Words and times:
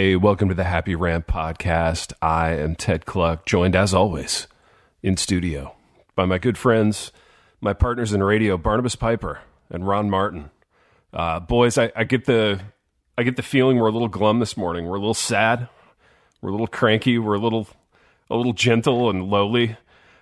Hey, 0.00 0.16
welcome 0.16 0.48
to 0.48 0.54
the 0.54 0.64
Happy 0.64 0.94
Rant 0.94 1.26
podcast. 1.26 2.14
I 2.22 2.52
am 2.52 2.74
Ted 2.74 3.04
Kluck, 3.04 3.44
joined 3.44 3.76
as 3.76 3.92
always 3.92 4.46
in 5.02 5.18
studio 5.18 5.74
by 6.14 6.24
my 6.24 6.38
good 6.38 6.56
friends, 6.56 7.12
my 7.60 7.74
partners 7.74 8.14
in 8.14 8.22
radio, 8.22 8.56
Barnabas 8.56 8.96
Piper 8.96 9.40
and 9.68 9.86
Ron 9.86 10.08
Martin. 10.08 10.52
Uh, 11.12 11.38
boys, 11.40 11.76
I, 11.76 11.92
I 11.94 12.04
get 12.04 12.24
the 12.24 12.62
I 13.18 13.24
get 13.24 13.36
the 13.36 13.42
feeling 13.42 13.76
we're 13.76 13.88
a 13.88 13.92
little 13.92 14.08
glum 14.08 14.38
this 14.38 14.56
morning. 14.56 14.86
We're 14.86 14.96
a 14.96 15.00
little 15.00 15.12
sad. 15.12 15.68
We're 16.40 16.48
a 16.48 16.52
little 16.52 16.66
cranky. 16.66 17.18
We're 17.18 17.34
a 17.34 17.38
little 17.38 17.68
a 18.30 18.36
little 18.36 18.54
gentle 18.54 19.10
and 19.10 19.24
lowly. 19.24 19.76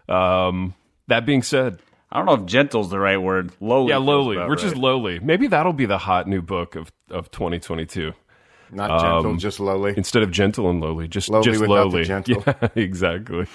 Um, 0.08 0.74
that 1.06 1.24
being 1.24 1.44
said, 1.44 1.78
I 2.10 2.16
don't 2.16 2.26
know 2.26 2.42
if 2.42 2.46
gentle's 2.46 2.90
the 2.90 2.98
right 2.98 3.22
word. 3.22 3.52
Lowly. 3.60 3.90
yeah, 3.90 3.98
lowly. 3.98 4.38
We're 4.38 4.48
right. 4.48 4.58
just 4.58 4.74
lowly. 4.74 5.20
Maybe 5.20 5.46
that'll 5.46 5.72
be 5.72 5.86
the 5.86 5.98
hot 5.98 6.26
new 6.26 6.42
book 6.42 6.74
of 6.74 6.90
of 7.10 7.30
2022. 7.30 8.12
Not 8.70 9.00
gentle, 9.00 9.36
just 9.36 9.60
lowly. 9.60 9.94
instead 9.96 10.22
of 10.22 10.30
gentle 10.30 10.68
and 10.70 10.80
lowly, 10.80 11.08
just 11.08 11.28
Lowly 11.28 11.44
just 11.44 11.60
lowly. 11.62 12.04
gentle. 12.04 12.42
Yeah, 12.46 12.68
exactly, 12.74 13.46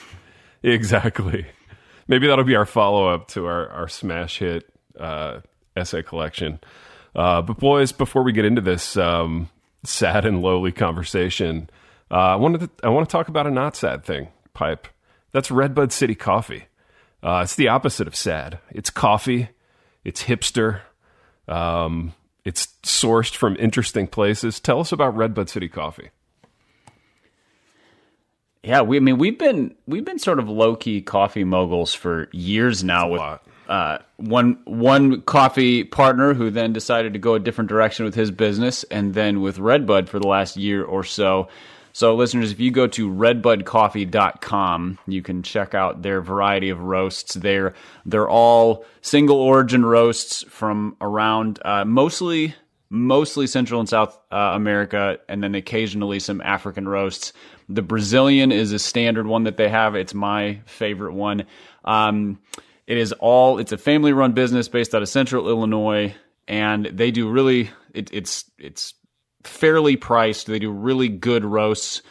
exactly. 0.62 1.45
Maybe 2.08 2.27
that'll 2.27 2.44
be 2.45 2.55
our 2.55 2.66
follow 2.66 3.08
up 3.08 3.27
to 3.30 3.45
our 3.45 3.70
our 3.70 3.88
smash 3.88 4.39
hit 4.39 4.70
uh, 4.99 5.39
essay 5.76 6.03
collection. 6.03 6.59
Uh, 7.16 7.41
but 7.41 7.58
boys, 7.59 7.91
before 7.91 8.23
we 8.23 8.31
get 8.31 8.45
into 8.45 8.62
this 8.62 8.98
um, 8.98 9.49
sad 9.84 10.26
and 10.26 10.41
lowly 10.41 10.72
conversation, 10.72 11.70
uh, 12.09 12.16
I 12.16 12.36
wanted 12.36 12.61
to, 12.61 12.70
I 12.84 12.89
want 12.89 13.08
to 13.08 13.11
talk 13.11 13.27
about 13.27 13.45
a 13.48 13.52
not 13.52 13.75
sad 13.75 14.03
thing. 14.03 14.30
Pipe. 14.53 14.88
That's 15.31 15.50
Redbud 15.52 15.92
City 15.92 16.16
Coffee. 16.16 16.66
Uh, 17.23 17.42
it's 17.44 17.55
the 17.55 17.67
opposite 17.70 18.08
of 18.08 18.16
sad. 18.16 18.59
It's 18.72 18.89
coffee. 18.89 19.50
It's 20.03 20.23
hipster. 20.23 20.81
Um, 21.48 22.14
it's 22.45 22.67
sourced 22.83 23.36
from 23.36 23.55
interesting 23.58 24.08
places. 24.08 24.59
Tell 24.59 24.80
us 24.80 24.91
about 24.91 25.16
Redbud 25.16 25.49
City 25.49 25.69
Coffee. 25.69 26.09
Yeah, 28.63 28.81
we 28.81 28.97
I 28.97 28.99
mean 29.02 29.17
we've 29.17 29.38
been 29.38 29.75
we've 29.88 30.05
been 30.05 30.19
sort 30.19 30.39
of 30.39 30.47
low 30.47 30.75
key 30.75 31.02
coffee 31.02 31.44
moguls 31.44 31.94
for 31.94 32.30
years 32.31 32.83
now 32.83 33.09
with 33.09 33.21
uh, 33.67 33.97
one 34.17 34.59
one 34.66 35.21
coffee 35.21 35.83
partner 35.83 36.33
who 36.33 36.49
then 36.49 36.73
decided 36.73 37.14
to 37.14 37.19
go 37.19 37.36
a 37.36 37.39
different 37.39 37.69
direction 37.69 38.05
with 38.05 38.16
his 38.16 38.31
business, 38.31 38.83
and 38.86 39.14
then 39.14 39.41
with 39.41 39.59
Redbud 39.59 40.09
for 40.09 40.19
the 40.19 40.27
last 40.27 40.58
year 40.58 40.83
or 40.83 41.03
so. 41.03 41.47
So, 41.95 42.16
listeners, 42.16 42.52
if 42.52 42.59
you 42.59 42.72
go 42.72 42.88
to 42.88 43.08
redbudcoffee.com, 43.08 44.99
you 45.08 45.22
can 45.22 45.44
check 45.44 45.75
out 45.75 46.02
their 46.02 46.22
variety 46.22 46.69
of 46.69 46.81
roasts. 46.81 47.36
They're 47.36 47.75
they're 48.03 48.30
all 48.30 48.86
single 49.02 49.38
origin 49.38 49.86
roasts 49.86 50.44
from 50.49 50.97
around 50.99 51.59
uh, 51.64 51.86
mostly 51.86 52.55
mostly 52.89 53.47
Central 53.47 53.80
and 53.80 53.89
South 53.89 54.19
uh, 54.31 54.52
America, 54.53 55.19
and 55.30 55.44
then 55.44 55.55
occasionally 55.55 56.19
some 56.19 56.41
African 56.41 56.88
roasts. 56.88 57.31
The 57.69 57.81
Brazilian 57.81 58.52
is 58.52 58.71
a 58.71 58.80
standard 58.80 59.25
one 59.27 59.44
that 59.44 59.58
they 59.58 59.69
have. 59.69 59.95
It's 59.95 60.14
my 60.14 60.61
favorite 60.66 61.14
one. 61.14 61.45
Um, 61.86 62.39
it 62.88 62.97
is 62.97 63.11
all. 63.14 63.59
It's 63.59 63.71
a 63.71 63.77
family-run 63.77 64.33
business 64.33 64.67
based 64.67 64.95
out 64.95 65.03
of 65.03 65.09
Central 65.09 65.47
Illinois, 65.47 66.16
and 66.47 66.86
they 66.86 67.11
do 67.11 67.30
really. 67.30 67.69
It, 67.94 68.09
it's 68.11 68.45
it's 68.58 68.95
fairly 69.44 69.95
priced. 69.95 70.47
They 70.47 70.59
do 70.59 70.72
really 70.72 71.09
good 71.09 71.45
roasts. 71.45 72.02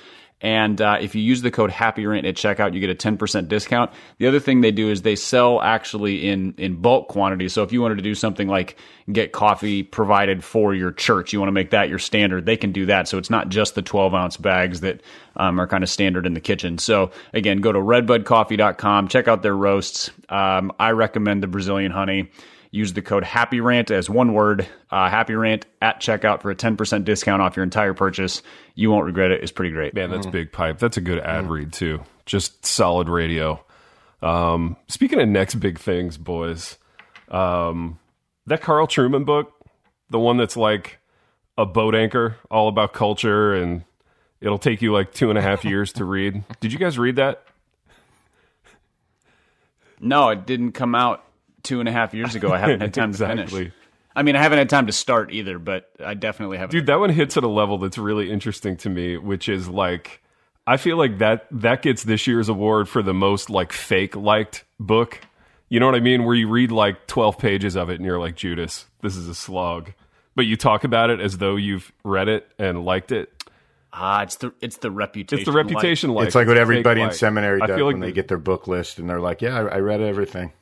And 0.43 0.81
uh, 0.81 0.99
if 1.01 1.15
you 1.15 1.23
use 1.23 1.41
the 1.43 1.53
code 1.53 1.71
HappyRant 1.71 2.29
at 2.29 2.35
checkout, 2.35 2.75
you 2.75 2.81
get 2.81 2.91
a 2.91 2.97
10% 2.97 3.47
discount. 3.47 3.93
The 4.19 4.27
other 4.27 4.41
thing 4.41 4.61
they 4.61 4.73
do 4.73 4.91
is 4.91 5.03
they 5.03 5.15
sell 5.15 5.63
actually 5.63 6.29
in, 6.29 6.55
in 6.59 6.83
bulk 6.83 7.09
quantity. 7.09 7.49
So 7.49 7.63
if 7.63 7.73
you 7.73 7.81
wanted 7.81 7.95
to 7.97 8.03
do 8.03 8.17
something 8.17 8.49
like 8.49 8.77
get 9.11 9.31
coffee 9.31 9.85
provided 9.85 10.43
for 10.43 10.75
your 10.75 10.91
church, 10.91 11.33
you 11.33 11.39
want 11.39 11.47
to 11.49 11.53
make 11.53 11.71
that 11.71 11.89
your 11.89 12.01
standard, 12.01 12.45
they 12.45 12.57
can 12.57 12.73
do 12.73 12.87
that. 12.87 13.07
So 13.07 13.19
it's 13.19 13.31
not 13.31 13.51
just 13.51 13.77
the 13.77 13.83
12 13.83 14.15
ounce 14.15 14.37
bags 14.37 14.81
that 14.81 15.01
um, 15.37 15.61
are 15.61 15.69
kind 15.69 15.85
of 15.85 15.91
standard 15.91 16.27
in 16.27 16.35
the 16.35 16.41
kitchen. 16.41 16.77
So 16.77 17.13
again, 17.33 17.61
go 17.61 17.71
to 17.71 17.79
redbudcoffee.com, 17.79 19.09
check 19.09 19.29
out 19.29 19.43
their 19.43 19.57
roasts. 19.57 20.11
Um, 20.29 20.73
I 20.81 20.91
recommend 20.91 21.45
the 21.45 21.47
Brazilian 21.47 21.93
honey. 21.93 22.31
Use 22.75 22.95
the 22.95 23.03
code 23.03 23.23
HappyRant 23.23 23.91
as 23.91 24.09
one 24.09 24.33
word, 24.33 24.67
uh, 24.91 25.11
HappyRant 25.11 25.65
at 25.83 26.01
checkout 26.01 26.41
for 26.41 26.51
a 26.51 26.55
10% 26.57 27.05
discount 27.05 27.43
off 27.43 27.55
your 27.55 27.65
entire 27.65 27.93
purchase. 27.93 28.43
You 28.75 28.91
won't 28.91 29.05
regret 29.05 29.31
it. 29.31 29.43
It's 29.43 29.53
pretty 29.53 29.73
great. 29.73 29.93
Man, 29.93 30.11
that's 30.11 30.27
big 30.27 30.53
pipe. 30.53 30.79
That's 30.79 30.97
a 30.97 31.03
good 31.03 31.19
ad 31.19 31.51
read 31.51 31.75
too. 31.75 32.01
Just 32.25 32.65
solid 32.65 33.11
radio. 33.11 33.63
Um, 34.23 34.77
speaking 34.89 35.21
of 35.21 35.29
next 35.29 35.57
big 35.57 35.79
things, 35.79 36.17
boys, 36.17 36.79
um, 37.29 37.99
that 38.47 38.63
Carl 38.63 38.87
Trueman 38.87 39.27
book, 39.27 39.53
the 40.09 40.19
one 40.19 40.39
that's 40.39 40.57
like 40.57 40.99
a 41.59 41.67
boat 41.67 41.95
anchor, 41.95 42.37
all 42.51 42.69
about 42.69 42.95
culture, 42.95 43.53
and 43.53 43.85
it'll 44.41 44.59
take 44.59 44.81
you 44.81 44.95
like 44.95 45.13
two 45.13 45.29
and 45.29 45.39
a 45.39 45.43
half 45.43 45.63
years 45.63 45.93
to 45.95 46.07
read. 46.07 46.43
Did 46.61 46.73
you 46.73 46.79
guys 46.79 46.99
read 46.99 47.17
that? 47.17 47.45
No, 50.01 50.31
it 50.31 50.47
didn't 50.47 50.73
come 50.73 50.95
out 50.95 51.25
two 51.63 51.81
and 51.81 51.89
a 51.89 51.93
half 51.93 52.15
years 52.15 52.35
ago. 52.35 52.53
I 52.53 52.59
haven't 52.59 52.81
had 52.81 52.95
time 52.95 53.11
to 53.13 53.15
Exactly. 53.15 53.59
finish. 53.65 53.73
I 54.15 54.23
mean, 54.23 54.37
I 54.37 54.43
haven't 54.43 54.59
had 54.59 54.69
time 54.69 54.87
to 54.89 54.93
start 54.93 55.33
either, 55.33 55.59
but 55.59 55.91
I 56.05 56.15
definitely 56.15 56.59
haven't. 56.59 56.73
Dude, 56.73 56.87
that 56.87 57.01
one 57.01 57.11
hits 57.11 57.37
at 57.37 57.45
a 57.45 57.49
level 57.49 57.79
that's 57.79 57.97
really 57.97 58.31
interesting 58.31 58.77
to 58.79 58.91
me, 58.91 59.17
which 59.17 59.49
is 59.49 59.69
like 59.69 60.21
I 60.67 60.77
feel 60.77 60.97
like 60.97 61.19
that 61.19 61.47
that 61.51 61.83
gets 61.83 62.05
this 62.05 62.27
year's 62.27 62.49
award 62.49 62.89
for 62.89 63.03
the 63.03 63.15
most 63.15 63.49
like 63.51 63.73
fake 63.73 64.15
liked 64.15 64.65
book. 64.79 65.21
You 65.71 65.81
know 65.81 65.87
what 65.87 65.95
I 65.95 66.01
mean? 66.01 66.25
Where 66.25 66.35
you 66.35 66.49
read 66.49 66.71
like 66.71 67.07
12 67.07 67.39
pages 67.39 67.77
of 67.77 67.89
it 67.89 67.95
and 67.95 68.05
you're 68.05 68.19
like, 68.19 68.37
Judas, 68.37 68.85
this 69.01 69.17
is 69.17 69.27
a 69.29 69.35
slog. 69.35 69.93
But 70.35 70.45
you 70.45 70.57
talk 70.57 70.85
about 70.85 71.09
it 71.09 71.19
as 71.21 71.39
though 71.39 71.57
you've 71.57 71.91
read 72.05 72.29
it 72.29 72.47
and 72.59 72.85
liked 72.85 73.13
it. 73.13 73.31
Ah, 73.95 74.23
it's 74.23 74.37
the 74.37 74.53
it's 74.61 74.77
the 74.79 74.91
reputation. 74.91 75.41
It's 75.41 75.47
the 75.47 75.53
reputation 75.57 76.11
like. 76.11 76.27
it's 76.27 76.35
like 76.35 76.47
what 76.47 76.55
fake 76.57 76.63
everybody 76.63 77.01
in 77.01 77.09
like. 77.09 77.17
seminary 77.17 77.61
I 77.63 77.67
does 77.67 77.77
feel 77.77 77.87
like 77.87 77.95
when 77.95 78.01
they 78.01 78.13
get 78.13 78.29
their 78.29 78.39
book 78.39 78.67
list 78.67 78.99
and 78.99 79.09
they're 79.09 79.21
like, 79.21 79.43
"Yeah, 79.43 79.59
I, 79.59 79.77
I 79.77 79.79
read 79.81 80.01
everything." 80.03 80.53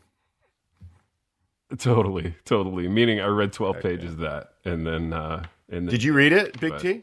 Totally, 1.78 2.34
totally. 2.44 2.88
Meaning 2.88 3.20
I 3.20 3.26
read 3.26 3.52
12 3.52 3.80
pages 3.80 4.12
of 4.14 4.18
that 4.18 4.54
and 4.64 4.86
then 4.86 5.12
uh 5.12 5.44
and 5.68 5.86
then, 5.86 5.92
Did 5.92 6.02
you 6.02 6.12
read 6.12 6.32
it, 6.32 6.58
Big 6.60 6.72
But- 6.72 6.80
T? 6.80 7.02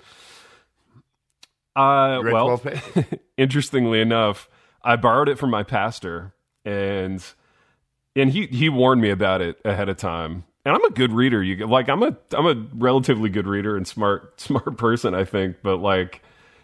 uh 1.76 2.20
well 2.24 2.58
12 2.58 2.64
pages? 2.96 3.06
interestingly 3.38 4.02
enough, 4.02 4.50
I 4.84 4.96
borrowed 4.96 5.30
it 5.30 5.38
from 5.38 5.50
my 5.52 5.64
pastor, 5.64 6.34
and 6.66 7.24
and 8.16 8.30
he 8.32 8.48
he 8.48 8.70
warned 8.70 9.02
me 9.02 9.10
about 9.10 9.42
it 9.42 9.58
ahead 9.64 9.90
of 9.90 9.98
time. 9.98 10.44
And 10.66 10.76
I'm 10.76 10.84
a 10.84 10.90
good 10.90 11.14
reader. 11.14 11.42
You 11.42 11.56
get- 11.56 11.70
like 11.70 11.88
I'm 11.88 12.04
a 12.04 12.18
I'm 12.34 12.46
a 12.46 12.56
relatively 12.76 13.30
good 13.30 13.48
reader 13.48 13.78
and 13.78 13.88
smart 13.88 14.40
smart 14.42 14.78
person, 14.78 15.14
I 15.14 15.24
think. 15.24 15.58
But 15.64 15.78
like 15.78 16.22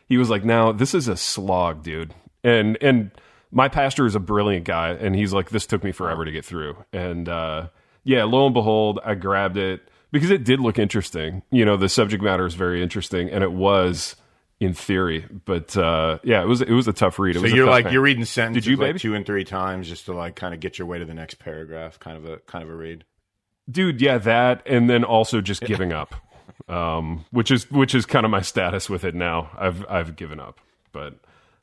he 0.08 0.18
was 0.18 0.30
like, 0.30 0.44
"Now 0.44 0.72
this 0.72 0.94
is 0.94 1.08
a 1.08 1.16
slog, 1.16 1.84
dude." 1.84 2.14
And 2.44 2.78
and 2.82 3.12
my 3.52 3.70
pastor 3.70 4.06
is 4.06 4.16
a 4.16 4.20
brilliant 4.20 4.66
guy, 4.66 4.90
and 4.92 5.16
he's 5.16 5.32
like, 5.32 5.52
"This 5.52 5.66
took 5.68 5.84
me 5.84 5.92
forever 5.92 6.26
to 6.26 6.32
get 6.32 6.44
through." 6.44 6.76
And 6.92 7.30
uh, 7.30 7.68
yeah, 8.04 8.24
lo 8.26 8.46
and 8.46 8.54
behold, 8.54 9.00
I 9.06 9.16
grabbed 9.16 9.58
it 9.58 9.88
because 10.12 10.30
it 10.30 10.44
did 10.44 10.60
look 10.60 10.78
interesting. 10.80 11.44
You 11.52 11.66
know, 11.66 11.78
the 11.78 11.90
subject 11.90 12.24
matter 12.24 12.46
is 12.46 12.54
very 12.56 12.82
interesting, 12.84 13.30
and 13.30 13.44
it 13.44 13.52
was 13.52 14.16
in 14.60 14.74
theory. 14.74 15.26
But 15.46 15.76
uh, 15.76 16.20
yeah, 16.24 16.42
it 16.42 16.48
was 16.48 16.62
it 16.62 16.72
was 16.72 16.88
a 16.88 16.94
tough 16.94 17.20
read. 17.20 17.36
It 17.36 17.40
So 17.40 17.44
was 17.44 17.54
you're 17.54 17.66
like 17.66 17.86
hang. 17.86 17.94
you're 17.94 18.02
reading 18.02 18.26
sentences 18.26 18.64
Did 18.66 18.70
you, 18.72 18.78
like 18.78 18.90
baby? 18.90 19.00
two 19.00 19.16
and 19.16 19.26
three 19.26 19.44
times 19.44 19.88
just 19.90 20.06
to 20.06 20.14
like 20.14 20.36
kind 20.36 20.54
of 20.54 20.60
get 20.60 20.78
your 20.78 20.88
way 20.88 21.00
to 21.00 21.06
the 21.06 21.14
next 21.14 21.36
paragraph, 21.40 22.00
kind 22.00 22.18
of 22.18 22.26
a 22.26 22.38
kind 22.40 22.64
of 22.64 22.70
a 22.70 22.76
read. 22.76 23.04
dude 23.70 24.02
yeah 24.02 24.18
that 24.18 24.62
and 24.66 24.90
then 24.90 25.04
also 25.04 25.42
just 25.42 25.62
giving 25.64 25.92
up 25.94 26.14
um 26.70 27.26
which 27.32 27.50
is 27.52 27.70
which 27.72 27.96
is 27.96 28.06
kind 28.06 28.26
of 28.26 28.30
my 28.32 28.42
status 28.42 28.90
with 28.90 29.04
it 29.04 29.16
now 29.16 29.50
i've 29.58 29.86
i've 29.90 30.16
given 30.16 30.40
up 30.40 30.60
but 30.92 31.20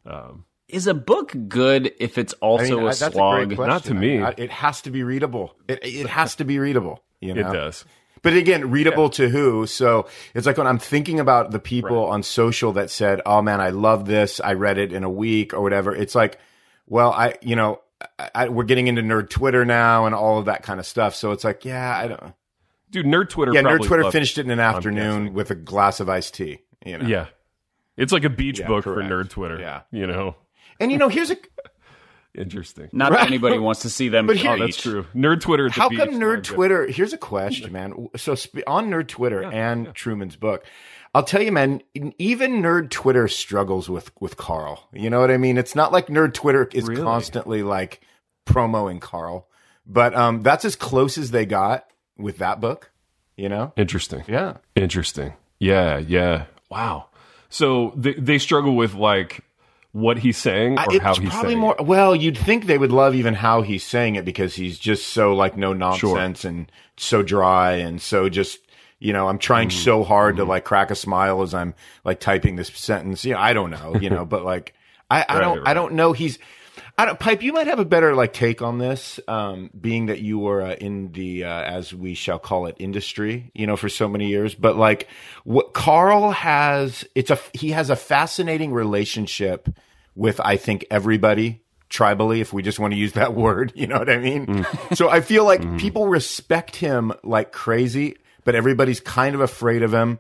um 0.07 0.45
Is 0.73 0.87
a 0.87 0.95
book 0.95 1.35
good 1.49 1.93
if 1.99 2.19
it's 2.19 2.33
also 2.35 2.65
I 2.65 2.69
mean, 2.71 2.79
a 2.81 2.87
I- 2.87 2.95
that's 2.95 3.15
slog? 3.15 3.41
a 3.43 3.47
great 3.47 3.57
question. 3.57 3.71
Not 3.71 3.85
to 3.85 3.95
me. 3.95 4.23
I- 4.23 4.35
it 4.37 4.51
has 4.51 4.83
to 4.83 4.91
be 4.91 5.03
readable. 5.03 5.55
It, 5.69 5.79
it 5.83 6.07
has 6.09 6.35
to 6.37 6.45
be 6.45 6.59
readable. 6.59 7.03
You 7.21 7.35
know? 7.35 7.51
it 7.51 7.53
does 7.53 7.85
But 8.23 8.33
again, 8.35 8.71
readable 8.71 9.11
to 9.11 9.29
who? 9.29 9.67
So 9.67 10.07
it's 10.35 10.47
like 10.47 10.57
when 10.59 10.67
I'm 10.67 10.79
thinking 10.79 11.21
about 11.21 11.51
the 11.51 11.59
people 11.59 12.05
on 12.07 12.23
social 12.23 12.73
that 12.75 12.91
said, 12.91 13.21
"Oh 13.27 13.43
man, 13.43 13.61
I 13.61 13.71
love 13.71 14.07
this. 14.07 14.41
I 14.41 14.55
read 14.55 14.79
it 14.79 14.93
in 14.93 15.05
a 15.05 15.11
week 15.11 15.53
or 15.55 15.61
whatever." 15.61 15.95
It's 15.95 16.15
like, 16.15 16.39
well, 16.87 17.13
I, 17.13 17.35
you 17.43 17.57
know, 17.57 17.81
I, 18.19 18.31
I, 18.35 18.49
we're 18.49 18.65
getting 18.65 18.87
into 18.89 19.03
nerd 19.03 19.29
Twitter 19.31 19.65
now 19.65 20.07
and 20.07 20.15
all 20.15 20.39
of 20.39 20.47
that 20.47 20.63
kind 20.63 20.81
of 20.81 20.87
stuff. 20.87 21.15
So 21.15 21.33
it's 21.33 21.45
like, 21.45 21.65
yeah, 21.65 21.97
I 21.97 22.09
don't. 22.09 22.35
dude 22.91 23.07
nerd 23.07 23.29
twitter 23.31 23.53
Yeah, 23.55 23.63
nerd 23.63 23.85
Twitter 23.87 24.11
finished 24.11 24.37
it 24.39 24.45
in 24.47 24.51
an 24.51 24.61
afternoon 24.61 25.33
with 25.35 25.51
a 25.51 25.55
glass 25.55 26.01
of 26.01 26.09
iced 26.09 26.35
tea. 26.35 26.59
You 26.85 26.99
know. 26.99 27.07
yeah 27.07 27.27
it's 27.99 28.13
like 28.13 28.25
a 28.25 28.31
beach 28.31 28.59
Yeah, 28.61 28.67
book 28.67 28.85
correct. 28.85 29.09
for 29.09 29.15
nerd 29.15 29.29
twitter 29.29 29.59
Yeah. 29.61 29.83
you 29.93 30.07
know 30.07 30.35
And 30.81 30.91
you 30.91 30.99
know, 30.99 31.09
here's 31.09 31.31
a 31.31 31.37
interesting 32.35 32.89
Not 32.93 33.13
that 33.13 33.27
anybody 33.27 33.59
wants 33.59 33.83
to 33.83 33.91
see 33.91 34.09
them. 34.09 34.27
But 34.27 34.37
here- 34.37 34.53
oh 34.53 34.59
that's 34.59 34.79
eat. 34.79 34.83
true 34.91 35.07
nerd 35.15 35.41
twitter 35.41 35.67
at 35.67 35.75
the 35.75 35.81
How 35.81 35.89
beach, 35.89 35.99
come 35.99 36.11
Nerd 36.15 36.19
not 36.19 36.35
good. 36.37 36.45
Twitter? 36.45 36.87
Here's 36.87 37.13
a 37.13 37.19
question, 37.19 37.73
man. 37.73 38.09
So 38.17 38.35
sp- 38.39 38.63
on 38.67 38.89
Nerd 38.91 39.09
Twitter 39.09 39.43
and 39.43 39.89
Trueman's 39.89 40.37
book, 40.37 40.65
I'll 41.15 41.25
tell 41.25 41.43
you, 41.43 41.51
man. 41.53 41.83
Even 42.19 42.63
Nerd 42.63 42.91
Twitter 42.91 43.27
struggles 43.29 43.89
with 43.91 44.11
with 44.21 44.37
Carl. 44.37 44.89
You 44.93 45.11
know 45.11 45.21
what 45.21 45.31
I 45.31 45.37
mean? 45.39 45.59
It's 45.59 45.75
not 45.75 45.91
like 45.93 46.07
Nerd 46.07 46.35
Twitter 46.35 46.69
is 46.73 46.87
Really? 46.87 47.03
constantly 47.03 47.63
like 47.63 48.01
promoing 48.47 49.01
Carl, 49.01 49.49
but 49.87 50.15
um, 50.15 50.43
that's 50.43 50.65
as 50.65 50.77
close 50.77 51.19
as 51.19 51.31
they 51.33 51.47
got 51.47 51.87
with 52.17 52.39
that 52.39 52.61
book. 52.61 52.91
You 53.37 53.49
know? 53.49 53.73
interesting 53.77 54.23
Yeah. 54.29 54.59
Interesting. 54.77 55.33
Yeah, 55.59 55.97
yeah. 55.99 56.45
Wow. 56.71 57.07
So 57.49 57.93
they, 57.97 58.13
they 58.15 58.39
struggle 58.39 58.77
with 58.77 58.95
like 58.95 59.41
what 59.93 60.19
he's 60.19 60.37
saying 60.37 60.79
or 60.89 60.95
it's 60.95 61.03
how 61.05 61.15
he's 61.17 61.31
probably 61.31 61.51
saying 61.51 61.59
more. 61.59 61.77
it. 61.79 61.85
Well, 61.87 62.15
you'd 62.15 62.39
think 62.39 62.67
they 62.67 62.79
would 62.79 62.93
love 62.93 63.15
even 63.15 63.35
how 63.35 63.63
he's 63.63 63.83
saying 63.85 64.15
it 64.15 64.25
because 64.25 64.55
he's 64.55 64.79
just 64.79 65.09
so 65.09 65.35
like 65.35 65.57
no 65.57 65.73
nonsense 65.73 66.45
and 66.45 66.71
so 66.97 67.23
dry 67.23 67.73
and 67.73 68.01
so 68.01 68.29
just 68.29 68.59
you 68.99 69.13
know 69.13 69.29
I'm 69.29 69.39
trying 69.39 69.69
Mm-hmm. 69.69 69.79
so 69.83 70.05
hard 70.05 70.37
to 70.37 70.45
like 70.45 70.65
crack 70.65 70.91
a 70.91 70.95
smile 70.95 71.43
as 71.43 71.55
I'm 71.55 71.75
like 72.05 72.21
typing 72.21 72.57
this 72.57 72.69
sentence. 72.69 73.25
yeah 73.25 73.41
I 73.41 73.53
don't 73.53 73.71
know, 73.71 73.97
you 73.97 74.11
know, 74.11 74.25
but 74.27 74.45
like 74.45 74.75
I, 75.11 75.25
I 75.29 75.35
Right, 75.35 75.41
don't 75.41 75.69
I 75.69 75.75
don't 75.75 75.95
know. 75.95 76.13
He's 76.13 76.39
I 77.01 77.07
don't 77.07 77.19
pipe. 77.19 77.43
You 77.43 77.55
might 77.55 77.67
have 77.67 77.79
a 77.79 77.87
better 77.87 78.15
like 78.15 78.35
take 78.35 78.61
on 78.61 78.77
this, 78.77 79.19
um, 79.27 79.71
being 79.81 80.07
that 80.07 80.21
you 80.21 80.39
were 80.39 80.61
uh, 80.61 80.75
in 80.75 81.13
the 81.13 81.45
uh, 81.45 81.63
as 81.63 81.95
we 81.95 82.13
shall 82.13 82.39
call 82.39 82.67
it 82.67 82.77
industry, 82.79 83.51
you 83.55 83.67
know, 83.67 83.79
for 83.79 83.89
so 83.89 84.07
many 84.07 84.27
years. 84.27 84.55
But 84.55 84.77
like, 84.77 85.09
what 85.45 85.73
Carl 85.73 86.31
has, 86.31 87.07
it's 87.15 87.31
a 87.31 87.39
he 87.55 87.71
has 87.71 87.89
a 87.89 87.97
fascinating 87.97 88.75
relationship 88.75 89.71
with 90.15 90.41
I 90.41 90.59
think 90.59 90.85
everybody 90.91 91.63
tribally, 91.89 92.43
if 92.43 92.53
we 92.53 92.63
just 92.63 92.79
want 92.79 92.93
to 92.93 92.99
use 92.99 93.15
that 93.15 93.33
word. 93.47 93.73
You 93.75 93.87
know 93.87 93.99
what 93.99 94.11
I 94.11 94.19
mean? 94.19 94.67
So 94.93 95.09
I 95.09 95.23
feel 95.23 95.47
like 95.47 95.79
people 95.79 96.07
respect 96.07 96.77
him 96.77 97.15
like 97.25 97.51
crazy, 97.51 98.19
but 98.45 98.55
everybody's 98.55 99.01
kind 99.01 99.35
of 99.35 99.41
afraid 99.41 99.83
of 99.83 99.95
him. 99.95 100.19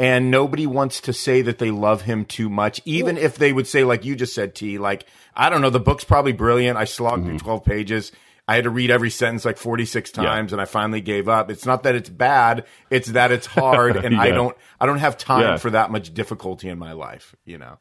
And 0.00 0.30
nobody 0.30 0.66
wants 0.66 1.02
to 1.02 1.12
say 1.12 1.42
that 1.42 1.58
they 1.58 1.70
love 1.70 2.00
him 2.00 2.24
too 2.24 2.48
much, 2.48 2.80
even 2.86 3.18
if 3.18 3.36
they 3.36 3.52
would 3.52 3.66
say, 3.66 3.84
like 3.84 4.02
you 4.02 4.16
just 4.16 4.34
said, 4.34 4.54
T, 4.54 4.78
like, 4.78 5.04
I 5.36 5.50
don't 5.50 5.60
know, 5.60 5.68
the 5.68 5.78
book's 5.78 6.04
probably 6.04 6.32
brilliant. 6.32 6.78
I 6.78 6.86
slogged 6.86 7.24
through 7.24 7.34
mm-hmm. 7.34 7.44
12 7.44 7.64
pages. 7.66 8.12
I 8.48 8.54
had 8.54 8.64
to 8.64 8.70
read 8.70 8.90
every 8.90 9.10
sentence 9.10 9.44
like 9.44 9.58
46 9.58 10.10
times 10.10 10.54
and 10.54 10.60
I 10.60 10.64
finally 10.64 11.02
gave 11.02 11.28
up. 11.28 11.50
It's 11.50 11.66
not 11.66 11.82
that 11.82 11.94
it's 11.96 12.08
bad. 12.08 12.64
It's 12.88 13.08
that 13.08 13.30
it's 13.30 13.46
hard 13.46 13.94
and 14.04 14.18
I 14.18 14.30
don't, 14.30 14.56
I 14.80 14.86
don't 14.86 15.00
have 15.00 15.18
time 15.18 15.42
Yeah. 15.42 15.56
for 15.58 15.68
that 15.68 15.90
much 15.90 16.14
difficulty 16.14 16.70
in 16.70 16.78
my 16.78 16.92
life, 16.92 17.36
you 17.44 17.58
know? 17.58 17.76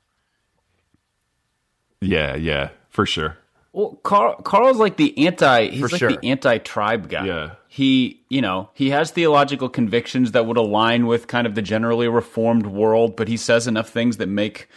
Yeah, 2.02 2.36
yeah, 2.36 2.72
for 2.90 3.06
sure. 3.06 3.38
Well, 3.72 3.98
Carl, 4.04 4.36
Carl's 4.42 4.78
like 4.78 4.98
the 4.98 5.26
anti. 5.26 5.70
He's 5.70 5.80
For 5.80 5.88
like 5.88 6.00
sure. 6.00 6.12
the 6.12 6.28
anti-tribe 6.28 7.10
guy. 7.10 7.26
Yeah. 7.26 7.52
He, 7.72 8.24
you 8.30 8.42
know, 8.42 8.72
he 8.74 8.90
has 8.90 9.12
theological 9.12 9.70
convictions 9.70 10.32
that 10.32 10.48
would 10.48 10.58
align 10.58 11.06
with 11.06 11.28
kind 11.28 11.46
of 11.46 11.54
the 11.54 11.62
generally 11.62 12.08
reformed 12.08 12.66
world, 12.66 13.16
but 13.16 13.28
he 13.28 13.38
says 13.38 13.68
enough 13.68 13.90
things 13.90 14.18
that 14.18 14.28
make, 14.28 14.68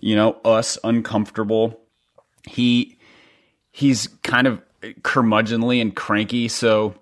you 0.00 0.16
know, 0.16 0.38
us 0.46 0.78
uncomfortable. 0.82 1.78
He, 2.48 2.96
he's 3.70 4.08
kind 4.22 4.46
of 4.46 4.62
curmudgeonly 5.02 5.82
and 5.82 5.94
cranky, 5.94 6.48
so 6.48 6.94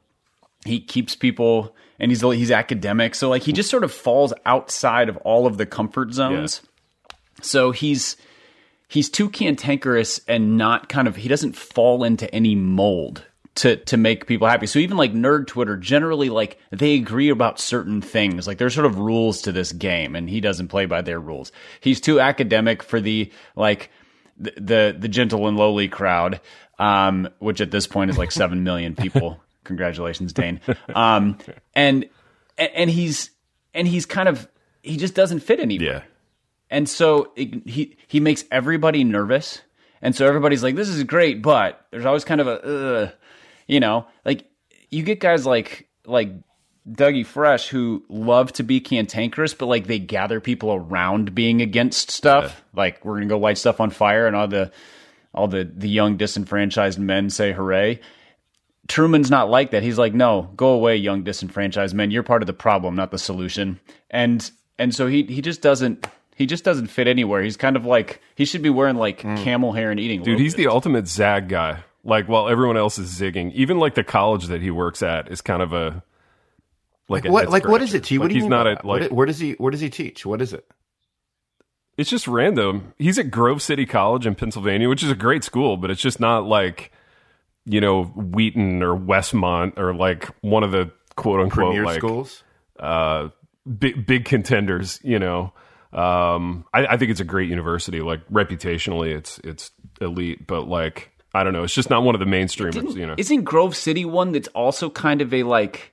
he 0.65 0.81
keeps 0.81 1.15
people, 1.15 1.77
and 2.01 2.11
he's 2.11 2.23
he's 2.23 2.51
academic, 2.51 3.15
so 3.15 3.29
like 3.29 3.43
he 3.43 3.53
just 3.53 3.71
sort 3.71 3.85
of 3.85 3.93
falls 3.93 4.35
outside 4.45 5.09
of 5.09 5.17
all 5.19 5.47
of 5.47 5.59
the 5.59 5.67
comfort 5.67 6.13
zones. 6.13 6.61
So 7.41 7.71
he's 7.71 8.17
he's 8.89 9.09
too 9.09 9.29
cantankerous 9.29 10.21
and 10.27 10.57
not 10.57 10.89
kind 10.89 11.07
of 11.07 11.17
he 11.17 11.29
doesn't 11.29 11.55
fall 11.55 12.03
into 12.03 12.33
any 12.35 12.55
mold 12.57 13.25
to 13.57 13.77
to 13.77 13.97
make 13.97 14.27
people 14.27 14.47
happy. 14.47 14.67
So 14.67 14.79
even 14.79 14.97
like 14.97 15.13
nerd 15.13 15.47
Twitter 15.47 15.77
generally 15.77 16.29
like 16.31 16.59
they 16.71 16.95
agree 16.95 17.29
about 17.31 17.59
certain 17.59 18.01
things. 18.01 18.47
Like 18.47 18.59
there's 18.59 18.75
sort 18.75 18.87
of 18.87 18.99
rules 18.99 19.43
to 19.43 19.53
this 19.53 19.73
game 19.73 20.15
and 20.17 20.29
he 20.31 20.41
doesn't 20.41 20.69
play 20.69 20.87
by 20.87 21.03
their 21.03 21.19
rules. 21.21 21.53
He's 21.81 22.01
too 22.01 22.21
academic 22.21 22.83
for 22.83 23.01
the 23.01 23.33
like 23.57 23.91
the 24.39 24.53
the, 24.57 24.97
the 24.99 25.09
gentle 25.09 25.49
and 25.49 25.57
lowly 25.57 25.89
crowd 25.89 26.41
um 26.79 27.29
which 27.39 27.61
at 27.63 27.71
this 27.71 27.87
point 27.87 28.11
is 28.11 28.19
like 28.19 28.31
7 28.31 28.63
million 28.63 28.95
people. 28.95 29.41
Congratulations 29.65 30.33
Dane. 30.33 30.61
Um 30.95 31.39
and 31.75 32.05
and 32.59 32.91
he's 32.91 33.31
and 33.75 33.89
he's 33.89 34.07
kind 34.07 34.29
of 34.29 34.47
he 34.83 34.97
just 34.97 35.15
doesn't 35.15 35.41
fit 35.41 35.61
anywhere 35.61 35.89
Yeah. 35.89 36.03
and 36.71 36.89
so 36.89 37.33
it, 37.37 37.67
he 37.67 37.97
he 38.07 38.21
makes 38.21 38.45
everybody 38.51 39.03
nervous, 39.05 39.61
and 40.03 40.15
so 40.15 40.27
everybody's 40.27 40.63
like, 40.63 40.77
"This 40.77 40.89
is 40.89 41.03
great," 41.05 41.43
but 41.43 41.85
there's 41.91 42.05
always 42.07 42.25
kind 42.25 42.41
of 42.41 42.47
a, 42.47 42.53
uh, 42.63 43.11
you 43.67 43.81
know, 43.81 44.07
like 44.25 44.47
you 44.91 45.03
get 45.03 45.21
guys 45.21 45.47
like 45.47 45.89
like 46.05 46.31
Dougie 46.89 47.27
Fresh 47.27 47.69
who 47.69 48.05
love 48.09 48.53
to 48.55 48.63
be 48.63 48.81
cantankerous, 48.81 49.55
but 49.55 49.67
like 49.67 49.87
they 49.87 49.99
gather 49.99 50.41
people 50.41 50.73
around 50.73 51.35
being 51.35 51.61
against 51.61 52.11
stuff. 52.11 52.63
Like 52.75 53.05
we're 53.05 53.15
gonna 53.15 53.27
go 53.27 53.39
light 53.39 53.59
stuff 53.59 53.81
on 53.81 53.91
fire, 53.91 54.27
and 54.27 54.37
all 54.37 54.49
the 54.49 54.73
all 55.35 55.49
the 55.49 55.65
the 55.65 55.89
young 55.89 56.17
disenfranchised 56.17 56.99
men 56.99 57.31
say 57.31 57.53
hooray. 57.53 58.01
Trueman's 58.89 59.31
not 59.31 59.51
like 59.51 59.73
that. 59.73 59.83
He's 59.83 59.99
like, 59.99 60.15
no, 60.15 60.51
go 60.57 60.69
away, 60.69 60.97
young 60.97 61.25
disenfranchised 61.25 61.93
men. 61.93 62.13
You're 62.13 62.23
part 62.23 62.43
of 62.43 62.47
the 62.47 62.53
problem, 62.53 62.95
not 62.95 63.11
the 63.11 63.19
solution. 63.19 63.81
And 64.11 64.49
and 64.79 64.95
so 64.95 65.09
he 65.09 65.25
he 65.25 65.43
just 65.43 65.61
doesn't 65.61 66.07
he 66.37 66.47
just 66.47 66.65
doesn't 66.65 66.87
fit 66.89 67.09
anywhere. 67.09 67.43
He's 67.43 67.57
kind 67.57 67.77
of 67.77 67.85
like 67.85 68.21
he 68.37 68.45
should 68.45 68.63
be 68.63 68.71
wearing 68.71 68.97
like 68.97 69.23
mm. 69.23 69.43
camel 69.43 69.73
hair 69.73 69.91
and 69.91 69.99
eating. 69.99 70.23
Dude, 70.23 70.39
he's 70.39 70.55
the 70.55 70.69
ultimate 70.69 71.09
zag 71.09 71.49
guy. 71.49 71.83
Like 72.07 72.29
while 72.29 72.49
everyone 72.49 72.77
else 72.77 72.99
is 72.99 73.11
zigging, 73.19 73.53
even 73.53 73.79
like 73.79 73.95
the 73.95 74.05
college 74.05 74.47
that 74.47 74.63
he 74.63 74.71
works 74.71 75.03
at 75.03 75.31
is 75.31 75.41
kind 75.41 75.61
of 75.61 75.73
a 75.73 76.03
like 77.09 77.25
a 77.25 77.31
What, 77.31 77.51
like, 77.51 77.67
what 77.67 77.83
is 77.83 77.95
it, 77.95 78.05
T? 78.05 78.19
What 78.19 78.25
Like, 78.25 78.29
do 78.31 78.35
you 78.35 78.43
he's 78.43 78.45
mean 78.45 78.51
not 78.51 78.67
a? 78.67 78.79
What 78.83 79.03
like 79.03 79.11
where 79.11 79.27
does 79.27 79.39
he, 79.39 79.53
where 79.55 79.71
does 79.71 79.81
he 79.81 79.91
teach? 79.91 80.25
What 80.25 80.41
is 80.41 80.53
it? 80.53 80.65
it's 81.97 82.11
just 82.11 82.29
random. 82.29 82.95
He's 82.99 83.19
at 83.19 83.31
Grove 83.31 83.63
City 83.63 83.87
College 83.87 84.27
in 84.27 84.35
Pennsylvania, 84.35 84.89
which 84.89 85.03
is 85.03 85.11
a 85.11 85.15
great 85.15 85.45
school, 85.45 85.77
but 85.77 85.91
it's 85.91 86.01
just 86.01 86.21
not 86.21 86.45
like 86.47 86.93
you 87.65 87.81
know 87.81 88.05
Wheaton 88.05 88.83
or 88.83 88.97
Westmont 88.97 89.79
or 89.79 89.95
like 89.95 90.29
one 90.43 90.63
of 90.63 90.71
the 90.73 90.91
quote 91.17 91.41
unquote 91.41 91.73
Premier 91.73 91.85
like 91.85 91.99
schools? 91.99 92.45
uh, 92.79 93.29
big 93.79 94.07
big 94.07 94.25
contenders. 94.25 95.01
You 95.03 95.19
know, 95.19 95.53
um, 95.93 96.67
I, 96.73 96.87
I 96.87 96.97
think 96.97 97.11
it's 97.11 97.21
a 97.21 97.25
great 97.25 97.49
university. 97.49 98.01
Like 98.01 98.27
reputationally, 98.29 99.15
it's 99.15 99.39
it's 99.43 99.71
elite, 100.01 100.47
but 100.47 100.69
like 100.69 101.11
I 101.37 101.45
don't 101.45 101.53
know, 101.53 101.63
it's 101.65 101.75
just 101.75 101.91
not 101.91 102.03
one 102.03 102.15
of 102.15 102.19
the 102.21 102.27
mainstreamers. 102.27 102.97
You 102.97 103.07
know, 103.07 103.15
Isn't 103.19 103.45
Grove 103.45 103.77
City 103.77 104.05
one 104.05 104.33
that's 104.33 104.49
also 104.49 104.91
kind 104.91 105.21
of 105.21 105.33
a 105.35 105.43
like 105.43 105.93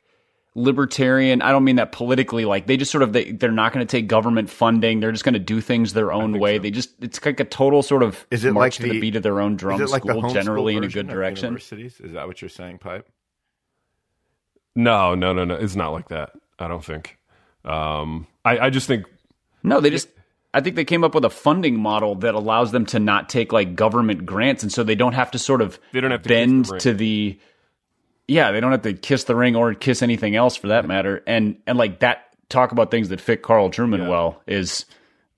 libertarian? 0.56 1.42
I 1.42 1.52
don't 1.52 1.64
mean 1.64 1.76
that 1.78 1.92
politically. 1.92 2.46
Like 2.46 2.68
they 2.68 2.78
just 2.78 2.92
sort 2.92 3.02
of 3.02 3.12
they 3.14 3.32
they're 3.32 3.52
not 3.52 3.74
going 3.74 3.86
to 3.86 3.92
take 3.92 4.08
government 4.08 4.50
funding. 4.50 5.00
They're 5.00 5.12
just 5.12 5.24
going 5.24 5.34
to 5.34 5.40
do 5.40 5.62
things 5.62 5.94
their 5.94 6.12
own 6.12 6.40
way. 6.40 6.58
They 6.60 6.72
just 6.72 6.92
it's 7.02 7.24
like 7.26 7.40
a 7.40 7.46
total 7.46 7.84
sort 7.84 8.04
of 8.04 8.26
Is 8.32 8.46
it 8.46 8.54
march 8.54 8.62
like 8.64 8.74
to 8.74 8.84
the 8.84 8.90
the- 8.92 9.00
beat 9.02 9.16
of 9.16 9.24
their 9.24 9.40
own 9.42 9.56
drum 9.58 9.82
Is 9.82 9.90
it 9.90 9.94
like 9.94 10.04
school, 10.04 10.22
homeschool 10.22 10.34
generally 10.34 10.76
in 10.78 10.84
a 10.84 10.88
good 10.88 11.06
of 11.08 11.12
direction. 11.12 11.46
Universities? 11.48 12.00
Is 12.00 12.14
that 12.14 12.28
what 12.28 12.42
you're 12.42 12.50
saying, 12.50 12.78
Pipe? 12.78 13.08
no, 14.76 15.14
no, 15.16 15.34
no, 15.34 15.46
no, 15.46 15.56
it's 15.56 15.76
not 15.76 15.92
like 15.92 16.10
that. 16.10 16.32
I 16.60 16.68
don't 16.68 16.84
think. 16.84 17.18
Um, 17.66 18.28
I, 18.46 18.58
I 18.60 18.70
just 18.70 18.88
think 18.88 19.06
No, 19.64 19.80
they 19.80 19.90
just. 19.90 20.10
I 20.54 20.62
think 20.62 20.76
they 20.76 20.86
came 20.86 21.04
up 21.04 21.16
with 21.16 21.26
a 21.26 21.30
funding 21.30 21.80
model 21.80 22.16
that 22.16 22.36
allows 22.36 22.72
them 22.72 22.86
to 22.88 23.00
not 23.00 23.28
take 23.30 23.52
like 23.52 23.76
government 23.76 24.26
grants, 24.26 24.62
and 24.64 24.72
so 24.72 24.84
they 24.84 24.96
don't 24.96 25.14
have 25.14 25.32
to 25.32 25.40
sort 25.40 25.62
of 25.62 25.80
They 25.92 26.02
don't 26.02 26.12
have 26.12 26.22
to 26.24 26.30
bend 26.30 26.66
the 26.66 26.78
to 26.80 26.94
the. 26.94 27.40
Yeah, 28.28 28.52
they 28.52 28.60
don't 28.62 28.72
have 28.72 28.84
to 28.84 28.94
kiss 28.94 29.26
the 29.26 29.36
ring 29.36 29.56
or 29.56 29.74
kiss 29.74 30.02
anything 30.02 30.36
else 30.36 30.56
for 30.56 30.68
that 30.68 30.86
matter, 30.86 31.24
and 31.28 31.58
and 31.68 31.78
like 31.78 32.00
that. 32.00 32.26
Talk 32.50 32.72
about 32.72 32.92
things 32.92 33.10
that 33.10 33.20
fit 33.20 33.42
Carl 33.42 33.72
Trueman 33.72 34.08
well 34.08 34.42
is 34.46 34.86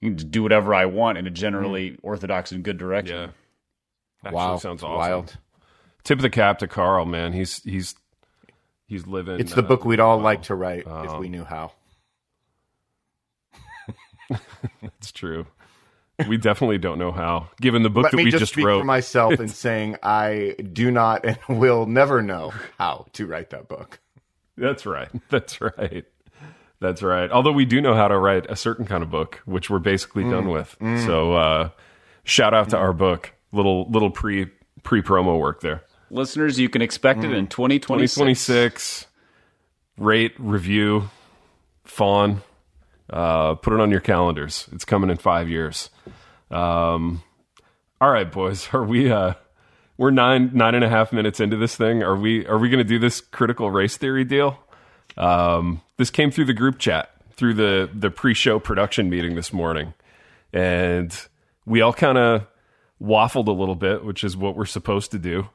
you 0.02 0.14
can 0.14 0.30
do 0.30 0.44
whatever 0.44 0.74
I 0.74 0.86
want 0.86 1.18
in 1.18 1.26
a 1.28 1.30
generally 1.30 1.98
orthodox 2.04 2.52
and 2.52 2.62
good 2.62 2.78
direction. 2.78 3.16
yeah. 3.16 3.28
Actually 4.26 4.36
Wow, 4.36 4.58
sounds 4.58 4.84
awesome. 4.84 4.98
wild. 4.98 5.38
Tip 6.04 6.18
of 6.18 6.24
the 6.24 6.30
cap 6.30 6.60
to 6.60 6.68
Carl, 6.68 7.06
man. 7.06 7.32
He's 7.32 7.64
he's 7.64 7.96
he's 8.88 9.08
living. 9.08 9.40
It's 9.40 9.54
the 9.54 9.64
uh, 9.64 9.68
book 9.68 9.86
we'd 9.86 10.02
all 10.02 10.20
like 10.20 10.42
to 10.44 10.56
write 10.56 10.80
if 10.82 10.88
Um, 10.88 11.20
we 11.20 11.30
knew 11.30 11.46
how. 11.46 11.72
It's 15.00 15.12
true. 15.12 15.46
We 16.28 16.38
definitely 16.38 16.78
don't 16.78 16.98
know 16.98 17.12
how. 17.12 17.50
Given 17.60 17.84
the 17.84 17.90
book 17.90 18.04
Let 18.04 18.12
that 18.12 18.18
me 18.18 18.24
we 18.26 18.32
just, 18.32 18.40
just 18.42 18.54
speak 18.54 18.66
wrote, 18.66 18.80
for 18.80 18.86
myself 18.86 19.40
in 19.40 19.48
saying 19.50 19.98
I 20.02 20.56
do 20.72 20.90
not 20.92 21.26
and 21.26 21.38
will 21.60 21.86
never 21.86 22.22
know 22.22 22.54
how 22.78 23.06
to 23.14 23.26
write 23.28 23.50
that 23.50 23.68
book. 23.68 24.00
That's 24.58 24.86
right. 24.86 25.10
That's 25.30 25.60
right. 25.60 26.06
That's 26.80 27.02
right. 27.04 27.30
Although 27.32 27.52
we 27.52 27.66
do 27.66 27.82
know 27.82 27.94
how 27.96 28.08
to 28.08 28.18
write 28.18 28.50
a 28.50 28.56
certain 28.56 28.86
kind 28.86 29.04
of 29.04 29.10
book, 29.10 29.42
which 29.46 29.70
we're 29.70 29.80
basically 29.80 30.24
Mm. 30.24 30.32
done 30.32 30.50
with. 30.50 30.78
So 31.06 31.34
uh, 31.34 31.70
shout 32.24 32.54
out 32.54 32.70
to 32.70 32.78
our 32.78 32.94
book. 32.94 33.34
Little 33.52 33.90
little 33.90 34.12
pre 34.12 34.48
pre 34.84 35.02
promo 35.02 35.38
work 35.40 35.62
there. 35.62 35.84
Listeners, 36.10 36.60
you 36.60 36.70
can 36.70 36.82
expect 36.82 37.24
it 37.24 37.32
in 37.34 37.48
2026. 37.48 38.14
2026. 38.16 39.06
Rate, 39.98 40.34
review, 40.38 41.10
fawn. 41.84 42.42
Uh, 43.10 43.56
put 43.56 43.74
it 43.74 43.80
on 43.80 43.92
your 43.92 44.00
calendars. 44.00 44.68
It's 44.72 44.86
coming 44.86 45.10
in 45.10 45.18
five 45.18 45.50
years. 45.50 45.90
Um, 46.50 47.24
all 48.02 48.10
right, 48.10 48.32
boys. 48.32 48.70
Are 48.74 48.84
we? 48.84 49.12
Uh, 49.12 49.34
we're 49.98 50.12
nine 50.12 50.52
nine 50.54 50.76
and 50.76 50.84
a 50.84 50.90
half 50.90 51.14
minutes 51.14 51.40
into 51.40 51.58
this 51.58 51.76
thing. 51.76 52.04
Are 52.04 52.16
we? 52.16 52.46
Are 52.48 52.58
we 52.58 52.70
going 52.70 52.84
to 52.84 52.84
do 52.84 53.00
this 53.00 53.22
critical 53.22 53.72
race 53.72 53.98
theory 53.98 54.24
deal? 54.24 54.60
Um, 55.18 55.82
this 55.98 56.10
came 56.10 56.32
through 56.32 56.46
the 56.46 56.54
group 56.54 56.80
chat 56.80 57.12
through 57.32 57.54
the 57.54 57.90
the 57.94 58.10
pre-show 58.10 58.60
production 58.60 59.10
meeting 59.10 59.36
this 59.36 59.54
morning, 59.54 59.94
and 60.52 61.18
we 61.66 61.82
all 61.82 61.94
kind 61.94 62.18
of 62.18 62.48
waffled 63.02 63.48
a 63.48 63.52
little 63.52 63.76
bit, 63.76 64.04
which 64.04 64.24
is 64.24 64.36
what 64.36 64.56
we're 64.56 64.66
supposed 64.66 65.12
to 65.12 65.20
do. 65.20 65.50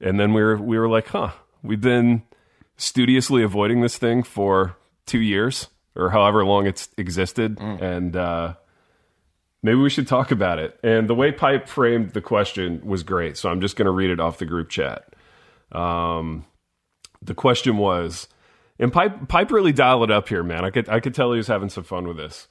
And 0.00 0.18
then 0.18 0.32
we 0.32 0.42
were 0.42 0.56
we 0.56 0.78
were 0.78 0.88
like, 0.88 1.08
huh, 1.08 1.32
we've 1.62 1.80
been 1.80 2.22
studiously 2.76 3.42
avoiding 3.42 3.80
this 3.82 3.98
thing 3.98 4.22
for 4.22 4.76
two 5.06 5.20
years 5.20 5.68
or 5.96 6.10
however 6.10 6.44
long 6.44 6.66
it's 6.66 6.88
existed, 6.96 7.58
and 7.80 8.16
uh, 8.16 8.54
maybe 9.62 9.78
we 9.78 9.90
should 9.90 10.08
talk 10.08 10.30
about 10.30 10.58
it. 10.58 10.78
And 10.82 11.08
the 11.08 11.14
way 11.14 11.32
Pipe 11.32 11.68
framed 11.68 12.10
the 12.10 12.20
question 12.20 12.80
was 12.84 13.02
great. 13.02 13.36
So 13.36 13.48
I'm 13.48 13.60
just 13.60 13.76
going 13.76 13.86
to 13.86 13.92
read 13.92 14.10
it 14.10 14.20
off 14.20 14.38
the 14.38 14.46
group 14.46 14.68
chat. 14.68 15.14
Um, 15.72 16.44
the 17.22 17.34
question 17.34 17.76
was, 17.78 18.28
and 18.78 18.92
Pipe 18.92 19.28
Pipe 19.28 19.50
really 19.50 19.72
dialed 19.72 20.04
it 20.04 20.10
up 20.10 20.28
here, 20.28 20.42
man. 20.42 20.64
I 20.64 20.70
could 20.70 20.88
I 20.88 21.00
could 21.00 21.14
tell 21.14 21.32
he 21.32 21.38
was 21.38 21.46
having 21.46 21.68
some 21.68 21.84
fun 21.84 22.06
with 22.06 22.16
this. 22.16 22.48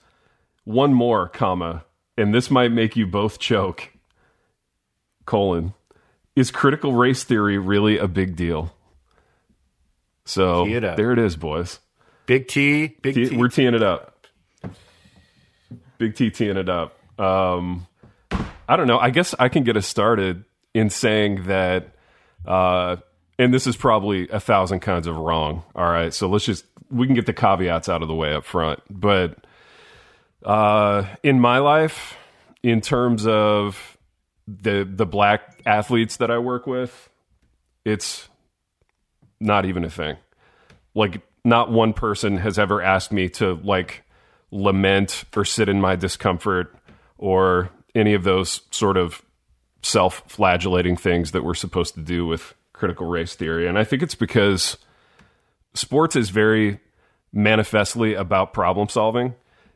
One 0.64 0.94
more, 0.94 1.28
comma, 1.28 1.84
and 2.18 2.34
this 2.34 2.50
might 2.50 2.72
make 2.72 2.96
you 2.96 3.06
both 3.06 3.40
choke. 3.40 3.90
Colon, 5.26 5.74
is 6.36 6.52
critical 6.52 6.94
race 6.94 7.24
theory 7.24 7.58
really 7.58 7.98
a 7.98 8.08
big 8.08 8.36
deal? 8.36 8.74
So 10.26 10.66
there 10.96 11.12
it 11.12 11.20
is, 11.20 11.36
boys. 11.36 11.80
Big 12.26 12.48
T, 12.48 12.88
big 13.02 13.16
Tee- 13.16 13.30
T. 13.30 13.38
We're 13.38 13.50
teeing 13.50 13.74
it 13.74 13.84
up. 13.84 14.28
Big 15.98 16.16
T 16.16 16.30
teeing 16.30 16.58
it 16.58 16.70
up. 16.70 16.98
Um, 17.20 17.88
I 18.68 18.76
don't 18.76 18.88
know. 18.88 18.98
I 18.98 19.10
guess 19.10 19.36
I 19.38 19.50
can 19.50 19.64
get 19.64 19.78
us 19.78 19.88
started 19.88 20.46
in 20.74 20.90
saying 20.90 21.44
that, 21.44 21.96
uh, 22.46 22.98
and 23.38 23.54
this 23.54 23.68
is 23.68 23.76
probably 23.76 24.30
a 24.30 24.40
thousand 24.40 24.80
kinds 24.80 25.08
of 25.08 25.18
wrong. 25.18 25.64
All 25.76 25.90
right. 25.90 26.14
So 26.14 26.28
let's 26.30 26.46
just, 26.46 26.66
we 26.90 27.06
can 27.06 27.16
get 27.16 27.26
the 27.26 27.34
caveats 27.34 27.90
out 27.90 28.02
of 28.02 28.08
the 28.08 28.16
way 28.16 28.34
up 28.34 28.46
front. 28.46 28.80
But 28.90 29.46
uh, 30.44 31.06
in 31.24 31.40
my 31.40 31.60
life, 31.60 32.16
in 32.62 32.82
terms 32.82 33.28
of 33.28 33.98
the 34.48 34.88
the 34.90 35.06
black 35.06 35.62
athletes 35.66 36.18
that 36.18 36.30
I 36.30 36.38
work 36.38 36.68
with, 36.68 37.10
it's 37.86 38.28
not 39.40 39.66
even 39.66 39.84
a 39.84 39.90
thing 39.90 40.18
like 40.96 41.22
not 41.44 41.72
one 41.72 41.94
person 41.94 42.38
has 42.38 42.58
ever 42.58 42.82
asked 42.82 43.12
me 43.12 43.30
to 43.30 43.56
like 43.64 44.04
lament 44.52 45.26
or 45.36 45.44
sit 45.44 45.68
in 45.68 45.82
my 45.82 45.96
discomfort 45.96 46.76
or 47.18 47.70
any 47.96 48.14
of 48.14 48.24
those 48.24 48.62
sort 48.72 48.98
of 48.98 49.22
self-flagellating 49.82 50.96
things 50.96 51.32
that 51.32 51.44
we're 51.44 51.54
supposed 51.54 51.96
to 51.96 52.02
do 52.02 52.26
with 52.26 52.54
critical 52.72 53.08
race 53.08 53.36
theory. 53.36 53.68
And 53.68 53.78
i 53.78 53.84
think 53.84 54.02
it's 54.02 54.16
because 54.16 54.78
sports 55.74 56.16
is 56.16 56.30
very 56.30 56.80
manifestly 57.36 58.14
about 58.14 58.54
problem 58.54 58.88
solving. 58.90 59.34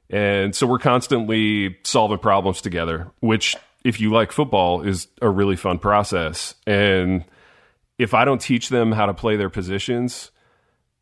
And 0.10 0.56
so 0.56 0.68
we're 0.68 0.80
constantly 0.80 1.76
solving 1.84 2.20
problems 2.20 2.62
together 2.62 3.12
which 3.20 3.56
if 3.84 4.00
you 4.00 4.12
like 4.12 4.32
football 4.32 4.82
is 4.82 5.08
a 5.22 5.30
really 5.30 5.56
fun 5.56 5.80
process. 5.80 6.56
And 6.66 7.26
if 7.98 8.14
i 8.14 8.24
don't 8.24 8.40
teach 8.40 8.70
them 8.70 8.92
how 8.94 9.08
to 9.08 9.14
play 9.14 9.36
their 9.36 9.50
positions 9.50 10.32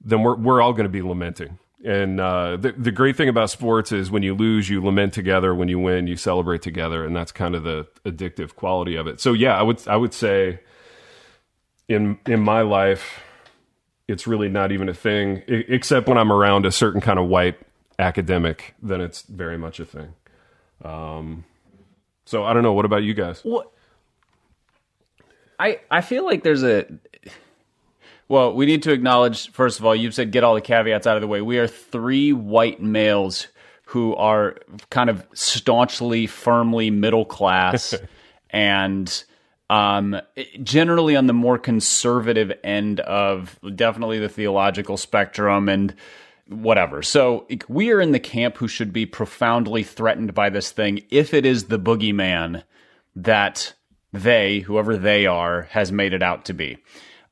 then 0.05 0.21
we're 0.21 0.35
we're 0.35 0.61
all 0.61 0.71
going 0.73 0.85
to 0.85 0.89
be 0.89 1.01
lamenting. 1.01 1.57
And 1.83 2.19
uh, 2.19 2.57
the 2.57 2.71
the 2.71 2.91
great 2.91 3.15
thing 3.17 3.29
about 3.29 3.49
sports 3.49 3.91
is 3.91 4.09
when 4.09 4.23
you 4.23 4.33
lose, 4.33 4.69
you 4.69 4.83
lament 4.83 5.13
together. 5.13 5.53
When 5.53 5.67
you 5.67 5.79
win, 5.79 6.07
you 6.07 6.15
celebrate 6.15 6.61
together, 6.61 7.05
and 7.05 7.15
that's 7.15 7.31
kind 7.31 7.53
of 7.55 7.63
the 7.63 7.87
addictive 8.05 8.55
quality 8.55 8.95
of 8.95 9.07
it. 9.07 9.19
So 9.19 9.33
yeah, 9.33 9.57
I 9.57 9.61
would 9.61 9.85
I 9.87 9.95
would 9.95 10.13
say 10.13 10.59
in 11.87 12.17
in 12.25 12.41
my 12.41 12.61
life, 12.61 13.21
it's 14.07 14.25
really 14.25 14.49
not 14.49 14.71
even 14.71 14.89
a 14.89 14.93
thing, 14.93 15.43
except 15.47 16.07
when 16.07 16.17
I'm 16.17 16.31
around 16.31 16.65
a 16.65 16.71
certain 16.71 17.01
kind 17.01 17.19
of 17.19 17.27
white 17.27 17.57
academic. 17.99 18.73
Then 18.81 19.01
it's 19.01 19.23
very 19.23 19.57
much 19.57 19.79
a 19.79 19.85
thing. 19.85 20.13
Um, 20.83 21.45
so 22.25 22.43
I 22.43 22.53
don't 22.53 22.63
know. 22.63 22.73
What 22.73 22.85
about 22.85 23.03
you 23.03 23.13
guys? 23.13 23.41
What? 23.43 23.71
I 25.59 25.79
I 25.89 26.01
feel 26.01 26.25
like 26.25 26.43
there's 26.43 26.63
a. 26.63 26.85
Well, 28.27 28.53
we 28.53 28.65
need 28.65 28.83
to 28.83 28.91
acknowledge 28.91 29.51
first 29.51 29.79
of 29.79 29.85
all. 29.85 29.95
You've 29.95 30.13
said 30.13 30.31
get 30.31 30.43
all 30.43 30.55
the 30.55 30.61
caveats 30.61 31.05
out 31.05 31.15
of 31.15 31.21
the 31.21 31.27
way. 31.27 31.41
We 31.41 31.59
are 31.59 31.67
three 31.67 32.33
white 32.33 32.81
males 32.81 33.47
who 33.85 34.15
are 34.15 34.57
kind 34.89 35.09
of 35.09 35.25
staunchly, 35.33 36.25
firmly 36.25 36.89
middle 36.89 37.25
class, 37.25 37.93
and 38.49 39.23
um, 39.69 40.19
generally 40.63 41.15
on 41.15 41.27
the 41.27 41.33
more 41.33 41.57
conservative 41.57 42.51
end 42.63 42.99
of 43.01 43.59
definitely 43.75 44.19
the 44.19 44.29
theological 44.29 44.97
spectrum 44.97 45.69
and 45.69 45.95
whatever. 46.47 47.01
So 47.01 47.47
we 47.67 47.91
are 47.91 48.01
in 48.01 48.11
the 48.11 48.19
camp 48.19 48.57
who 48.57 48.67
should 48.67 48.93
be 48.93 49.05
profoundly 49.05 49.83
threatened 49.83 50.33
by 50.33 50.49
this 50.49 50.71
thing 50.71 51.03
if 51.09 51.33
it 51.33 51.45
is 51.45 51.65
the 51.65 51.79
boogeyman 51.79 52.63
that 53.15 53.73
they, 54.13 54.59
whoever 54.59 54.97
they 54.97 55.25
are, 55.25 55.63
has 55.63 55.91
made 55.91 56.13
it 56.13 56.23
out 56.23 56.45
to 56.45 56.53
be. 56.53 56.77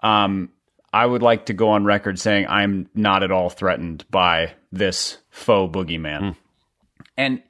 Um, 0.01 0.49
I 0.93 1.05
would 1.05 1.23
like 1.23 1.47
to 1.47 1.53
go 1.53 1.69
on 1.69 1.83
record 1.85 2.19
saying 2.19 2.45
I'm 2.47 2.87
not 2.93 3.23
at 3.23 3.31
all 3.31 3.49
threatened 3.49 4.05
by 4.11 4.53
this 4.71 5.17
faux 5.29 5.75
boogeyman. 5.75 6.19
Hmm. 6.19 6.39
And 7.17 7.43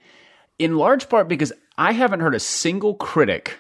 in 0.58 0.78
large 0.78 1.10
part 1.10 1.28
because 1.28 1.52
I 1.78 1.92
haven't 1.92 2.22
heard 2.22 2.36
a 2.36 2.40
single 2.40 2.96
critic 2.96 3.58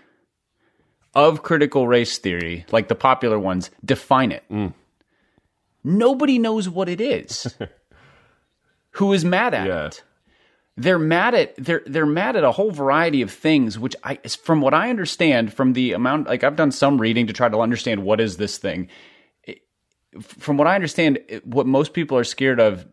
of 1.13 1.43
critical 1.43 1.87
race 1.87 2.17
theory, 2.17 2.65
like 2.71 2.87
the 2.87 2.95
popular 2.95 3.37
ones, 3.37 3.69
define 3.83 4.31
it. 4.31 4.43
Hmm. 4.49 4.67
Nobody 5.83 6.39
knows 6.39 6.69
what 6.69 6.87
it 6.87 7.01
is. 7.01 7.53
Who 8.91 9.11
is 9.13 9.25
mad 9.25 9.53
at 9.53 9.67
Yeah. 9.67 9.85
it? 9.87 10.03
They're 10.75 10.97
mad 10.97 11.35
at 11.35 11.53
they're 11.57 11.83
they're 11.85 12.05
mad 12.05 12.35
at 12.35 12.43
a 12.43 12.51
whole 12.51 12.71
variety 12.71 13.21
of 13.21 13.29
things, 13.31 13.77
which 13.77 13.95
I, 14.03 14.15
from 14.15 14.59
what 14.59 14.73
I 14.73 14.89
understand, 14.89 15.53
from 15.53 15.73
the 15.73 15.93
amount 15.93 16.25
like 16.27 16.43
I've 16.43 16.55
done 16.55 16.71
some 16.71 16.99
reading 16.99 17.27
to 17.27 17.33
try 17.33 17.47
to 17.47 17.59
understand 17.59 18.03
what 18.03 18.19
is 18.19 18.37
this 18.37 18.57
thing. 18.57 18.87
From 20.21 20.57
what 20.57 20.67
I 20.67 20.75
understand, 20.75 21.19
what 21.43 21.65
most 21.65 21.93
people 21.93 22.17
are 22.17 22.23
scared 22.23 22.59
of 22.59 22.85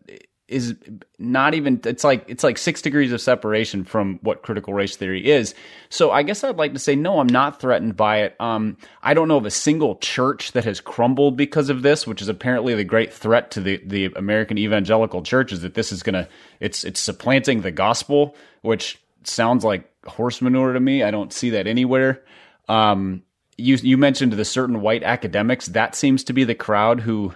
is 0.51 0.75
not 1.17 1.53
even 1.53 1.79
it's 1.85 2.03
like 2.03 2.25
it's 2.27 2.43
like 2.43 2.57
six 2.57 2.81
degrees 2.81 3.13
of 3.13 3.21
separation 3.21 3.85
from 3.85 4.19
what 4.21 4.43
critical 4.43 4.73
race 4.73 4.97
theory 4.97 5.31
is. 5.31 5.55
So 5.89 6.11
I 6.11 6.23
guess 6.23 6.43
I'd 6.43 6.57
like 6.57 6.73
to 6.73 6.79
say 6.79 6.95
no, 6.95 7.19
I'm 7.19 7.27
not 7.27 7.61
threatened 7.61 7.95
by 7.95 8.23
it. 8.23 8.35
Um, 8.39 8.77
I 9.01 9.13
don't 9.13 9.29
know 9.29 9.37
of 9.37 9.45
a 9.45 9.51
single 9.51 9.95
church 9.95 10.51
that 10.51 10.65
has 10.65 10.81
crumbled 10.81 11.37
because 11.37 11.69
of 11.69 11.83
this, 11.83 12.05
which 12.05 12.21
is 12.21 12.27
apparently 12.27 12.75
the 12.75 12.83
great 12.83 13.13
threat 13.13 13.51
to 13.51 13.61
the 13.61 13.81
the 13.85 14.05
American 14.15 14.57
evangelical 14.57 15.23
church 15.23 15.53
is 15.53 15.61
that 15.61 15.73
this 15.73 15.91
is 15.91 16.03
gonna 16.03 16.27
it's 16.59 16.83
it's 16.83 16.99
supplanting 16.99 17.61
the 17.61 17.71
gospel, 17.71 18.35
which 18.61 19.01
sounds 19.23 19.63
like 19.63 19.89
horse 20.05 20.41
manure 20.41 20.73
to 20.73 20.79
me. 20.79 21.01
I 21.01 21.11
don't 21.11 21.31
see 21.31 21.51
that 21.51 21.65
anywhere. 21.65 22.23
Um, 22.67 23.23
you 23.57 23.75
you 23.75 23.97
mentioned 23.97 24.33
the 24.33 24.45
certain 24.45 24.81
white 24.81 25.03
academics. 25.03 25.67
That 25.67 25.95
seems 25.95 26.23
to 26.25 26.33
be 26.33 26.43
the 26.43 26.55
crowd 26.55 27.01
who 27.01 27.33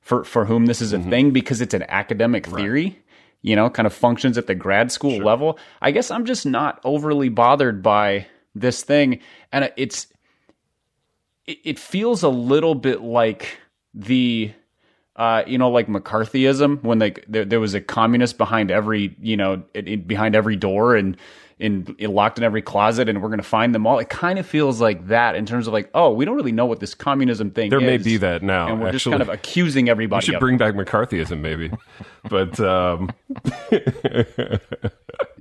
for 0.00 0.24
for 0.24 0.44
whom 0.44 0.66
this 0.66 0.80
is 0.80 0.92
a 0.92 0.98
thing 1.00 1.30
because 1.32 1.60
it's 1.60 1.74
an 1.74 1.84
academic 1.88 2.46
theory. 2.46 2.98
You 3.42 3.54
know, 3.54 3.70
kind 3.70 3.86
of 3.86 3.92
functions 3.92 4.36
at 4.36 4.48
the 4.48 4.54
grad 4.56 4.90
school 4.90 5.18
level. 5.18 5.58
I 5.80 5.92
guess 5.92 6.10
I'm 6.10 6.24
just 6.24 6.44
not 6.44 6.80
overly 6.84 7.28
bothered 7.28 7.82
by 7.82 8.26
this 8.54 8.82
thing, 8.82 9.20
and 9.52 9.70
it's 9.76 10.08
it, 11.46 11.58
it 11.64 11.78
feels 11.78 12.22
a 12.22 12.28
little 12.28 12.74
bit 12.74 13.00
like 13.02 13.58
the 13.94 14.52
uh, 15.16 15.42
you 15.48 15.58
know, 15.58 15.68
like 15.70 15.88
McCarthyism 15.88 16.82
when 16.84 17.00
like 17.00 17.24
there, 17.28 17.44
there 17.44 17.60
was 17.60 17.74
a 17.74 17.80
communist 17.80 18.38
behind 18.38 18.70
every, 18.70 19.16
you 19.20 19.36
know, 19.36 19.62
it, 19.74 19.88
it- 19.88 20.06
behind 20.08 20.36
every 20.36 20.54
door 20.56 20.94
and 20.94 21.16
in, 21.58 21.96
in 21.98 22.12
locked 22.12 22.38
in 22.38 22.44
every 22.44 22.62
closet, 22.62 23.08
and 23.08 23.20
we're 23.20 23.28
going 23.28 23.40
to 23.40 23.44
find 23.44 23.74
them 23.74 23.86
all. 23.86 23.98
It 23.98 24.08
kind 24.08 24.38
of 24.38 24.46
feels 24.46 24.80
like 24.80 25.08
that 25.08 25.34
in 25.34 25.44
terms 25.44 25.66
of 25.66 25.72
like, 25.72 25.90
oh, 25.94 26.12
we 26.12 26.24
don't 26.24 26.36
really 26.36 26.52
know 26.52 26.66
what 26.66 26.80
this 26.80 26.94
communism 26.94 27.50
thing 27.50 27.70
There 27.70 27.80
is. 27.80 27.84
may 27.84 27.98
be 27.98 28.16
that 28.18 28.42
now, 28.42 28.68
and 28.68 28.80
we're 28.80 28.92
just 28.92 29.04
kind 29.04 29.22
of 29.22 29.28
accusing 29.28 29.88
everybody. 29.88 30.24
We 30.24 30.32
should 30.32 30.40
bring 30.40 30.56
back 30.56 30.74
McCarthyism, 30.74 31.40
maybe. 31.40 31.70
but 32.28 32.58
um, 32.60 33.10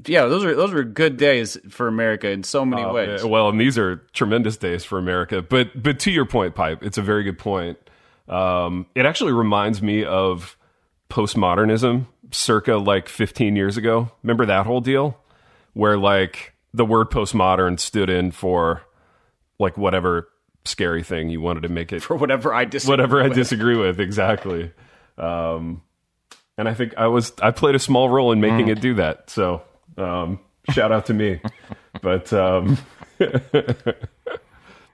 yeah, 0.06 0.26
those 0.26 0.44
are 0.44 0.56
those 0.56 0.72
were 0.72 0.84
good 0.84 1.18
days 1.18 1.58
for 1.70 1.88
America 1.88 2.30
in 2.30 2.44
so 2.44 2.66
many 2.66 2.86
ways. 2.86 3.24
Uh, 3.24 3.28
well, 3.28 3.50
and 3.50 3.62
these 3.62 3.78
are 3.78 3.98
tremendous 4.14 4.58
days 4.58 4.84
for 4.84 4.98
America. 4.98 5.42
But 5.42 5.82
but 5.82 6.00
to 6.00 6.12
your 6.12 6.26
point, 6.26 6.56
pipe, 6.56 6.84
it's 6.84 6.98
a 6.98 7.04
very 7.04 7.24
good 7.24 7.38
point. 7.38 7.78
Um, 8.28 8.88
it 8.96 9.06
actually 9.06 9.34
reminds 9.34 9.82
me 9.82 10.04
of 10.04 10.58
postmodernism, 11.10 12.08
circa 12.32 12.76
like 12.76 13.08
15 13.08 13.56
years 13.56 13.78
ago. 13.78 14.12
Remember 14.24 14.46
that 14.46 14.66
whole 14.66 14.82
deal, 14.82 15.18
where 15.78 15.98
like 15.98 16.54
the 16.74 16.84
word 16.86 17.10
postmodern 17.12 17.80
stood 17.80 18.10
in 18.10 18.32
for 18.32 18.82
like 19.60 19.78
whatever 19.78 20.28
scary 20.66 21.04
thing 21.04 21.30
you 21.30 21.40
wanted 21.40 21.62
to 21.64 21.70
make 21.70 21.94
it 21.94 22.02
for 22.04 22.16
whatever 22.18 22.54
I 22.54 22.66
disagree 22.66 22.92
whatever 22.94 23.22
I 23.22 23.28
with. 23.28 23.36
disagree 23.38 23.78
with 23.78 24.00
exactly. 24.00 24.72
Um, 25.18 25.82
and 26.58 26.68
I 26.68 26.74
think 26.74 26.96
I 26.98 27.08
was 27.08 27.32
I 27.42 27.52
played 27.52 27.76
a 27.76 27.80
small 27.80 28.10
role 28.10 28.32
in 28.32 28.42
making 28.42 28.68
it 28.70 28.82
do 28.82 28.96
that. 28.96 29.30
So 29.30 29.62
um, 29.98 30.40
shout 30.72 30.92
out 30.92 31.06
to 31.08 31.14
me. 31.14 31.40
but 32.02 32.34
um, 32.34 32.78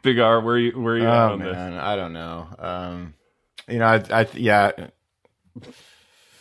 Big 0.01 0.19
R, 0.19 0.41
where 0.41 0.57
you 0.57 0.79
where 0.79 0.97
you 0.97 1.07
at 1.07 1.29
Oh 1.29 1.33
on 1.33 1.39
this? 1.39 1.53
man, 1.53 1.73
I 1.75 1.95
don't 1.95 2.11
know. 2.13 2.47
Um, 2.59 3.13
you 3.69 3.79
know, 3.79 3.85
I, 3.85 4.03
I 4.21 4.27
yeah, 4.33 4.71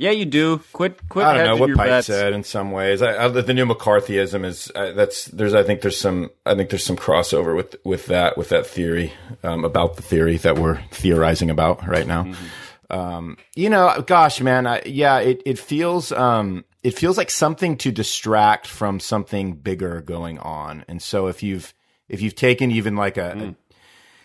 Yeah, 0.03 0.11
you 0.11 0.25
do. 0.25 0.61
Quit, 0.73 1.09
quit. 1.09 1.25
I 1.25 1.35
don't 1.35 1.47
know 1.47 1.57
what 1.57 1.77
Pike 1.77 1.89
bets. 1.89 2.09
said 2.09 2.33
in 2.33 2.43
some 2.43 2.73
ways. 2.73 3.03
I, 3.03 3.27
I, 3.27 3.29
the 3.29 3.55
new 3.55 3.65
McCarthyism 3.65 4.45
is 4.45 4.69
uh, 4.75 4.91
that's 4.95 5.27
there's 5.27 5.55
I 5.55 5.63
think 5.63 5.81
there's 5.83 5.97
some 5.97 6.31
I 6.45 6.57
think 6.57 6.71
there's 6.71 6.85
some 6.85 6.97
crossover 6.97 7.55
with 7.55 7.77
with 7.85 8.07
that 8.07 8.37
with 8.37 8.49
that 8.49 8.67
theory 8.67 9.13
um, 9.45 9.65
about 9.65 9.95
the 9.95 10.03
theory 10.03 10.39
that 10.39 10.59
we're 10.59 10.83
theorizing 10.91 11.51
about 11.51 11.87
right 11.87 12.05
now. 12.05 12.33
Um, 12.91 13.37
you 13.55 13.71
know, 13.71 14.03
gosh, 14.05 14.41
man, 14.41 14.67
I, 14.67 14.83
yeah, 14.87 15.21
it 15.21 15.41
it 15.47 15.57
feels 15.57 16.11
um, 16.11 16.65
it 16.83 16.99
feels 16.99 17.17
like 17.17 17.31
something 17.31 17.77
to 17.79 17.93
distract 17.93 18.67
from 18.67 18.99
something 18.99 19.55
bigger 19.55 20.01
going 20.01 20.41
on. 20.41 20.85
And 20.89 21.01
so 21.01 21.29
if 21.29 21.45
you've 21.45 21.73
if 22.09 22.21
you've 22.21 22.35
taken 22.35 22.73
even 22.73 22.97
like 22.97 23.17
a, 23.17 23.35
mm. 23.37 23.57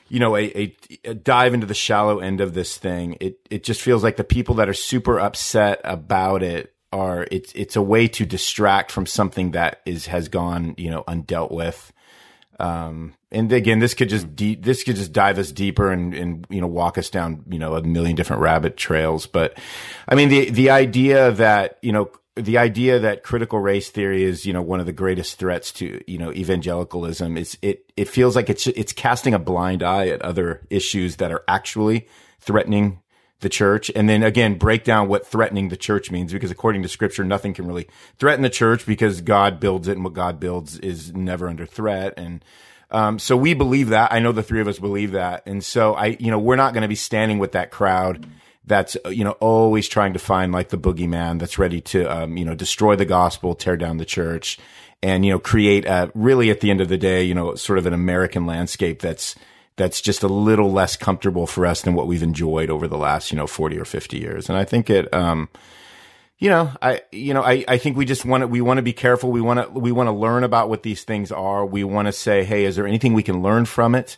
You 0.09 0.19
know, 0.19 0.35
a, 0.35 0.43
a, 0.43 0.77
a, 1.05 1.13
dive 1.13 1.53
into 1.53 1.65
the 1.65 1.73
shallow 1.73 2.19
end 2.19 2.41
of 2.41 2.53
this 2.53 2.77
thing, 2.77 3.17
it 3.19 3.39
it 3.49 3.63
just 3.63 3.81
feels 3.81 4.03
like 4.03 4.17
the 4.17 4.23
people 4.23 4.55
that 4.55 4.69
are 4.69 4.73
super 4.73 5.19
upset 5.19 5.81
about 5.83 6.43
it 6.43 6.73
are 6.91 7.27
it's 7.31 7.51
it's 7.53 7.75
a 7.75 7.81
way 7.81 8.07
to 8.07 8.25
distract 8.25 8.91
from 8.91 9.05
something 9.05 9.51
that 9.51 9.81
is 9.85 10.07
has 10.07 10.29
gone 10.29 10.75
you 10.77 10.89
know 10.89 11.03
undealt 11.07 11.51
with. 11.51 11.91
Um, 12.59 13.13
and 13.31 13.51
again, 13.51 13.79
this 13.79 13.93
could 13.93 14.09
just 14.09 14.35
de- 14.35 14.55
this 14.55 14.83
could 14.83 14.95
just 14.95 15.11
dive 15.11 15.37
us 15.37 15.51
deeper 15.51 15.91
and 15.91 16.13
and 16.13 16.47
you 16.49 16.61
know 16.61 16.67
walk 16.67 16.97
us 16.97 17.09
down 17.09 17.43
you 17.49 17.59
know 17.59 17.75
a 17.75 17.83
million 17.83 18.15
different 18.15 18.41
rabbit 18.41 18.77
trails. 18.77 19.27
But 19.27 19.59
I 20.07 20.15
mean 20.15 20.29
the 20.29 20.49
the 20.49 20.69
idea 20.69 21.31
that 21.31 21.77
you 21.81 21.91
know 21.91 22.11
the 22.37 22.57
idea 22.57 22.99
that 22.99 23.23
critical 23.23 23.59
race 23.59 23.89
theory 23.89 24.23
is, 24.23 24.45
you 24.45 24.53
know, 24.53 24.61
one 24.61 24.79
of 24.79 24.85
the 24.85 24.93
greatest 24.93 25.37
threats 25.37 25.71
to, 25.73 26.01
you 26.09 26.17
know, 26.17 26.31
evangelicalism 26.31 27.37
is 27.37 27.57
it, 27.61 27.91
it 27.97 28.07
feels 28.07 28.35
like 28.35 28.49
it's, 28.49 28.67
it's 28.67 28.93
casting 28.93 29.33
a 29.33 29.39
blind 29.39 29.83
eye 29.83 30.07
at 30.07 30.21
other 30.21 30.61
issues 30.69 31.17
that 31.17 31.31
are 31.31 31.43
actually 31.47 32.07
threatening 32.39 33.01
the 33.39 33.49
church. 33.49 33.91
And 33.95 34.09
then 34.09 34.23
again, 34.23 34.57
break 34.57 34.83
down 34.83 35.07
what 35.07 35.27
threatening 35.27 35.69
the 35.69 35.77
church 35.77 36.09
means 36.09 36.33
because 36.33 36.51
according 36.51 36.83
to 36.83 36.89
scripture, 36.89 37.23
nothing 37.23 37.53
can 37.53 37.67
really 37.67 37.87
threaten 38.17 38.41
the 38.41 38.49
church 38.49 38.85
because 38.85 39.21
God 39.21 39.59
builds 39.59 39.87
it 39.87 39.93
and 39.93 40.03
what 40.03 40.13
God 40.13 40.39
builds 40.39 40.79
is 40.79 41.13
never 41.13 41.47
under 41.47 41.65
threat. 41.65 42.13
And, 42.17 42.43
um, 42.89 43.19
so 43.19 43.35
we 43.35 43.53
believe 43.53 43.89
that. 43.89 44.13
I 44.13 44.19
know 44.19 44.31
the 44.31 44.43
three 44.43 44.61
of 44.61 44.67
us 44.67 44.79
believe 44.79 45.11
that. 45.11 45.43
And 45.45 45.63
so 45.63 45.93
I, 45.93 46.17
you 46.19 46.31
know, 46.31 46.39
we're 46.39 46.55
not 46.55 46.73
going 46.73 46.83
to 46.83 46.87
be 46.87 46.95
standing 46.95 47.37
with 47.37 47.51
that 47.51 47.69
crowd 47.69 48.25
that's 48.67 48.97
you 49.09 49.23
know 49.23 49.31
always 49.31 49.87
trying 49.87 50.13
to 50.13 50.19
find 50.19 50.51
like 50.51 50.69
the 50.69 50.77
boogeyman 50.77 51.39
that's 51.39 51.57
ready 51.57 51.81
to 51.81 52.05
um, 52.05 52.37
you 52.37 52.45
know 52.45 52.53
destroy 52.53 52.95
the 52.95 53.05
gospel, 53.05 53.55
tear 53.55 53.77
down 53.77 53.97
the 53.97 54.05
church, 54.05 54.59
and 55.01 55.25
you 55.25 55.31
know 55.31 55.39
create 55.39 55.85
a 55.85 56.11
really 56.13 56.51
at 56.51 56.59
the 56.59 56.69
end 56.69 56.81
of 56.81 56.89
the 56.89 56.97
day 56.97 57.23
you 57.23 57.33
know 57.33 57.55
sort 57.55 57.79
of 57.79 57.85
an 57.85 57.93
American 57.93 58.45
landscape 58.45 58.99
that's 58.99 59.35
that's 59.77 60.01
just 60.01 60.21
a 60.21 60.27
little 60.27 60.71
less 60.71 60.95
comfortable 60.97 61.47
for 61.47 61.65
us 61.65 61.81
than 61.81 61.93
what 61.93 62.07
we've 62.07 62.23
enjoyed 62.23 62.69
over 62.69 62.87
the 62.87 62.97
last 62.97 63.31
you 63.31 63.37
know 63.37 63.47
forty 63.47 63.79
or 63.79 63.85
fifty 63.85 64.19
years. 64.19 64.49
And 64.49 64.57
I 64.57 64.65
think 64.65 64.89
it. 64.89 65.11
Um, 65.13 65.49
you 66.39 66.51
know, 66.51 66.71
I, 66.83 67.01
you 67.11 67.33
know, 67.33 67.41
I, 67.41 67.65
I 67.67 67.77
think 67.79 67.97
we 67.97 68.05
just 68.05 68.23
want 68.23 68.41
to, 68.41 68.47
we 68.47 68.61
want 68.61 68.77
to 68.77 68.83
be 68.83 68.93
careful. 68.93 69.31
We 69.31 69.41
want 69.41 69.59
to, 69.59 69.79
we 69.79 69.91
want 69.91 70.05
to 70.05 70.11
learn 70.11 70.43
about 70.43 70.69
what 70.69 70.83
these 70.83 71.03
things 71.03 71.31
are. 71.31 71.65
We 71.65 71.83
want 71.83 72.07
to 72.07 72.11
say, 72.11 72.43
Hey, 72.43 72.65
is 72.65 72.75
there 72.75 72.85
anything 72.85 73.13
we 73.13 73.23
can 73.23 73.41
learn 73.41 73.65
from 73.65 73.95
it? 73.95 74.17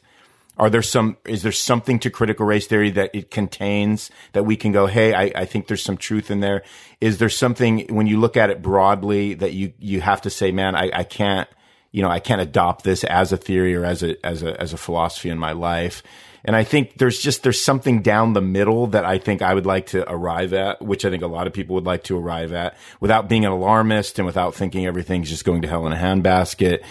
Are 0.60 0.70
there 0.70 0.82
some, 0.82 1.16
is 1.26 1.42
there 1.42 1.54
something 1.54 2.00
to 2.00 2.10
critical 2.10 2.46
race 2.46 2.68
theory 2.68 2.92
that 2.92 3.12
it 3.14 3.32
contains 3.32 4.12
that 4.34 4.44
we 4.44 4.58
can 4.58 4.74
go, 4.74 4.88
Hey, 4.88 5.14
I, 5.14 5.32
I 5.34 5.46
think 5.46 5.68
there's 5.68 5.82
some 5.82 5.96
truth 5.96 6.30
in 6.30 6.42
there. 6.42 6.64
Is 7.00 7.18
there 7.18 7.30
something 7.30 7.88
when 7.88 8.08
you 8.08 8.20
look 8.20 8.36
at 8.36 8.50
it 8.50 8.62
broadly 8.62 9.36
that 9.36 9.54
you, 9.54 9.74
you 9.80 10.02
have 10.02 10.22
to 10.24 10.30
say, 10.30 10.52
man, 10.52 10.76
I, 10.76 10.92
I 10.94 11.04
can't, 11.06 11.48
you 11.92 12.04
know, 12.04 12.10
I 12.10 12.20
can't 12.20 12.42
adopt 12.42 12.84
this 12.84 13.06
as 13.06 13.32
a 13.32 13.38
theory 13.38 13.74
or 13.74 13.86
as 13.86 14.04
a, 14.04 14.24
as 14.26 14.44
a, 14.44 14.60
as 14.60 14.74
a 14.74 14.78
philosophy 14.78 15.30
in 15.30 15.40
my 15.40 15.54
life. 15.54 16.04
And 16.44 16.56
I 16.56 16.64
think 16.64 16.98
there's 16.98 17.20
just, 17.20 17.44
there's 17.44 17.62
something 17.62 18.02
down 18.02 18.34
the 18.34 18.42
middle 18.42 18.88
that 18.88 19.06
I 19.06 19.18
think 19.18 19.42
I 19.42 19.54
would 19.54 19.66
like 19.66 19.88
to 19.88 20.10
arrive 20.10 20.54
at, 20.54 20.82
which 20.82 21.06
I 21.06 21.10
think 21.10 21.24
a 21.24 21.28
lot 21.28 21.48
of 21.48 21.54
people 21.54 21.76
would 21.76 21.86
like 21.86 22.04
to 22.06 22.18
arrive 22.18 22.54
at 22.54 22.78
without 23.00 23.30
being 23.30 23.46
an 23.46 23.52
alarmist 23.52 24.20
and 24.20 24.26
without 24.26 24.56
thinking 24.56 24.86
everything's 24.86 25.30
just 25.30 25.46
going 25.46 25.62
to 25.62 25.68
hell 25.68 25.88
in 25.88 25.94
a 25.94 25.98
handbasket 25.98 26.84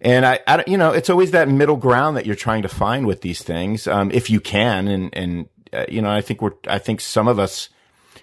and 0.00 0.24
I, 0.24 0.40
I, 0.46 0.64
you 0.66 0.78
know, 0.78 0.92
it's 0.92 1.10
always 1.10 1.32
that 1.32 1.48
middle 1.48 1.76
ground 1.76 2.16
that 2.16 2.26
you're 2.26 2.36
trying 2.36 2.62
to 2.62 2.68
find 2.68 3.06
with 3.06 3.20
these 3.20 3.42
things, 3.42 3.86
um, 3.86 4.10
if 4.12 4.30
you 4.30 4.40
can. 4.40 4.88
And, 4.88 5.10
and, 5.14 5.48
uh, 5.72 5.84
you 5.88 6.00
know, 6.00 6.10
I 6.10 6.20
think 6.22 6.40
we're, 6.40 6.54
I 6.66 6.78
think 6.78 7.00
some 7.00 7.28
of 7.28 7.38
us 7.38 7.68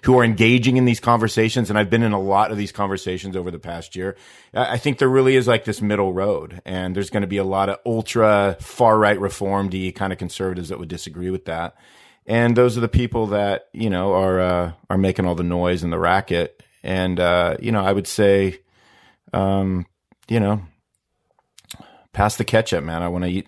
who 0.02 0.18
are 0.18 0.24
engaging 0.24 0.76
in 0.76 0.84
these 0.84 1.00
conversations, 1.00 1.70
and 1.70 1.78
I've 1.78 1.90
been 1.90 2.02
in 2.02 2.12
a 2.12 2.20
lot 2.20 2.50
of 2.50 2.56
these 2.56 2.72
conversations 2.72 3.36
over 3.36 3.50
the 3.50 3.58
past 3.58 3.96
year, 3.96 4.16
I 4.54 4.78
think 4.78 4.98
there 4.98 5.08
really 5.08 5.34
is 5.36 5.48
like 5.48 5.64
this 5.64 5.80
middle 5.80 6.12
road. 6.12 6.62
And 6.64 6.94
there's 6.94 7.10
going 7.10 7.22
to 7.22 7.28
be 7.28 7.38
a 7.38 7.44
lot 7.44 7.68
of 7.68 7.78
ultra 7.84 8.56
far 8.60 8.98
right 8.98 9.20
reformed 9.20 9.74
kind 9.94 10.12
of 10.12 10.18
conservatives 10.18 10.68
that 10.68 10.78
would 10.78 10.88
disagree 10.88 11.30
with 11.30 11.46
that. 11.46 11.76
And 12.26 12.56
those 12.56 12.76
are 12.76 12.80
the 12.80 12.88
people 12.88 13.28
that, 13.28 13.68
you 13.72 13.88
know, 13.88 14.12
are, 14.12 14.40
uh, 14.40 14.72
are 14.90 14.98
making 14.98 15.26
all 15.26 15.34
the 15.34 15.42
noise 15.42 15.82
and 15.82 15.92
the 15.92 15.98
racket. 15.98 16.62
And, 16.82 17.18
uh, 17.18 17.56
you 17.60 17.72
know, 17.72 17.82
I 17.82 17.92
would 17.92 18.06
say, 18.06 18.60
um, 19.32 19.86
you 20.28 20.38
know, 20.38 20.62
pass 22.18 22.34
the 22.34 22.44
ketchup, 22.44 22.82
man. 22.82 23.00
I 23.00 23.08
want 23.08 23.22
to 23.24 23.30
eat. 23.30 23.46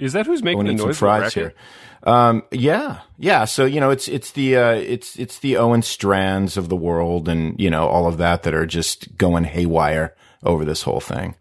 Is 0.00 0.12
that 0.14 0.26
who's 0.26 0.42
making 0.42 0.64
the 0.64 0.74
noise? 0.74 0.98
fries 0.98 1.32
here. 1.32 1.54
Um, 2.02 2.42
yeah, 2.50 3.02
yeah. 3.16 3.44
So 3.44 3.64
you 3.64 3.78
know, 3.78 3.90
it's 3.90 4.08
it's 4.08 4.32
the 4.32 4.56
uh, 4.56 4.72
it's 4.72 5.16
it's 5.16 5.38
the 5.38 5.56
Owen 5.56 5.82
Strachans 5.82 6.56
of 6.56 6.68
the 6.68 6.74
world, 6.74 7.28
and 7.28 7.58
you 7.60 7.70
know 7.70 7.86
all 7.86 8.08
of 8.08 8.18
that 8.18 8.42
that 8.42 8.54
are 8.54 8.66
just 8.66 9.16
going 9.16 9.44
haywire 9.44 10.16
over 10.42 10.64
this 10.64 10.82
whole 10.82 10.98
thing. 10.98 11.36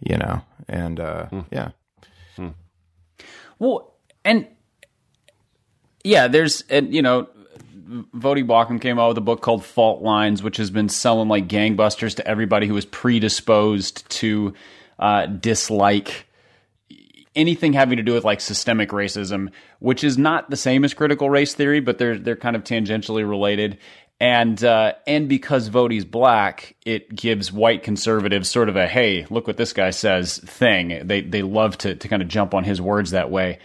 You 0.00 0.16
know, 0.16 0.40
and 0.66 0.98
uh, 0.98 1.26
hmm. 1.26 1.40
yeah. 1.52 1.70
Hmm. 2.36 2.48
Well, 3.58 3.94
and 4.24 4.48
yeah, 6.02 6.28
there's 6.28 6.62
and 6.70 6.94
you 6.94 7.02
know 7.02 7.28
Voddie 8.14 8.46
Baucham 8.46 8.80
came 8.80 8.98
out 8.98 9.08
with 9.08 9.18
a 9.18 9.22
book 9.22 9.42
called 9.42 9.62
Fault 9.62 10.00
Lines, 10.00 10.42
which 10.42 10.56
has 10.56 10.70
been 10.70 10.88
selling 10.88 11.28
like 11.28 11.46
gangbusters 11.46 12.16
to 12.16 12.26
everybody 12.26 12.66
who 12.66 12.76
is 12.78 12.86
predisposed 12.86 14.08
to 14.08 14.54
uh, 14.98 15.26
dislike 15.26 16.26
anything 17.36 17.74
having 17.74 17.98
to 17.98 18.02
do 18.02 18.14
with 18.14 18.24
like 18.24 18.40
systemic 18.40 18.88
racism, 18.88 19.50
which 19.78 20.02
is 20.02 20.16
not 20.16 20.48
the 20.50 20.56
same 20.56 20.84
as 20.84 20.94
critical 20.94 21.30
race 21.30 21.54
theory, 21.54 21.80
but 21.80 21.98
they're 21.98 22.18
they're 22.18 22.36
kind 22.36 22.56
of 22.56 22.64
tangentially 22.64 23.28
related. 23.28 23.78
And 24.18 24.62
uh, 24.64 24.94
and 25.06 25.28
because 25.28 25.68
Voddie's 25.68 26.06
black, 26.06 26.74
it 26.86 27.14
gives 27.14 27.52
white 27.52 27.82
conservatives 27.82 28.48
sort 28.48 28.70
of 28.70 28.76
a 28.76 28.88
hey, 28.88 29.26
look 29.28 29.46
what 29.46 29.58
this 29.58 29.74
guy 29.74 29.90
says 29.90 30.38
thing. 30.38 31.02
They 31.04 31.20
they 31.20 31.42
love 31.42 31.76
to 31.78 31.94
to 31.94 32.08
kind 32.08 32.22
of 32.22 32.28
jump 32.28 32.54
on 32.54 32.64
his 32.64 32.80
words 32.80 33.10
that 33.10 33.30
way. 33.30 33.58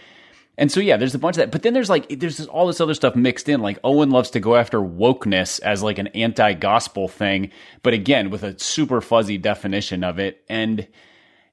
And 0.58 0.70
so 0.70 0.80
yeah, 0.80 0.98
there's 0.98 1.14
a 1.14 1.18
bunch 1.18 1.36
of 1.36 1.38
that. 1.38 1.50
But 1.50 1.62
then 1.62 1.72
there's 1.72 1.88
like 1.88 2.20
there's 2.20 2.36
this, 2.36 2.46
all 2.46 2.66
this 2.66 2.82
other 2.82 2.92
stuff 2.92 3.16
mixed 3.16 3.48
in. 3.48 3.62
Like 3.62 3.78
Owen 3.82 4.10
loves 4.10 4.30
to 4.30 4.40
go 4.40 4.54
after 4.54 4.78
wokeness 4.78 5.58
as 5.60 5.82
like 5.82 5.96
an 5.96 6.08
anti-gospel 6.08 7.08
thing, 7.08 7.50
but 7.82 7.94
again 7.94 8.28
with 8.28 8.42
a 8.42 8.58
super 8.58 9.00
fuzzy 9.00 9.38
definition 9.38 10.04
of 10.04 10.18
it. 10.18 10.44
And 10.50 10.86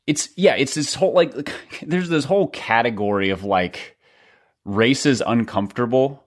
it's 0.10 0.30
yeah, 0.36 0.56
it's 0.56 0.74
this 0.74 0.96
whole 0.96 1.14
like 1.14 1.54
there's 1.86 2.10
this 2.10 2.26
whole 2.26 2.48
category 2.48 3.30
of 3.30 3.44
like 3.44 3.96
race 4.66 5.06
is 5.06 5.24
uncomfortable. 5.26 6.26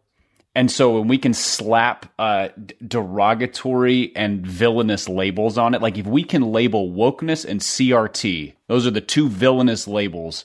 And 0.55 0.71
so 0.71 0.99
when 0.99 1.09
we 1.09 1.18
can 1.18 1.35
slap 1.35 2.12
uh, 2.18 2.49
derogatory 2.87 4.12
and 4.14 4.47
villainous 4.47 5.09
labels 5.09 5.57
on 5.57 5.75
it, 5.75 5.81
like 5.81 5.97
if 5.97 6.07
we 6.07 6.23
can 6.23 6.53
label 6.53 6.90
wokeness 6.90 7.47
and 7.47 7.61
CRT, 7.61 8.53
those 8.68 8.87
are 8.87 8.90
the 8.90 9.01
two 9.01 9.31
villainous 9.31 9.88
labels, 9.88 10.45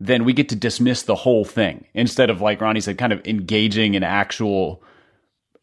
then 0.00 0.24
we 0.24 0.32
get 0.32 0.48
to 0.48 0.56
dismiss 0.56 1.02
the 1.02 1.14
whole 1.14 1.44
thing 1.44 1.84
instead 1.92 2.30
of 2.30 2.40
like 2.40 2.60
Ronnie 2.60 2.80
said, 2.80 2.98
kind 2.98 3.12
of 3.12 3.24
engaging 3.24 3.94
an 3.94 4.02
actual 4.02 4.82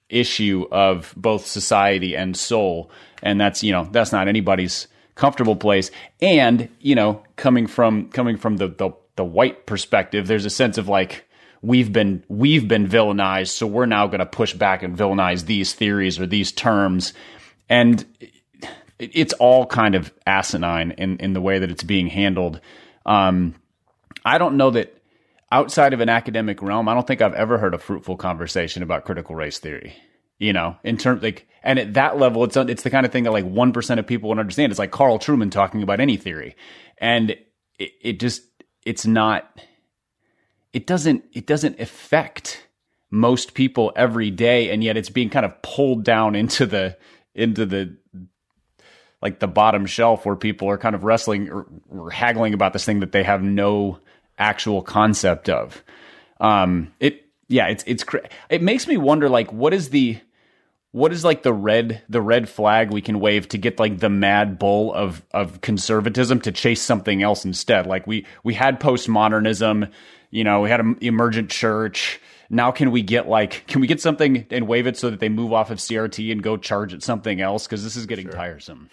issue 0.10 0.66
of 0.72 1.14
both 1.18 1.46
society 1.46 2.16
and 2.16 2.38
soul. 2.38 2.90
And 3.22 3.42
that's 3.42 3.64
you 3.64 3.74
know 3.74 3.90
that's 3.92 4.14
not 4.14 4.30
anybody's 4.30 4.88
comfortable 5.22 5.56
place. 5.56 5.92
And 6.20 6.68
you 6.80 6.96
know, 6.96 7.24
coming 7.36 7.68
from 7.68 8.10
coming 8.10 8.38
from 8.38 8.58
the 8.58 8.68
the, 8.68 8.92
the 9.16 9.24
white 9.24 9.68
perspective, 9.68 10.26
there's 10.26 10.46
a 10.46 10.50
sense 10.50 10.80
of 10.80 10.88
like 10.90 11.28
we've 11.62 11.94
been 11.94 12.24
we've 12.28 12.68
been 12.68 12.88
villainized, 12.88 13.50
so 13.50 13.68
we're 13.68 13.86
now 13.86 14.08
going 14.08 14.20
to 14.20 14.26
push 14.26 14.54
back 14.54 14.82
and 14.82 14.98
villainize 14.98 15.46
these 15.46 15.74
theories 15.74 16.20
or 16.20 16.26
these 16.26 16.52
terms, 16.52 17.14
and 17.70 18.04
it's 18.98 19.34
all 19.34 19.68
kind 19.68 19.94
of 19.94 20.12
asinine 20.26 20.92
in 20.98 21.18
in 21.18 21.34
the 21.34 21.42
way 21.42 21.60
that 21.60 21.70
it's 21.70 21.84
being 21.84 22.08
handled. 22.08 22.60
Um, 23.06 23.54
I 24.26 24.40
don't 24.40 24.58
know 24.58 24.72
that 24.72 24.98
outside 25.52 25.94
of 25.94 26.00
an 26.00 26.10
academic 26.10 26.64
realm, 26.64 26.90
I 26.90 26.96
don't 26.96 27.06
think 27.06 27.22
I've 27.22 27.36
ever 27.36 27.60
heard 27.60 27.76
a 27.76 27.78
fruitful 27.78 28.18
conversation 28.18 28.82
about 28.82 29.06
critical 29.06 29.36
race 29.36 29.60
theory 29.60 29.94
you 30.42 30.54
know, 30.54 30.76
in 30.84 30.98
terms 30.98 31.22
like, 31.22 31.48
and 31.64 31.80
at 31.80 31.94
that 31.94 32.18
level, 32.18 32.44
it's 32.44 32.58
it's 32.58 32.84
the 32.84 32.90
kind 32.90 33.06
of 33.06 33.12
thing 33.12 33.24
that 33.24 33.32
like 33.32 33.46
one 33.46 33.72
percent 33.72 34.00
of 34.00 34.08
people 34.08 34.30
would 34.30 34.40
understand. 34.40 34.72
It's 34.72 34.80
like 34.80 34.92
Carl 34.92 35.20
Trueman 35.20 35.52
talking 35.52 35.84
about 35.84 36.00
any 36.00 36.18
theory, 36.18 36.56
and 36.98 37.32
it, 37.78 37.92
it 38.02 38.20
just 38.20 38.44
it's 38.86 39.06
not, 39.06 39.62
it 40.74 40.88
doesn't 40.88 41.24
it 41.34 41.46
doesn't 41.46 41.80
affect 41.80 42.68
most 43.12 43.54
people 43.54 43.92
every 43.96 44.32
day, 44.32 44.72
and 44.72 44.84
yet 44.84 44.98
it's 44.98 45.10
being 45.10 45.30
kind 45.30 45.46
of 45.46 45.62
pulled 45.62 46.04
down 46.04 46.36
into 46.36 46.66
the 46.66 46.98
into 47.36 47.66
the 47.66 47.96
like 49.22 49.40
the 49.40 49.48
bottom 49.48 49.86
shelf 49.86 50.26
where 50.26 50.36
people 50.36 50.68
are 50.68 50.78
kind 50.78 50.96
of 50.96 51.04
wrestling 51.04 51.50
or, 51.50 51.68
or 51.90 52.10
haggling 52.10 52.54
about 52.54 52.74
this 52.74 52.86
thing 52.86 53.02
that 53.02 53.12
they 53.12 53.24
have 53.24 53.44
no 53.44 54.00
actual 54.40 54.82
concept 54.82 55.48
of. 55.48 55.84
Um, 56.40 56.92
it 57.00 57.26
yeah, 57.48 57.68
it's 57.68 57.84
it's 57.86 58.04
it 58.50 58.64
makes 58.64 58.88
me 58.88 58.98
wonder 58.98 59.30
like 59.30 59.54
what 59.54 59.74
is 59.74 59.90
the 59.90 60.20
what 60.92 61.14
is 61.14 61.24
like 61.24 61.44
the 61.44 61.54
red 61.54 62.02
the 62.10 62.22
red 62.22 62.50
flag 62.50 62.92
we 62.92 63.02
can 63.02 63.20
wave 63.20 63.48
to 63.48 63.58
get 63.58 63.80
like 63.80 64.00
the 64.00 64.10
mad 64.10 64.60
bull 64.60 64.94
of 64.94 65.22
of 65.32 65.62
conservatism 65.62 66.40
to 66.42 66.52
chase 66.52 66.82
something 66.82 67.24
else 67.24 67.46
instead 67.46 67.86
like 67.86 68.06
we 68.06 68.26
we 68.44 68.54
had 68.54 68.80
postmodernism 68.80 69.90
you 70.30 70.44
know 70.44 70.62
we 70.62 70.70
had 70.70 70.80
an 70.80 70.98
emergent 71.02 71.50
church 71.50 72.20
now 72.50 72.72
can 72.72 72.92
we 72.92 73.02
get 73.02 73.28
like 73.28 73.66
can 73.68 73.82
we 73.82 73.88
get 73.88 74.02
something 74.02 74.46
and 74.52 74.68
wave 74.68 74.88
it 74.88 74.98
so 74.98 75.10
that 75.10 75.20
they 75.20 75.30
move 75.30 75.54
off 75.54 75.72
of 75.72 75.78
crt 75.78 76.32
and 76.32 76.44
go 76.44 76.58
charge 76.58 76.94
at 76.94 77.02
something 77.02 77.42
else 77.42 77.66
because 77.66 77.84
this 77.84 77.96
is 77.96 78.06
getting 78.06 78.26
sure. 78.26 78.34
tiresome 78.34 78.90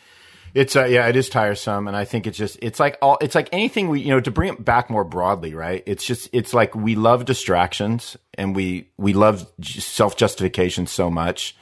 it's 0.55 0.77
uh, 0.77 0.85
yeah, 0.87 1.07
it 1.09 1.15
is 1.15 1.29
tiresome, 1.29 1.89
and 1.89 1.97
I 1.97 2.05
think 2.05 2.27
it's 2.27 2.39
just 2.39 2.59
it's 2.63 2.81
like 2.81 2.97
all 3.03 3.19
it's 3.21 3.35
like 3.35 3.49
anything 3.53 3.89
we 3.89 4.01
you 4.01 4.09
know 4.09 4.21
to 4.21 4.31
bring 4.31 4.53
it 4.53 4.65
back 4.65 4.89
more 4.89 5.05
broadly, 5.05 5.55
right? 5.55 5.83
It's 5.87 6.05
just 6.05 6.31
it's 6.33 6.55
like 6.55 6.75
we 6.75 6.95
love 6.95 7.27
distractions 7.27 8.17
and 8.35 8.57
we 8.57 8.89
we 8.97 9.13
love 9.13 9.47
self 9.61 10.17
justification 10.17 10.87
so 10.87 11.11
much, 11.11 11.55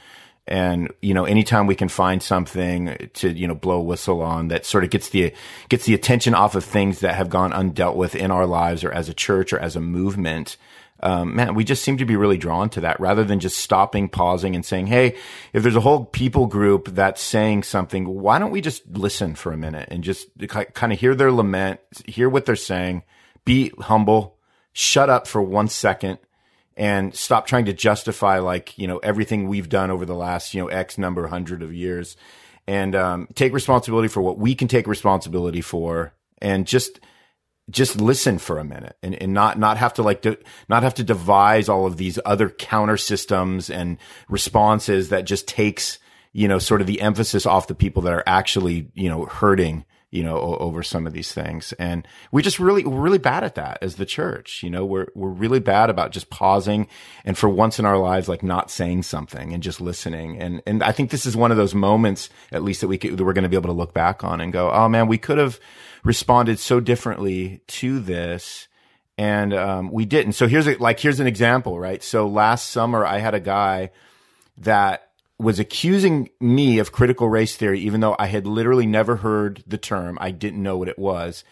and 0.47 0.93
you 1.03 1.15
know 1.15 1.25
anytime 1.25 1.67
we 1.67 1.75
can 1.75 1.89
find 1.89 2.23
something 2.23 3.11
to 3.15 3.31
you 3.33 3.49
know 3.49 3.55
blow 3.55 3.79
a 3.79 3.83
whistle 3.83 4.23
on 4.23 4.49
that 4.49 4.65
sort 4.65 4.85
of 4.85 4.91
gets 4.91 5.09
the 5.11 5.33
gets 5.69 5.87
the 5.87 5.95
attention 5.95 6.35
off 6.35 6.55
of 6.55 6.65
things 6.65 7.01
that 7.01 7.15
have 7.15 7.29
gone 7.29 7.53
undealt 7.53 7.97
with 7.97 8.15
in 8.15 8.31
our 8.31 8.47
lives 8.47 8.85
or 8.85 8.93
as 8.93 9.09
a 9.09 9.15
church 9.15 9.53
or 9.53 9.59
as 9.59 9.77
a 9.77 9.81
movement 9.81 10.57
um, 11.01 11.37
man, 11.37 11.55
we 11.55 11.65
just 11.65 11.85
seem 11.85 11.99
to 11.99 12.07
be 12.07 12.17
really 12.17 12.39
drawn 12.39 12.71
to 12.71 12.81
that 12.81 12.99
rather 13.01 13.23
than 13.23 13.39
just 13.39 13.59
stopping, 13.59 14.09
pausing 14.09 14.55
and 14.55 14.65
saying, 14.65 14.87
Hey, 14.87 15.17
if 15.53 15.63
there's 15.63 15.77
a 15.77 15.81
whole 15.81 16.07
people 16.07 16.47
group 16.47 16.89
that's 16.89 17.21
saying 17.21 17.65
something, 17.65 18.09
why 18.09 18.39
don't 18.39 18.51
we 18.51 18.61
just 18.61 18.87
listen 18.89 19.35
for 19.35 19.53
a 19.53 19.59
minute 19.59 19.89
and 19.91 20.03
just 20.03 20.29
kind 20.49 20.93
of 20.93 20.99
hear 20.99 21.15
their 21.15 21.33
lament, 21.33 21.81
hear 22.07 22.29
what 22.29 22.47
they're 22.47 22.57
saying, 22.57 23.03
be 23.45 23.73
humble, 23.79 24.39
shut 24.73 25.11
up 25.11 25.27
for 25.27 25.43
one 25.43 25.69
second 25.69 26.19
and 26.77 27.15
stop 27.15 27.47
trying 27.47 27.65
to 27.65 27.73
justify 27.73 28.39
like, 28.39 28.77
you 28.77 28.87
know, 28.87 28.99
everything 28.99 29.49
we've 29.49 29.69
done 29.69 29.91
over 29.91 30.05
the 30.05 30.15
last, 30.15 30.53
you 30.53 30.61
know, 30.61 30.69
X 30.69 30.99
number 30.99 31.27
hundred 31.29 31.63
of 31.63 31.73
years. 31.73 32.17
And, 32.67 32.95
um, 32.95 33.29
take 33.35 33.53
responsibility 33.53 34.09
for 34.09 34.21
what 34.21 34.39
we 34.39 34.55
can 34.55 34.69
take 34.69 34.87
responsibility 34.87 35.61
for 35.61 36.15
and 36.43 36.67
just, 36.67 37.01
just 37.71 38.01
listen 38.01 38.39
for 38.39 38.59
a 38.59 38.65
minute 38.65 38.97
and, 39.03 39.15
and 39.15 39.33
not, 39.33 39.59
not 39.59 39.77
have 39.77 39.95
to 39.95 40.03
like, 40.03 40.23
de- 40.23 40.39
not 40.69 40.83
have 40.83 40.95
to 40.95 41.05
devise 41.05 41.69
all 41.69 41.87
of 41.87 41.97
these 41.97 42.19
other 42.27 42.51
counter 42.51 42.97
systems 42.97 43.71
and 43.71 43.99
responses 44.29 45.09
that 45.09 45.25
just 45.25 45.49
takes, 45.49 45.99
you 46.33 46.47
know, 46.47 46.59
sort 46.59 46.81
of 46.81 46.87
the 46.87 47.01
emphasis 47.01 47.47
off 47.47 47.69
the 47.69 47.75
people 47.75 48.03
that 48.03 48.13
are 48.13 48.25
actually, 48.27 48.89
you 48.95 49.09
know, 49.09 49.25
hurting, 49.25 49.85
you 50.11 50.23
know, 50.23 50.37
o- 50.37 50.57
over 50.59 50.83
some 50.83 51.07
of 51.07 51.13
these 51.13 51.33
things. 51.33 51.73
And 51.75 52.07
we 52.33 52.43
just 52.43 52.59
really, 52.59 52.85
we're 52.85 53.01
really 53.01 53.19
bad 53.19 53.45
at 53.45 53.55
that 53.57 53.79
as 53.83 53.97
the 53.97 54.07
church. 54.07 54.63
You 54.63 54.71
know, 54.71 54.85
we're, 54.85 55.09
we're 55.15 55.29
really 55.29 55.61
bad 55.61 55.91
about 55.91 56.13
just 56.13 56.31
pausing 56.31 56.87
and 57.25 57.37
for 57.37 57.49
once 57.49 57.79
in 57.79 57.85
our 57.85 57.99
lives, 57.99 58.29
like 58.29 58.43
not 58.43 58.71
saying 58.71 59.03
something 59.03 59.53
and 59.53 59.63
just 59.63 59.81
listening. 59.81 60.39
And, 60.39 60.63
and 60.67 60.83
I 60.83 60.93
think 60.93 61.11
this 61.11 61.27
is 61.27 61.37
one 61.37 61.51
of 61.51 61.57
those 61.57 61.75
moments, 61.75 62.31
at 62.53 62.63
least 62.63 62.81
that 62.81 62.89
we 62.89 62.99
could, 62.99 63.17
that 63.17 63.25
we're 63.25 63.33
going 63.33 63.43
to 63.43 63.49
be 63.49 63.57
able 63.57 63.69
to 63.69 63.73
look 63.73 63.95
back 63.95 64.25
on 64.25 64.41
and 64.41 64.53
go, 64.53 64.71
oh 64.71 64.89
man, 64.89 65.09
we 65.09 65.19
could 65.19 65.39
have, 65.39 65.59
responded 66.07 66.61
so 66.61 66.79
differently 66.79 67.61
to 67.67 67.99
this 67.99 68.69
and 69.19 69.53
um, 69.53 69.91
we 69.91 70.05
didn't. 70.05 70.35
So 70.35 70.47
here's 70.47 70.69
a, 70.69 70.77
like 70.77 71.01
here's 71.01 71.21
an 71.21 71.27
example, 71.27 71.79
right? 71.79 72.03
So 72.03 72.29
last 72.29 72.71
summer 72.71 73.05
I 73.05 73.19
had 73.19 73.35
a 73.35 73.41
guy 73.41 73.91
that 74.59 75.06
was 75.39 75.59
accusing 75.59 76.31
me 76.41 76.79
of 76.79 76.93
critical 76.93 77.29
race 77.29 77.57
theory, 77.57 77.81
even 77.81 78.01
though 78.01 78.17
I 78.19 78.27
had 78.27 78.47
literally 78.47 78.87
never 78.87 79.17
heard 79.17 79.63
the 79.67 79.79
term. 79.79 80.17
I 80.21 80.31
didn't 80.31 80.63
know 80.63 80.79
what 80.79 80.89
it 80.89 80.99
was, 80.99 81.45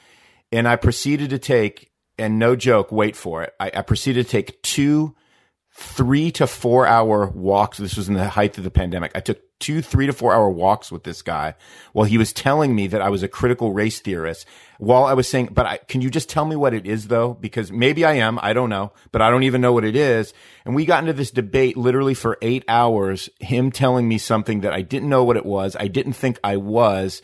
and 0.50 0.66
I 0.66 0.76
proceeded 0.76 1.30
to 1.30 1.38
take 1.38 1.90
and 2.18 2.38
no 2.38 2.56
joke, 2.56 2.92
wait 2.92 3.16
for 3.16 3.42
it. 3.42 3.54
I, 3.58 3.70
I 3.74 3.82
proceeded 3.82 4.26
to 4.26 4.30
take 4.30 4.62
two 4.62 5.14
three 5.76 6.30
to 6.30 6.46
four 6.46 6.86
hour 6.86 7.26
walks. 7.26 7.78
This 7.78 7.96
was 7.96 8.08
in 8.08 8.14
the 8.14 8.28
height 8.28 8.56
of 8.56 8.64
the 8.64 8.70
pandemic. 8.70 9.10
I 9.14 9.20
took 9.20 9.40
two, 9.58 9.82
three 9.82 10.06
to 10.06 10.12
four 10.12 10.32
hour 10.32 10.48
walks 10.48 10.92
with 10.92 11.02
this 11.02 11.20
guy 11.20 11.54
while 11.92 12.06
he 12.06 12.16
was 12.16 12.32
telling 12.32 12.74
me 12.76 12.86
that 12.86 13.02
I 13.02 13.08
was 13.08 13.24
a 13.24 13.28
critical 13.28 13.72
race 13.72 13.98
theorist 13.98 14.46
while 14.78 15.04
I 15.04 15.14
was 15.14 15.28
saying, 15.28 15.48
but 15.52 15.66
I, 15.66 15.78
can 15.78 16.00
you 16.00 16.10
just 16.10 16.28
tell 16.28 16.44
me 16.44 16.54
what 16.54 16.74
it 16.74 16.86
is 16.86 17.08
though? 17.08 17.34
Because 17.34 17.72
maybe 17.72 18.04
I 18.04 18.14
am. 18.14 18.38
I 18.40 18.52
don't 18.52 18.70
know, 18.70 18.92
but 19.10 19.20
I 19.20 19.30
don't 19.30 19.42
even 19.42 19.60
know 19.60 19.72
what 19.72 19.84
it 19.84 19.96
is. 19.96 20.32
And 20.64 20.76
we 20.76 20.84
got 20.84 21.02
into 21.02 21.12
this 21.12 21.32
debate 21.32 21.76
literally 21.76 22.14
for 22.14 22.38
eight 22.40 22.64
hours, 22.68 23.28
him 23.40 23.72
telling 23.72 24.06
me 24.06 24.18
something 24.18 24.60
that 24.60 24.72
I 24.72 24.82
didn't 24.82 25.08
know 25.08 25.24
what 25.24 25.36
it 25.36 25.46
was. 25.46 25.76
I 25.78 25.88
didn't 25.88 26.12
think 26.12 26.38
I 26.44 26.56
was 26.56 27.20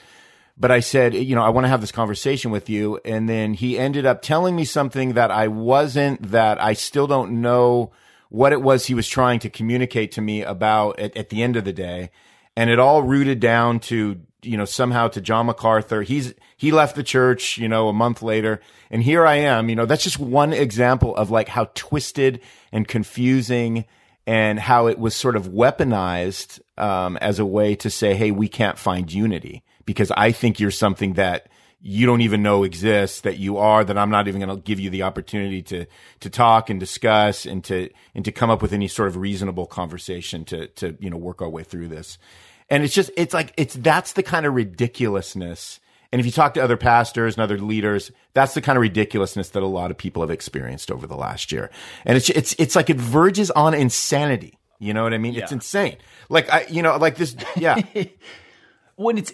but 0.59 0.71
I 0.71 0.81
said, 0.81 1.15
you 1.15 1.35
know, 1.35 1.43
I 1.43 1.49
want 1.49 1.65
to 1.65 1.71
have 1.71 1.81
this 1.81 1.91
conversation 1.91 2.51
with 2.51 2.69
you. 2.69 3.01
And 3.03 3.27
then 3.27 3.55
he 3.55 3.79
ended 3.79 4.05
up 4.05 4.21
telling 4.21 4.55
me 4.55 4.67
something 4.67 5.15
that 5.15 5.31
I 5.31 5.49
wasn't, 5.49 6.33
that 6.33 6.63
I 6.63 6.75
still 6.75 7.07
don't 7.07 7.41
know 7.41 7.93
what 8.31 8.53
it 8.53 8.63
was 8.63 8.87
he 8.87 8.95
was 8.95 9.07
trying 9.07 9.41
to 9.41 9.51
communicate 9.51 10.13
to 10.13 10.21
me 10.21 10.43
about 10.43 10.99
at, 10.99 11.15
at 11.17 11.29
the 11.29 11.43
end 11.43 11.57
of 11.57 11.65
the 11.65 11.73
day. 11.73 12.11
And 12.57 12.71
it 12.71 12.79
all 12.79 13.03
rooted 13.03 13.41
down 13.41 13.81
to, 13.81 14.21
you 14.43 14.57
know, 14.57 14.65
somehow 14.65 15.09
to 15.09 15.21
John 15.21 15.47
MacArthur. 15.47 16.03
He's, 16.03 16.35
he 16.57 16.73
left 16.73 16.97
the 16.97 17.03
church, 17.03 17.59
you 17.59 17.69
know, 17.69 17.89
a 17.89 17.93
month 17.93 18.23
later. 18.23 18.61
And 18.91 19.03
here 19.03 19.27
I 19.27 19.37
am, 19.37 19.69
you 19.69 19.77
know, 19.77 19.87
that's 19.87 20.05
just 20.05 20.19
one 20.19 20.53
example 20.53 21.15
of 21.17 21.31
like 21.31 21.49
how 21.49 21.71
twisted 21.75 22.41
and 22.73 22.89
confusing 22.89 23.85
and 24.27 24.61
how 24.61 24.87
it 24.87 24.99
was 24.99 25.15
sort 25.15 25.37
of 25.37 25.49
weaponized 25.49 26.61
um, 26.79 27.17
as 27.19 27.39
a 27.39 27.45
way 27.45 27.75
to 27.77 27.91
say, 27.91 28.15
hey, 28.15 28.31
we 28.31 28.49
can't 28.49 28.79
find 28.79 29.13
unity 29.13 29.63
because 29.85 30.13
I 30.13 30.31
think 30.31 30.61
you're 30.61 30.71
something 30.71 31.15
that 31.15 31.49
you 31.83 32.07
don't 32.07 32.21
even 32.21 32.43
know 32.43 32.63
exists 32.63 33.23
that 33.23 33.39
you 33.39 33.57
are 33.57 33.85
that 33.85 33.97
I'm 33.97 34.11
not 34.11 34.29
even 34.29 34.41
going 34.41 34.55
to 34.55 34.63
give 34.63 34.79
you 34.79 34.91
the 34.91 35.03
opportunity 35.03 35.63
to 35.63 35.87
to 36.21 36.31
talk 36.31 36.69
and 36.69 36.79
discuss 36.79 37.47
and 37.47 37.65
to 37.65 37.89
and 38.15 38.25
to 38.25 38.33
come 38.33 38.51
up 38.51 38.61
with 38.61 38.73
any 38.73 38.89
sort 38.89 39.09
of 39.09 39.17
reasonable 39.17 39.67
conversation 39.67 40.45
to 40.47 40.67
to 40.69 40.97
you 41.01 41.09
know 41.09 41.17
work 41.17 41.41
our 41.41 41.49
way 41.49 41.63
through 41.63 41.89
this. 41.89 42.19
And 42.69 42.85
it's 42.85 42.95
just 42.95 43.11
it's 43.17 43.33
like 43.33 43.55
it's 43.57 43.75
that's 43.75 44.13
the 44.13 44.23
kind 44.23 44.45
of 44.45 44.55
ridiculousness. 44.55 45.81
And 46.13 46.21
if 46.21 46.27
you 46.27 46.33
talk 46.33 46.55
to 46.55 46.63
other 46.63 46.77
pastors 46.77 47.35
and 47.35 47.43
other 47.43 47.59
leaders, 47.59 48.11
that's 48.35 48.55
the 48.55 48.61
kind 48.61 48.77
of 48.77 48.83
ridiculousness 48.83 49.51
that 49.51 49.63
a 49.63 49.67
lot 49.67 49.91
of 49.91 49.97
people 49.97 50.23
have 50.23 50.31
experienced 50.31 50.91
over 50.91 51.07
the 51.07 51.17
last 51.17 51.51
year. 51.51 51.71
And 52.05 52.17
it's 52.17 52.29
it's 52.29 52.55
it's 52.59 52.77
like 52.77 52.91
it 52.91 52.99
verges 52.99 53.51
on 53.53 53.73
insanity. 53.73 54.59
You 54.79 54.93
know 54.93 55.03
what 55.03 55.15
I 55.15 55.19
mean? 55.19 55.35
Yeah. 55.35 55.45
It's 55.45 55.53
insane. 55.53 55.97
Like 56.29 56.51
I 56.51 56.67
you 56.69 56.83
know 56.83 56.97
like 56.99 57.17
this 57.17 57.35
yeah. 57.57 57.81
when 58.97 59.17
it's 59.17 59.33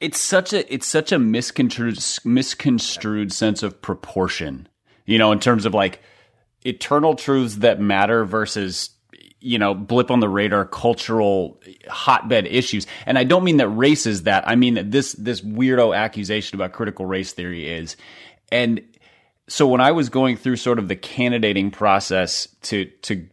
it's 0.00 0.20
such 0.20 0.52
a 0.52 0.72
it's 0.72 0.86
such 0.86 1.12
a 1.12 1.18
misconstrued 1.18 1.98
misconstrued 2.24 3.32
sense 3.32 3.62
of 3.62 3.80
proportion 3.82 4.68
you 5.06 5.18
know 5.18 5.32
in 5.32 5.40
terms 5.40 5.66
of 5.66 5.74
like 5.74 6.00
eternal 6.64 7.14
truths 7.14 7.56
that 7.56 7.80
matter 7.80 8.24
versus 8.24 8.90
you 9.40 9.58
know 9.58 9.74
blip 9.74 10.10
on 10.10 10.20
the 10.20 10.28
radar 10.28 10.64
cultural 10.64 11.60
hotbed 11.88 12.46
issues. 12.46 12.86
And 13.06 13.18
i 13.18 13.24
don't 13.24 13.44
mean 13.44 13.58
that 13.58 13.68
race 13.68 14.06
is 14.06 14.24
that. 14.24 14.46
I 14.48 14.56
mean 14.56 14.74
that 14.74 14.90
this 14.90 15.12
this 15.12 15.40
weirdo 15.40 15.96
accusation 15.96 16.56
about 16.56 16.72
critical 16.72 17.06
race 17.06 17.32
theory 17.32 17.68
is. 17.68 17.96
And 18.50 18.82
so 19.48 19.66
when 19.66 19.80
i 19.80 19.92
was 19.92 20.08
going 20.08 20.36
through 20.36 20.56
sort 20.56 20.78
of 20.78 20.88
the 20.88 20.96
candidating 20.96 21.70
process 21.70 22.48
to 22.62 22.86
to 23.02 23.26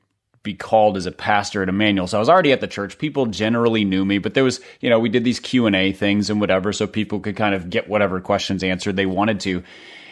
be 0.46 0.54
called 0.54 0.96
as 0.96 1.06
a 1.06 1.12
pastor 1.12 1.62
at 1.62 1.68
Emmanuel. 1.68 2.08
So 2.08 2.18
I 2.18 2.20
was 2.22 2.30
already 2.30 2.54
at 2.54 2.62
the 2.62 2.68
church. 2.68 2.98
People 2.98 3.26
generally 3.26 3.84
knew 3.84 4.06
me, 4.06 4.20
but 4.20 4.34
there 4.34 4.46
was, 4.46 4.62
you 4.80 4.90
know, 4.90 5.00
we 5.00 5.10
did 5.10 5.26
these 5.26 5.42
Q 5.42 5.66
and 5.66 5.76
A 5.76 5.92
things 5.92 6.30
and 6.30 6.40
whatever, 6.40 6.72
so 6.72 6.88
people 6.88 7.20
could 7.20 7.36
kind 7.36 7.54
of 7.54 7.70
get 7.70 7.90
whatever 7.90 8.22
questions 8.22 8.64
answered 8.64 8.96
they 8.96 9.06
wanted 9.06 9.42
to. 9.42 9.64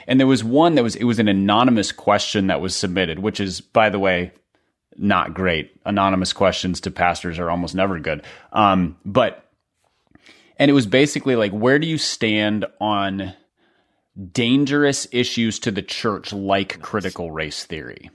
And 0.07 0.19
there 0.19 0.27
was 0.27 0.43
one 0.43 0.75
that 0.75 0.83
was 0.83 0.97
it 0.97 1.05
was 1.05 1.19
an 1.19 1.29
anonymous 1.29 1.93
question 1.93 2.47
that 2.47 2.59
was 2.59 2.75
submitted, 2.75 3.19
which 3.19 3.39
is, 3.39 3.61
by 3.61 3.89
the 3.89 3.99
way, 3.99 4.33
not 4.97 5.33
great. 5.33 5.71
Anonymous 5.85 6.33
questions 6.33 6.81
to 6.81 6.91
pastors 6.91 7.39
are 7.39 7.49
almost 7.49 7.75
never 7.75 7.99
good. 7.99 8.23
Um, 8.51 8.97
but 9.05 9.49
and 10.57 10.69
it 10.69 10.73
was 10.73 10.87
basically 10.87 11.35
like, 11.35 11.51
where 11.51 11.79
do 11.79 11.87
you 11.87 11.97
stand 11.97 12.65
on 12.81 13.33
dangerous 14.31 15.07
issues 15.11 15.59
to 15.59 15.71
the 15.71 15.81
church 15.81 16.33
like 16.33 16.81
critical 16.81 17.31
race 17.31 17.63
theory? 17.65 18.09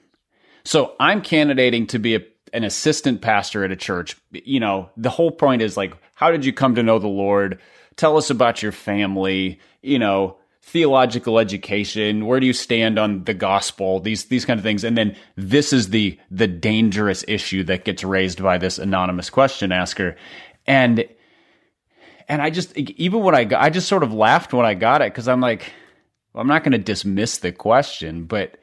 So 0.68 0.94
I'm 1.00 1.22
candidating 1.22 1.86
to 1.86 1.98
be 1.98 2.14
a, 2.14 2.20
an 2.52 2.62
assistant 2.62 3.22
pastor 3.22 3.64
at 3.64 3.72
a 3.72 3.76
church. 3.76 4.18
You 4.32 4.60
know, 4.60 4.90
the 4.98 5.08
whole 5.08 5.30
point 5.30 5.62
is 5.62 5.78
like, 5.78 5.94
how 6.12 6.30
did 6.30 6.44
you 6.44 6.52
come 6.52 6.74
to 6.74 6.82
know 6.82 6.98
the 6.98 7.08
Lord? 7.08 7.58
Tell 7.96 8.18
us 8.18 8.28
about 8.28 8.62
your 8.62 8.70
family, 8.70 9.60
you 9.80 9.98
know, 9.98 10.36
theological 10.60 11.38
education, 11.38 12.26
where 12.26 12.38
do 12.38 12.46
you 12.46 12.52
stand 12.52 12.98
on 12.98 13.24
the 13.24 13.32
gospel, 13.32 13.98
these 14.00 14.26
these 14.26 14.44
kind 14.44 14.60
of 14.60 14.62
things. 14.62 14.84
And 14.84 14.94
then 14.94 15.16
this 15.36 15.72
is 15.72 15.88
the 15.88 16.18
the 16.30 16.46
dangerous 16.46 17.24
issue 17.26 17.64
that 17.64 17.86
gets 17.86 18.04
raised 18.04 18.42
by 18.42 18.58
this 18.58 18.78
anonymous 18.78 19.30
question 19.30 19.72
asker. 19.72 20.16
And 20.66 21.08
and 22.28 22.42
I 22.42 22.50
just 22.50 22.76
even 22.76 23.22
when 23.22 23.34
I 23.34 23.44
got, 23.44 23.62
I 23.62 23.70
just 23.70 23.88
sort 23.88 24.02
of 24.02 24.12
laughed 24.12 24.52
when 24.52 24.66
I 24.66 24.74
got 24.74 25.00
it 25.00 25.14
cuz 25.14 25.28
I'm 25.28 25.40
like 25.40 25.72
well, 26.34 26.42
I'm 26.42 26.46
not 26.46 26.62
going 26.62 26.72
to 26.72 26.78
dismiss 26.78 27.38
the 27.38 27.52
question, 27.52 28.24
but 28.24 28.57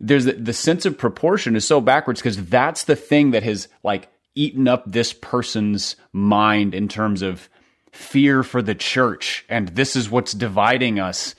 there's 0.00 0.24
the, 0.24 0.32
the 0.32 0.52
sense 0.52 0.86
of 0.86 0.96
proportion 0.96 1.56
is 1.56 1.66
so 1.66 1.80
backwards 1.80 2.20
because 2.20 2.44
that's 2.46 2.84
the 2.84 2.96
thing 2.96 3.32
that 3.32 3.42
has 3.42 3.68
like 3.82 4.08
eaten 4.34 4.68
up 4.68 4.84
this 4.86 5.12
person's 5.12 5.96
mind 6.12 6.74
in 6.74 6.88
terms 6.88 7.22
of 7.22 7.48
fear 7.90 8.42
for 8.42 8.62
the 8.62 8.74
church 8.74 9.44
and 9.48 9.68
this 9.68 9.96
is 9.96 10.10
what's 10.10 10.32
dividing 10.32 11.00
us 11.00 11.34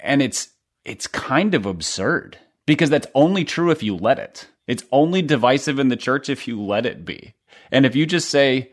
and 0.00 0.22
it's 0.22 0.48
it's 0.84 1.06
kind 1.06 1.54
of 1.54 1.66
absurd 1.66 2.38
because 2.66 2.90
that's 2.90 3.06
only 3.14 3.44
true 3.44 3.70
if 3.70 3.82
you 3.82 3.94
let 3.94 4.18
it 4.18 4.48
It's 4.66 4.84
only 4.90 5.22
divisive 5.22 5.78
in 5.78 5.88
the 5.88 5.96
church 5.96 6.28
if 6.28 6.48
you 6.48 6.60
let 6.60 6.86
it 6.86 7.04
be. 7.04 7.34
And 7.70 7.84
if 7.84 7.94
you 7.94 8.06
just 8.06 8.30
say, 8.30 8.70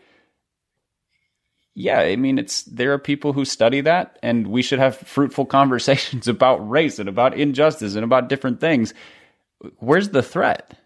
yeah, 1.73 1.99
I 1.99 2.15
mean, 2.15 2.37
it's 2.37 2.63
there 2.63 2.93
are 2.93 2.99
people 2.99 3.33
who 3.33 3.45
study 3.45 3.81
that, 3.81 4.19
and 4.21 4.47
we 4.47 4.61
should 4.61 4.79
have 4.79 4.97
fruitful 4.97 5.45
conversations 5.59 6.27
about 6.27 6.57
race 6.69 6.99
and 6.99 7.07
about 7.07 7.37
injustice 7.37 7.95
and 7.95 8.03
about 8.03 8.29
different 8.29 8.59
things. 8.59 8.93
Where's 9.77 10.09
the 10.09 10.23
threat? 10.23 10.77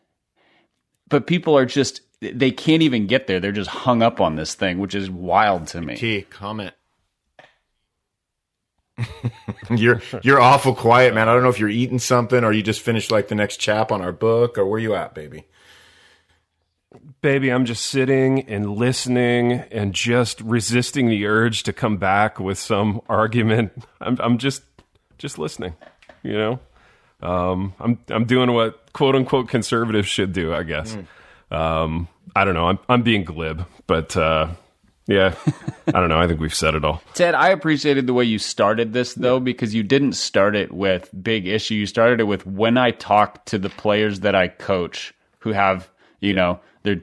But 1.07 1.27
people 1.27 1.57
are 1.57 1.65
just 1.65 2.01
they 2.19 2.51
can't 2.51 2.81
even 2.81 3.07
get 3.07 3.27
there. 3.27 3.39
They're 3.39 3.51
just 3.51 3.69
hung 3.69 4.01
up 4.01 4.21
on 4.21 4.35
this 4.35 4.55
thing, 4.55 4.79
which 4.79 4.95
is 4.95 5.09
wild 5.09 5.67
to 5.67 5.81
me. 5.81 5.95
T 5.95 6.21
comment. 6.23 6.73
you're 9.69 10.01
you're 10.23 10.39
awful 10.39 10.73
quiet, 10.73 11.13
man. 11.13 11.27
I 11.27 11.33
don't 11.33 11.43
know 11.43 11.49
if 11.49 11.59
you're 11.59 11.69
eating 11.69 11.99
something 11.99 12.43
or 12.43 12.53
you 12.53 12.63
just 12.63 12.81
finished 12.81 13.11
like 13.11 13.27
the 13.27 13.35
next 13.35 13.57
chap 13.57 13.91
on 13.91 14.01
our 14.01 14.13
book 14.13 14.57
or 14.57 14.65
where 14.65 14.79
you 14.79 14.95
at, 14.95 15.13
baby. 15.13 15.45
Baby, 17.21 17.49
I'm 17.49 17.65
just 17.65 17.87
sitting 17.87 18.41
and 18.47 18.75
listening 18.75 19.53
and 19.71 19.93
just 19.93 20.41
resisting 20.41 21.07
the 21.09 21.25
urge 21.25 21.63
to 21.63 21.73
come 21.73 21.97
back 21.97 22.39
with 22.39 22.57
some 22.57 23.01
argument. 23.09 23.71
I'm 24.01 24.17
I'm 24.19 24.37
just 24.37 24.63
just 25.17 25.37
listening, 25.39 25.75
you 26.23 26.33
know. 26.33 26.59
Um, 27.21 27.73
I'm 27.79 27.99
I'm 28.09 28.25
doing 28.25 28.51
what 28.53 28.91
quote 28.93 29.15
unquote 29.15 29.49
conservatives 29.49 30.07
should 30.07 30.33
do, 30.33 30.53
I 30.53 30.63
guess. 30.63 30.95
Mm. 31.51 31.55
Um, 31.55 32.07
I 32.35 32.45
don't 32.45 32.53
know. 32.53 32.67
I'm 32.67 32.79
I'm 32.89 33.01
being 33.01 33.23
glib, 33.23 33.65
but 33.87 34.15
uh, 34.17 34.49
yeah, 35.07 35.35
I 35.87 35.99
don't 35.99 36.09
know. 36.09 36.19
I 36.19 36.27
think 36.27 36.39
we've 36.39 36.53
said 36.53 36.73
it 36.73 36.83
all. 36.83 37.01
Ted, 37.13 37.35
I 37.35 37.49
appreciated 37.49 38.07
the 38.07 38.13
way 38.13 38.23
you 38.23 38.39
started 38.39 38.93
this 38.93 39.13
though, 39.13 39.39
because 39.39 39.75
you 39.75 39.83
didn't 39.83 40.13
start 40.13 40.55
it 40.55 40.71
with 40.71 41.09
big 41.21 41.47
issue. 41.47 41.75
You 41.75 41.85
started 41.85 42.19
it 42.19 42.23
with 42.23 42.45
when 42.47 42.77
I 42.77 42.91
talk 42.91 43.45
to 43.45 43.57
the 43.57 43.69
players 43.69 44.21
that 44.21 44.33
I 44.33 44.47
coach 44.47 45.13
who 45.39 45.51
have, 45.51 45.89
you 46.19 46.33
know, 46.33 46.59
they're 46.85 47.01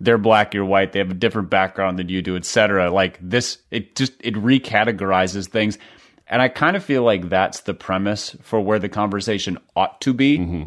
they're 0.00 0.18
black, 0.18 0.52
you're 0.52 0.64
white, 0.64 0.92
they 0.92 0.98
have 0.98 1.12
a 1.12 1.14
different 1.14 1.48
background 1.48 1.98
than 1.98 2.08
you 2.08 2.22
do, 2.22 2.36
etc. 2.36 2.90
Like 2.90 3.18
this, 3.22 3.58
it 3.70 3.94
just 3.94 4.12
it 4.20 4.34
recategorizes 4.34 5.46
things, 5.46 5.78
and 6.26 6.42
I 6.42 6.48
kind 6.48 6.76
of 6.76 6.84
feel 6.84 7.02
like 7.04 7.28
that's 7.28 7.60
the 7.60 7.74
premise 7.74 8.36
for 8.42 8.60
where 8.60 8.78
the 8.78 8.88
conversation 8.88 9.58
ought 9.76 10.00
to 10.02 10.12
be, 10.12 10.38
mm-hmm. 10.38 10.62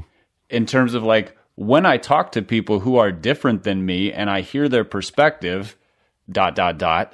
in 0.49 0.65
terms 0.65 0.93
of 0.93 1.03
like 1.03 1.37
when 1.55 1.85
I 1.85 1.97
talk 1.97 2.31
to 2.33 2.41
people 2.41 2.79
who 2.79 2.97
are 2.97 3.11
different 3.11 3.63
than 3.63 3.85
me 3.85 4.11
and 4.11 4.29
I 4.29 4.41
hear 4.41 4.67
their 4.69 4.83
perspective 4.83 5.75
dot 6.29 6.55
dot 6.55 6.77
dot 6.77 7.13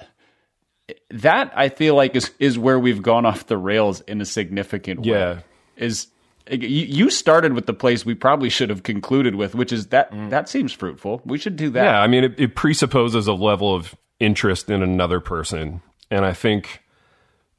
that 1.10 1.52
I 1.56 1.70
feel 1.70 1.96
like 1.96 2.16
is 2.16 2.32
is 2.40 2.58
where 2.58 2.80
we've 2.80 3.02
gone 3.02 3.26
off 3.26 3.48
the 3.48 3.58
rails 3.58 4.02
in 4.02 4.22
a 4.22 4.26
significant 4.26 5.02
way. 5.02 5.12
Yeah. 5.12 5.40
Is 5.76 6.08
you 6.50 7.10
started 7.10 7.54
with 7.54 7.66
the 7.66 7.74
place 7.74 8.06
we 8.06 8.16
probably 8.16 8.50
should 8.50 8.70
have 8.70 8.84
concluded 8.84 9.36
with, 9.36 9.56
which 9.56 9.72
is 9.72 9.88
that 9.88 10.12
mm. 10.12 10.30
that 10.30 10.50
seems 10.50 10.74
fruitful. 10.74 11.22
We 11.26 11.38
should 11.38 11.56
do 11.56 11.70
that. 11.72 11.84
Yeah, 11.84 12.02
I 12.02 12.08
mean, 12.08 12.24
it, 12.24 12.40
it, 12.40 12.56
presupposes 12.56 13.28
a 13.28 13.34
level 13.34 13.76
of 13.76 13.96
interest 14.20 14.70
in 14.70 14.82
another 14.82 15.20
person, 15.20 15.82
and 16.10 16.26
I 16.26 16.34
think, 16.34 16.82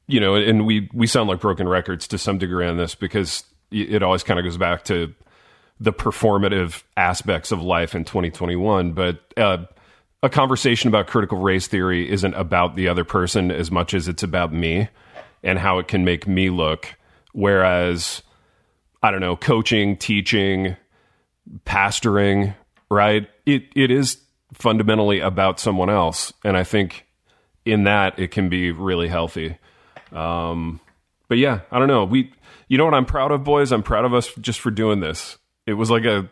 you 0.07 0.19
know, 0.19 0.35
and 0.35 0.65
we 0.65 0.89
we 0.93 1.07
sound 1.07 1.29
like 1.29 1.39
broken 1.39 1.67
records 1.67 2.07
to 2.09 2.17
some 2.17 2.37
degree 2.37 2.67
on 2.67 2.77
this 2.77 2.95
because 2.95 3.45
it 3.71 4.03
always 4.03 4.23
kind 4.23 4.39
of 4.39 4.43
goes 4.43 4.57
back 4.57 4.83
to 4.85 5.13
the 5.79 5.93
performative 5.93 6.83
aspects 6.95 7.51
of 7.51 7.61
life 7.61 7.95
in 7.95 8.05
2021. 8.05 8.93
But 8.93 9.19
uh, 9.37 9.65
a 10.21 10.29
conversation 10.29 10.87
about 10.87 11.07
critical 11.07 11.39
race 11.39 11.67
theory 11.67 12.09
isn't 12.09 12.33
about 12.35 12.75
the 12.75 12.87
other 12.87 13.03
person 13.03 13.51
as 13.51 13.71
much 13.71 13.93
as 13.93 14.07
it's 14.07 14.23
about 14.23 14.53
me 14.53 14.87
and 15.43 15.59
how 15.59 15.79
it 15.79 15.87
can 15.87 16.05
make 16.05 16.27
me 16.27 16.49
look. 16.49 16.95
Whereas, 17.33 18.21
I 19.03 19.11
don't 19.11 19.19
know, 19.19 19.35
coaching, 19.35 19.97
teaching, 19.97 20.77
pastoring, 21.65 22.55
right? 22.89 23.27
It 23.45 23.63
it 23.75 23.91
is 23.91 24.17
fundamentally 24.53 25.19
about 25.19 25.59
someone 25.59 25.89
else, 25.89 26.31
and 26.43 26.55
I 26.55 26.63
think 26.63 27.05
in 27.65 27.83
that 27.83 28.17
it 28.17 28.31
can 28.31 28.47
be 28.49 28.71
really 28.71 29.09
healthy. 29.09 29.57
Um, 30.13 30.79
but 31.27 31.37
yeah, 31.37 31.61
I 31.71 31.79
don't 31.79 31.87
know. 31.87 32.05
We, 32.05 32.31
you 32.67 32.77
know 32.77 32.85
what 32.85 32.93
I'm 32.93 33.05
proud 33.05 33.31
of, 33.31 33.43
boys. 33.43 33.71
I'm 33.71 33.83
proud 33.83 34.05
of 34.05 34.13
us 34.13 34.31
just 34.39 34.59
for 34.59 34.71
doing 34.71 34.99
this. 34.99 35.37
It 35.65 35.73
was 35.73 35.89
like 35.89 36.05
a 36.05 36.29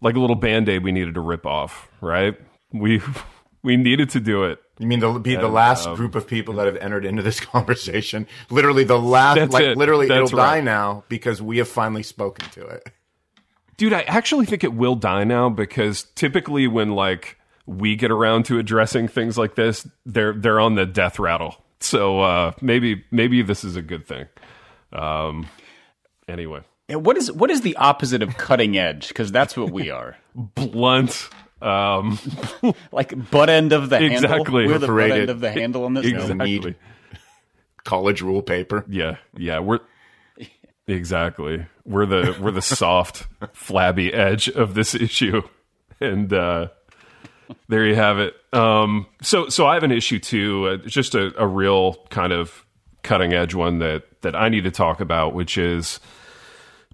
like 0.00 0.16
a 0.16 0.20
little 0.20 0.36
band 0.36 0.68
aid 0.68 0.84
we 0.84 0.92
needed 0.92 1.14
to 1.14 1.20
rip 1.20 1.44
off, 1.44 1.88
right? 2.00 2.38
We 2.72 3.00
we 3.62 3.76
needed 3.76 4.10
to 4.10 4.20
do 4.20 4.44
it. 4.44 4.60
You 4.78 4.86
mean 4.86 5.00
the 5.00 5.12
be 5.18 5.36
the 5.36 5.48
last 5.48 5.86
um, 5.86 5.96
group 5.96 6.14
of 6.14 6.26
people 6.26 6.54
that 6.54 6.66
have 6.66 6.76
entered 6.76 7.04
into 7.04 7.22
this 7.22 7.40
conversation? 7.40 8.26
Literally 8.50 8.84
the 8.84 8.98
last, 8.98 9.52
like 9.52 9.64
it. 9.64 9.76
literally, 9.76 10.08
that's 10.08 10.30
it'll 10.30 10.38
right. 10.38 10.56
die 10.56 10.60
now 10.60 11.04
because 11.08 11.42
we 11.42 11.58
have 11.58 11.68
finally 11.68 12.02
spoken 12.02 12.48
to 12.50 12.66
it. 12.66 12.88
Dude, 13.76 13.92
I 13.92 14.02
actually 14.02 14.46
think 14.46 14.64
it 14.64 14.72
will 14.72 14.94
die 14.94 15.24
now 15.24 15.48
because 15.48 16.04
typically 16.14 16.68
when 16.68 16.92
like 16.92 17.36
we 17.66 17.96
get 17.96 18.10
around 18.10 18.44
to 18.46 18.58
addressing 18.58 19.08
things 19.08 19.38
like 19.38 19.54
this, 19.54 19.86
they're 20.06 20.32
they're 20.32 20.60
on 20.60 20.74
the 20.74 20.86
death 20.86 21.18
rattle. 21.18 21.56
So 21.80 22.20
uh, 22.20 22.52
maybe 22.60 23.04
maybe 23.10 23.42
this 23.42 23.64
is 23.64 23.76
a 23.76 23.82
good 23.82 24.06
thing. 24.06 24.26
Um, 24.92 25.48
anyway, 26.28 26.62
what 26.88 27.16
is 27.16 27.30
what 27.30 27.50
is 27.50 27.60
the 27.62 27.76
opposite 27.76 28.22
of 28.22 28.36
cutting 28.36 28.76
edge? 28.76 29.08
Because 29.08 29.32
that's 29.32 29.56
what 29.56 29.70
we 29.70 29.90
are. 29.90 30.16
Blunt. 30.34 31.28
Um, 31.62 32.18
like 32.92 33.30
butt 33.30 33.48
end 33.48 33.72
of 33.72 33.90
the 33.90 34.02
exactly. 34.02 34.64
handle. 34.64 34.66
We're 34.66 34.78
the 34.78 34.86
butt 34.88 35.18
end 35.18 35.30
of 35.30 35.40
the 35.40 35.52
handle 35.52 35.84
on 35.84 35.94
this. 35.94 36.06
Exactly. 36.06 36.74
College 37.84 38.22
rule 38.22 38.42
paper. 38.42 38.84
Yeah, 38.88 39.16
yeah. 39.36 39.60
We're 39.60 39.80
exactly 40.86 41.66
we're 41.84 42.06
the 42.06 42.36
we're 42.40 42.50
the 42.50 42.62
soft, 42.62 43.26
flabby 43.52 44.12
edge 44.12 44.48
of 44.48 44.74
this 44.74 44.94
issue, 44.94 45.42
and 46.00 46.32
uh, 46.32 46.68
there 47.68 47.86
you 47.86 47.94
have 47.94 48.18
it. 48.18 48.34
Um, 48.52 49.06
so 49.22 49.48
so 49.48 49.66
I 49.66 49.74
have 49.74 49.82
an 49.82 49.92
issue 49.92 50.18
too. 50.18 50.68
Uh, 50.68 50.76
just 50.88 51.14
a, 51.14 51.32
a 51.40 51.46
real 51.46 51.94
kind 52.10 52.32
of 52.32 52.64
cutting 53.02 53.32
edge 53.32 53.54
one 53.54 53.78
that 53.78 54.04
that 54.22 54.34
I 54.36 54.48
need 54.48 54.64
to 54.64 54.70
talk 54.70 55.00
about, 55.00 55.34
which 55.34 55.58
is 55.58 56.00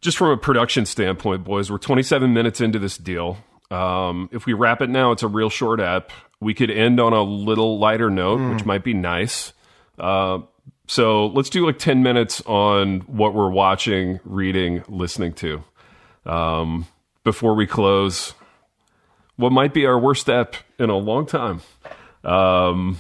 just 0.01 0.17
from 0.17 0.31
a 0.31 0.37
production 0.37 0.87
standpoint, 0.87 1.45
boys. 1.45 1.71
We're 1.71 1.79
27 1.79 2.33
minutes 2.33 2.61
into 2.61 2.79
this 2.79 2.97
deal. 2.97 3.39
Um, 3.71 4.29
if 4.33 4.47
we 4.47 4.53
wrap 4.53 4.81
it 4.81 4.91
now, 4.91 5.13
it's 5.13 5.23
a 5.23 5.29
real 5.29 5.51
short 5.51 5.81
app. 5.81 6.11
We 6.41 6.55
could 6.55 6.71
end 6.71 7.01
on 7.01 7.13
a 7.13 7.23
little 7.23 7.79
lighter 7.79 8.11
note, 8.11 8.41
mm. 8.41 8.55
which 8.55 8.65
might 8.65 8.85
be 8.85 8.95
nice. 8.95 9.53
Uh, 9.99 10.41
so 10.87 11.27
let's 11.27 11.51
do 11.51 11.67
like 11.67 11.79
10 11.79 12.03
minutes 12.03 12.41
on 12.47 13.01
what 13.01 13.35
we're 13.35 13.51
watching, 13.51 14.21
reading, 14.25 14.85
listening 14.89 15.35
to. 15.35 15.63
Um, 16.25 16.87
before 17.25 17.55
we 17.55 17.67
close, 17.67 18.33
what 19.37 19.53
might 19.53 19.75
be 19.75 19.87
our 19.87 19.99
worst 19.99 20.31
app 20.31 20.57
in 20.79 20.89
a 20.89 20.97
long 20.97 21.27
time. 21.27 21.61
Um, 22.25 22.99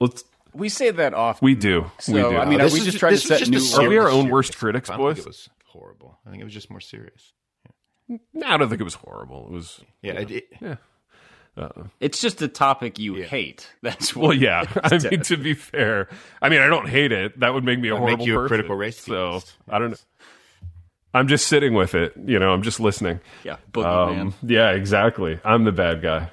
let's. 0.00 0.24
We 0.52 0.68
say 0.68 0.90
that 0.90 1.14
often. 1.14 1.44
We 1.44 1.54
do. 1.54 1.90
So, 1.98 2.12
we 2.12 2.20
do. 2.20 2.36
I 2.36 2.44
mean, 2.46 2.60
are 2.60 2.70
we 2.70 2.80
just 2.80 2.98
trying 2.98 3.14
to 3.14 3.18
set 3.18 3.48
new? 3.48 3.60
Are 3.76 3.88
we 3.88 3.98
our 3.98 4.08
own 4.08 4.28
worst 4.28 4.56
critics, 4.56 4.88
boys? 4.88 4.98
I 4.98 5.14
think 5.14 5.18
it 5.18 5.26
was 5.26 5.48
horrible. 5.66 6.18
I 6.26 6.30
think 6.30 6.40
it 6.40 6.44
was 6.44 6.54
just 6.54 6.70
more 6.70 6.80
serious. 6.80 7.33
No, 8.08 8.46
I 8.46 8.56
don't 8.56 8.68
think 8.68 8.80
it 8.80 8.84
was 8.84 8.94
horrible. 8.94 9.46
It 9.46 9.52
was 9.52 9.80
yeah, 10.02 10.12
it, 10.12 10.30
it, 10.30 10.44
yeah. 10.60 10.76
Uh, 11.56 11.84
it's 12.00 12.20
just 12.20 12.42
a 12.42 12.48
topic 12.48 12.98
you 12.98 13.16
yeah. 13.16 13.26
hate. 13.26 13.70
That's 13.82 14.14
well, 14.14 14.32
yeah. 14.32 14.64
I 14.82 14.98
mean, 14.98 15.22
to 15.22 15.36
be 15.36 15.54
fair, 15.54 16.08
I 16.42 16.48
mean, 16.48 16.60
I 16.60 16.66
don't 16.66 16.88
hate 16.88 17.12
it. 17.12 17.38
That 17.40 17.54
would 17.54 17.64
make 17.64 17.78
me 17.78 17.88
a 17.88 17.96
horrible 17.96 18.18
make 18.18 18.26
you 18.26 18.34
person. 18.34 18.44
a 18.44 18.48
critical 18.48 18.76
race. 18.76 19.00
So 19.00 19.40
I 19.68 19.78
don't 19.78 19.90
know. 19.90 19.96
I'm 21.14 21.28
just 21.28 21.46
sitting 21.46 21.74
with 21.74 21.94
it. 21.94 22.12
You 22.26 22.40
know, 22.40 22.52
I'm 22.52 22.62
just 22.62 22.80
listening. 22.80 23.20
Yeah, 23.44 23.56
um, 23.76 24.34
yeah, 24.42 24.72
exactly. 24.72 25.38
I'm 25.44 25.64
the 25.64 25.72
bad 25.72 26.02
guy. 26.02 26.30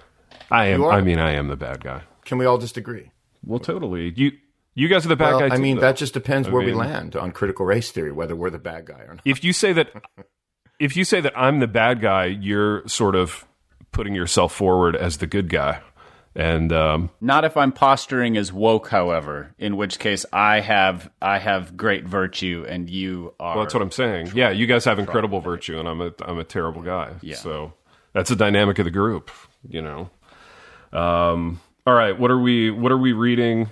I 0.49 0.67
am. 0.67 0.83
I 0.83 1.01
mean, 1.01 1.19
I 1.19 1.33
am 1.33 1.47
the 1.47 1.55
bad 1.55 1.83
guy. 1.83 2.01
Can 2.25 2.39
we 2.39 2.45
all 2.45 2.57
just 2.57 2.77
agree? 2.77 3.11
Well, 3.45 3.59
totally. 3.59 4.11
You 4.15 4.31
you 4.73 4.87
guys 4.87 5.05
are 5.05 5.09
the 5.09 5.15
bad 5.15 5.35
well, 5.35 5.49
guy. 5.49 5.55
I 5.55 5.57
mean, 5.59 5.75
though. 5.75 5.81
that 5.81 5.97
just 5.97 6.13
depends 6.13 6.47
I 6.47 6.51
where 6.51 6.65
mean, 6.65 6.75
we 6.75 6.81
land 6.81 7.15
on 7.15 7.31
critical 7.31 7.65
race 7.65 7.91
theory, 7.91 8.11
whether 8.11 8.35
we're 8.35 8.49
the 8.49 8.59
bad 8.59 8.85
guy 8.85 9.01
or 9.01 9.15
not. 9.15 9.21
If 9.23 9.43
you 9.43 9.53
say 9.53 9.71
that 9.73 9.91
if 10.81 10.97
you 10.97 11.03
say 11.03 11.21
that 11.21 11.37
I'm 11.37 11.59
the 11.59 11.67
bad 11.67 12.01
guy, 12.01 12.25
you're 12.25 12.87
sort 12.87 13.15
of 13.15 13.45
putting 13.91 14.15
yourself 14.15 14.51
forward 14.51 14.95
as 14.95 15.17
the 15.17 15.27
good 15.27 15.47
guy. 15.47 15.79
And 16.33 16.73
um, 16.73 17.11
not 17.19 17.43
if 17.45 17.55
I'm 17.55 17.71
posturing 17.71 18.35
as 18.35 18.51
woke, 18.51 18.87
however, 18.87 19.53
in 19.59 19.77
which 19.77 19.99
case 19.99 20.25
I 20.33 20.61
have 20.61 21.11
I 21.21 21.37
have 21.39 21.77
great 21.77 22.05
virtue 22.05 22.65
and 22.67 22.89
you 22.89 23.35
are. 23.39 23.55
Well, 23.55 23.65
that's 23.65 23.73
what 23.73 23.83
I'm 23.83 23.91
saying. 23.91 24.31
Yeah, 24.33 24.49
you 24.49 24.65
guys 24.65 24.85
have 24.85 24.97
incredible 24.97 25.41
virtue, 25.41 25.77
and 25.77 25.87
I'm 25.87 26.01
a 26.01 26.13
I'm 26.21 26.39
a 26.39 26.45
terrible 26.45 26.81
guy. 26.81 27.13
Yeah. 27.21 27.35
So 27.35 27.73
that's 28.13 28.29
the 28.29 28.35
dynamic 28.37 28.79
of 28.79 28.85
the 28.85 28.91
group, 28.91 29.29
you 29.67 29.81
know. 29.81 30.09
Um, 30.97 31.59
all 31.85 31.93
right, 31.93 32.17
what 32.17 32.31
are 32.31 32.39
we 32.39 32.71
what 32.71 32.93
are 32.93 32.97
we 32.97 33.11
reading? 33.11 33.69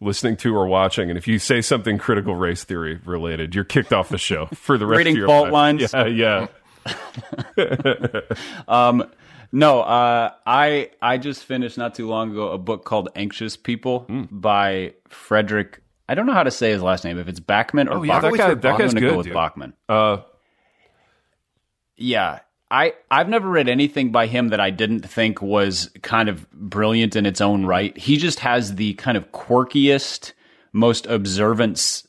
Listening 0.00 0.36
to 0.38 0.54
or 0.54 0.66
watching, 0.66 1.10
and 1.10 1.18
if 1.18 1.26
you 1.26 1.40
say 1.40 1.60
something 1.60 1.98
critical 1.98 2.36
race 2.36 2.62
theory 2.62 3.00
related, 3.04 3.54
you're 3.54 3.64
kicked 3.64 3.92
off 3.92 4.10
the 4.10 4.18
show 4.18 4.46
for 4.54 4.78
the 4.78 4.86
rest 4.86 4.98
Reading 4.98 5.14
of 5.14 5.18
your 5.18 5.26
fault 5.26 5.44
life. 5.46 5.52
lines. 5.52 5.92
Yeah, 5.92 6.06
yeah. 6.06 6.46
um, 8.68 9.10
no, 9.50 9.80
uh, 9.80 10.32
I 10.46 10.90
I 11.00 11.18
just 11.18 11.44
finished 11.44 11.78
not 11.78 11.94
too 11.94 12.06
long 12.06 12.30
ago 12.30 12.52
a 12.52 12.58
book 12.58 12.84
called 12.84 13.08
Anxious 13.16 13.56
People 13.56 14.06
mm. 14.08 14.28
by 14.30 14.94
Frederick. 15.08 15.82
I 16.08 16.14
don't 16.14 16.26
know 16.26 16.32
how 16.32 16.42
to 16.42 16.50
say 16.50 16.70
his 16.70 16.82
last 16.82 17.04
name. 17.04 17.18
If 17.18 17.28
it's 17.28 17.40
Backman 17.40 17.88
or 17.88 17.98
oh, 17.98 18.02
yeah, 18.02 18.20
Bach- 18.20 18.32
that, 18.32 18.38
guy, 18.38 18.54
that 18.54 18.78
guy's 18.78 18.94
I'm 18.94 19.00
good. 19.00 19.10
Go 19.10 19.16
with 19.16 19.26
dude. 19.26 19.36
Backman. 19.36 19.72
Uh, 19.88 20.18
yeah, 21.96 22.40
I 22.70 22.94
I've 23.10 23.28
never 23.28 23.48
read 23.48 23.68
anything 23.68 24.12
by 24.12 24.26
him 24.26 24.48
that 24.48 24.60
I 24.60 24.70
didn't 24.70 25.00
think 25.00 25.40
was 25.40 25.90
kind 26.02 26.28
of 26.28 26.50
brilliant 26.52 27.16
in 27.16 27.26
its 27.26 27.40
own 27.40 27.64
right. 27.64 27.96
He 27.96 28.16
just 28.16 28.40
has 28.40 28.74
the 28.74 28.94
kind 28.94 29.16
of 29.16 29.30
quirkiest, 29.32 30.32
most 30.72 31.06
observant 31.06 32.02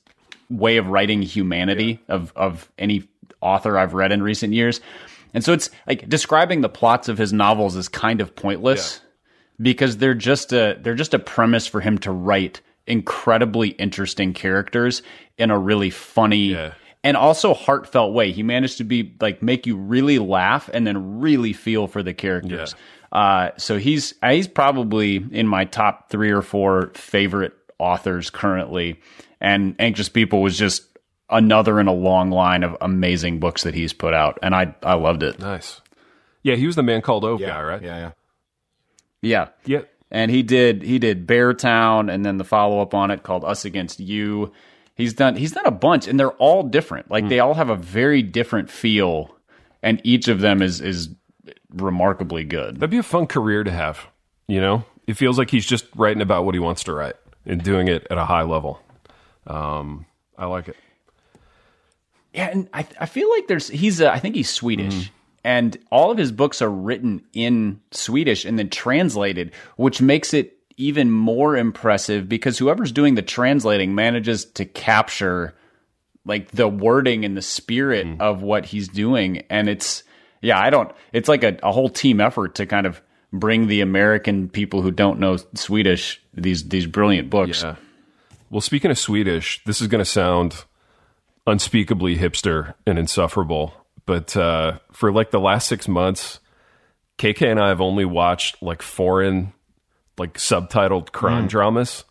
way 0.49 0.77
of 0.77 0.87
writing 0.87 1.21
humanity 1.21 1.99
yeah. 2.07 2.15
of 2.15 2.33
of 2.35 2.71
any 2.77 3.07
author 3.41 3.77
I've 3.77 3.93
read 3.93 4.11
in 4.11 4.21
recent 4.21 4.53
years. 4.53 4.81
And 5.33 5.43
so 5.43 5.53
it's 5.53 5.69
like 5.87 6.09
describing 6.09 6.61
the 6.61 6.69
plots 6.69 7.07
of 7.07 7.17
his 7.17 7.31
novels 7.31 7.75
is 7.75 7.87
kind 7.87 8.19
of 8.19 8.35
pointless 8.35 8.99
yeah. 9.01 9.63
because 9.63 9.97
they're 9.97 10.13
just 10.13 10.51
a 10.51 10.77
they're 10.81 10.95
just 10.95 11.13
a 11.13 11.19
premise 11.19 11.67
for 11.67 11.79
him 11.79 11.97
to 11.99 12.11
write 12.11 12.61
incredibly 12.85 13.69
interesting 13.69 14.33
characters 14.33 15.03
in 15.37 15.51
a 15.51 15.57
really 15.57 15.91
funny 15.91 16.47
yeah 16.47 16.73
and 17.03 17.15
also 17.15 17.53
heartfelt 17.53 18.13
way. 18.13 18.31
He 18.31 18.43
managed 18.43 18.77
to 18.77 18.83
be 18.83 19.15
like 19.19 19.41
make 19.41 19.65
you 19.65 19.77
really 19.77 20.19
laugh 20.19 20.69
and 20.73 20.85
then 20.85 21.19
really 21.19 21.53
feel 21.53 21.87
for 21.87 22.03
the 22.03 22.13
characters. 22.13 22.75
Yeah. 23.11 23.17
Uh, 23.19 23.51
so 23.57 23.77
he's 23.77 24.13
uh, 24.21 24.31
he's 24.31 24.47
probably 24.47 25.15
in 25.31 25.47
my 25.47 25.65
top 25.65 26.09
three 26.09 26.31
or 26.31 26.41
four 26.41 26.91
favorite 26.93 27.53
authors 27.79 28.29
currently. 28.29 28.99
And 29.41 29.75
Anxious 29.79 30.09
People 30.09 30.41
was 30.41 30.57
just 30.57 30.83
another 31.29 31.79
in 31.79 31.87
a 31.87 31.93
long 31.93 32.31
line 32.31 32.63
of 32.63 32.75
amazing 32.81 33.39
books 33.39 33.63
that 33.63 33.73
he's 33.73 33.93
put 33.93 34.13
out, 34.13 34.37
and 34.43 34.53
I 34.53 34.75
I 34.83 34.95
loved 34.95 35.23
it. 35.23 35.39
Nice. 35.39 35.81
Yeah, 36.43 36.55
he 36.55 36.65
was 36.65 36.75
the 36.75 36.83
man 36.83 37.01
called 37.01 37.25
Ove 37.25 37.41
yeah, 37.41 37.47
guy, 37.47 37.61
right? 37.61 37.81
Yeah, 37.81 37.97
yeah, 37.97 38.11
yeah, 39.21 39.47
yeah. 39.65 39.81
And 40.11 40.31
he 40.31 40.43
did 40.43 40.83
he 40.83 40.99
did 40.99 41.25
Beartown, 41.25 42.11
and 42.11 42.25
then 42.25 42.37
the 42.37 42.43
follow 42.43 42.81
up 42.81 42.93
on 42.93 43.11
it 43.11 43.23
called 43.23 43.45
Us 43.45 43.65
Against 43.65 43.99
You 43.99 44.51
He's 44.99 45.13
done 45.13 45.37
he's 45.37 45.53
done 45.53 45.65
a 45.65 45.71
bunch 45.71 46.09
and 46.09 46.19
they're 46.19 46.33
all 46.33 46.61
different. 46.61 47.09
Like 47.09 47.23
mm. 47.23 47.29
they 47.29 47.39
all 47.39 47.53
have 47.53 47.69
a 47.69 47.77
very 47.77 48.21
different 48.21 48.69
feel 48.69 49.33
and 49.81 50.01
each 50.03 50.27
of 50.27 50.41
them 50.41 50.61
is 50.61 50.81
is 50.81 51.07
remarkably 51.73 52.43
good. 52.43 52.75
That'd 52.75 52.89
be 52.89 52.97
a 52.97 53.03
fun 53.03 53.25
career 53.25 53.63
to 53.63 53.71
have, 53.71 54.07
you 54.47 54.59
know? 54.59 54.83
It 55.07 55.13
feels 55.13 55.37
like 55.37 55.49
he's 55.49 55.65
just 55.65 55.85
writing 55.95 56.21
about 56.21 56.43
what 56.43 56.53
he 56.53 56.59
wants 56.59 56.83
to 56.83 56.93
write 56.93 57.15
and 57.45 57.63
doing 57.63 57.87
it 57.87 58.07
at 58.11 58.17
a 58.17 58.25
high 58.25 58.41
level. 58.41 58.81
Um, 59.47 60.05
I 60.37 60.47
like 60.47 60.67
it. 60.67 60.75
Yeah, 62.33 62.49
and 62.51 62.67
I 62.73 62.85
I 62.99 63.05
feel 63.05 63.29
like 63.29 63.47
there's 63.47 63.69
he's 63.69 64.01
uh, 64.01 64.09
I 64.09 64.19
think 64.19 64.35
he's 64.35 64.49
Swedish. 64.49 64.93
Mm. 64.93 65.09
And 65.45 65.79
all 65.93 66.11
of 66.11 66.17
his 66.17 66.33
books 66.33 66.61
are 66.61 66.69
written 66.69 67.23
in 67.31 67.79
Swedish 67.91 68.43
and 68.43 68.59
then 68.59 68.69
translated, 68.69 69.53
which 69.77 70.01
makes 70.01 70.33
it 70.33 70.58
even 70.79 71.11
more 71.11 71.57
impressive 71.57 72.29
because 72.29 72.57
whoever's 72.57 72.93
doing 72.93 73.15
the 73.15 73.21
translating 73.21 73.93
manages 73.93 74.45
to 74.45 74.65
capture 74.65 75.53
like 76.25 76.49
the 76.51 76.69
wording 76.69 77.25
and 77.25 77.35
the 77.35 77.41
spirit 77.41 78.07
mm. 78.07 78.19
of 78.21 78.41
what 78.41 78.65
he's 78.65 78.87
doing 78.87 79.43
and 79.49 79.67
it's 79.67 80.03
yeah 80.41 80.57
i 80.59 80.69
don't 80.69 80.91
it's 81.11 81.27
like 81.27 81.43
a, 81.43 81.57
a 81.61 81.71
whole 81.71 81.89
team 81.89 82.21
effort 82.21 82.55
to 82.55 82.65
kind 82.65 82.87
of 82.87 83.01
bring 83.33 83.67
the 83.67 83.81
american 83.81 84.47
people 84.47 84.81
who 84.81 84.89
don't 84.89 85.19
know 85.19 85.37
swedish 85.53 86.21
these 86.33 86.67
these 86.69 86.87
brilliant 86.87 87.29
books 87.29 87.61
yeah. 87.61 87.75
well 88.49 88.61
speaking 88.61 88.89
of 88.89 88.97
swedish 88.97 89.61
this 89.65 89.81
is 89.81 89.87
going 89.87 89.99
to 89.99 90.09
sound 90.09 90.63
unspeakably 91.45 92.15
hipster 92.15 92.73
and 92.87 92.97
insufferable 92.97 93.73
but 94.05 94.35
uh, 94.37 94.79
for 94.91 95.11
like 95.11 95.31
the 95.31 95.39
last 95.39 95.67
six 95.67 95.89
months 95.89 96.39
kk 97.17 97.41
and 97.41 97.59
i 97.59 97.67
have 97.67 97.81
only 97.81 98.05
watched 98.05 98.61
like 98.61 98.81
foreign 98.81 99.51
like 100.19 100.35
subtitled 100.35 101.11
crime 101.11 101.45
mm. 101.45 101.49
dramas. 101.49 102.03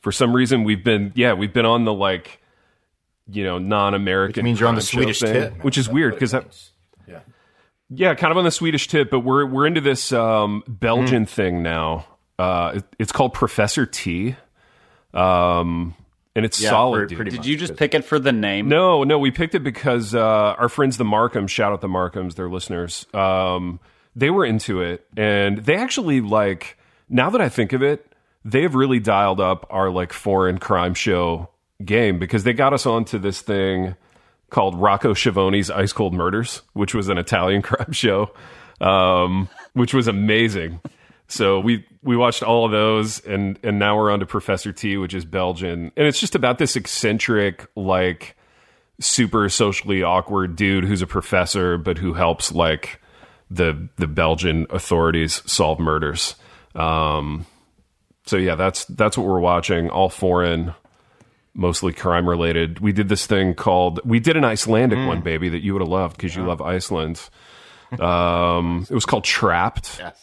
For 0.00 0.12
some 0.12 0.34
reason, 0.34 0.64
we've 0.64 0.84
been 0.84 1.12
yeah 1.14 1.32
we've 1.32 1.52
been 1.52 1.66
on 1.66 1.84
the 1.84 1.92
like 1.92 2.40
you 3.28 3.44
know 3.44 3.58
non-American. 3.58 4.40
Which 4.40 4.44
means 4.44 4.60
you're 4.60 4.68
on 4.68 4.74
the 4.74 4.80
Swedish 4.80 5.20
thing, 5.20 5.32
tip, 5.32 5.64
which 5.64 5.78
is 5.78 5.88
weird 5.88 6.14
because 6.14 6.32
yeah 7.06 7.20
yeah 7.90 8.14
kind 8.14 8.30
of 8.30 8.36
on 8.36 8.44
the 8.44 8.50
Swedish 8.50 8.88
tip, 8.88 9.10
but 9.10 9.20
we're 9.20 9.46
we're 9.46 9.66
into 9.66 9.80
this 9.80 10.12
um, 10.12 10.62
Belgian 10.68 11.24
mm. 11.24 11.28
thing 11.28 11.62
now. 11.62 12.06
Uh, 12.38 12.72
it, 12.76 12.84
it's 12.98 13.12
called 13.12 13.32
Professor 13.34 13.86
T. 13.86 14.36
Um, 15.14 15.94
and 16.36 16.44
it's 16.44 16.60
yeah, 16.60 16.68
solid. 16.68 17.10
Pretty, 17.10 17.30
Did 17.30 17.46
you 17.46 17.56
just 17.56 17.76
pick 17.76 17.94
it 17.94 18.04
for 18.04 18.18
the 18.18 18.30
name? 18.30 18.68
No, 18.68 19.04
no, 19.04 19.18
we 19.18 19.30
picked 19.30 19.54
it 19.54 19.60
because 19.60 20.14
uh, 20.14 20.20
our 20.20 20.68
friends 20.68 20.98
the 20.98 21.04
Markhams, 21.04 21.48
shout 21.48 21.72
out 21.72 21.80
the 21.80 21.88
Markhams, 21.88 22.34
their 22.34 22.50
listeners. 22.50 23.06
Um, 23.14 23.80
they 24.14 24.28
were 24.28 24.44
into 24.44 24.82
it, 24.82 25.06
and 25.16 25.58
they 25.58 25.76
actually 25.76 26.20
like 26.20 26.75
now 27.08 27.30
that 27.30 27.40
I 27.40 27.48
think 27.48 27.72
of 27.72 27.82
it, 27.82 28.12
they've 28.44 28.74
really 28.74 29.00
dialed 29.00 29.40
up 29.40 29.66
our 29.70 29.90
like 29.90 30.12
foreign 30.12 30.58
crime 30.58 30.94
show 30.94 31.50
game 31.84 32.18
because 32.18 32.44
they 32.44 32.52
got 32.52 32.72
us 32.72 32.86
onto 32.86 33.18
this 33.18 33.40
thing 33.40 33.96
called 34.50 34.76
Rocco 34.76 35.14
Schiavone's 35.14 35.70
Ice 35.70 35.92
Cold 35.92 36.14
Murders, 36.14 36.62
which 36.72 36.94
was 36.94 37.08
an 37.08 37.18
Italian 37.18 37.62
crime 37.62 37.92
show, 37.92 38.30
um, 38.80 39.48
which 39.72 39.92
was 39.92 40.08
amazing. 40.08 40.80
So 41.28 41.58
we 41.58 41.84
we 42.02 42.16
watched 42.16 42.42
all 42.42 42.64
of 42.64 42.70
those, 42.70 43.20
and 43.20 43.58
and 43.62 43.78
now 43.78 43.96
we're 43.96 44.12
on 44.12 44.20
to 44.20 44.26
Professor 44.26 44.72
T, 44.72 44.96
which 44.96 45.14
is 45.14 45.24
Belgian, 45.24 45.90
and 45.96 46.06
it's 46.06 46.20
just 46.20 46.36
about 46.36 46.58
this 46.58 46.76
eccentric, 46.76 47.66
like 47.74 48.36
super 49.00 49.48
socially 49.48 50.02
awkward 50.02 50.56
dude 50.56 50.84
who's 50.84 51.02
a 51.02 51.06
professor, 51.06 51.76
but 51.78 51.98
who 51.98 52.14
helps 52.14 52.52
like 52.52 53.00
the 53.50 53.88
the 53.96 54.06
Belgian 54.06 54.66
authorities 54.70 55.42
solve 55.50 55.80
murders. 55.80 56.36
Um, 56.76 57.46
so 58.26 58.36
yeah, 58.36 58.54
that's 58.54 58.84
that's 58.86 59.16
what 59.16 59.26
we're 59.26 59.40
watching. 59.40 59.88
All 59.88 60.08
foreign, 60.08 60.74
mostly 61.54 61.92
crime 61.92 62.28
related. 62.28 62.80
We 62.80 62.92
did 62.92 63.08
this 63.08 63.26
thing 63.26 63.54
called 63.54 64.00
we 64.04 64.20
did 64.20 64.36
an 64.36 64.44
Icelandic 64.44 64.98
mm. 64.98 65.06
one, 65.06 65.22
baby, 65.22 65.48
that 65.48 65.62
you 65.62 65.72
would 65.72 65.82
have 65.82 65.88
loved 65.88 66.16
because 66.16 66.34
yeah. 66.34 66.42
you 66.42 66.48
love 66.48 66.60
Iceland. 66.60 67.28
Um, 68.00 68.86
it 68.90 68.94
was 68.94 69.06
called 69.06 69.24
Trapped. 69.24 69.98
Yes. 69.98 70.22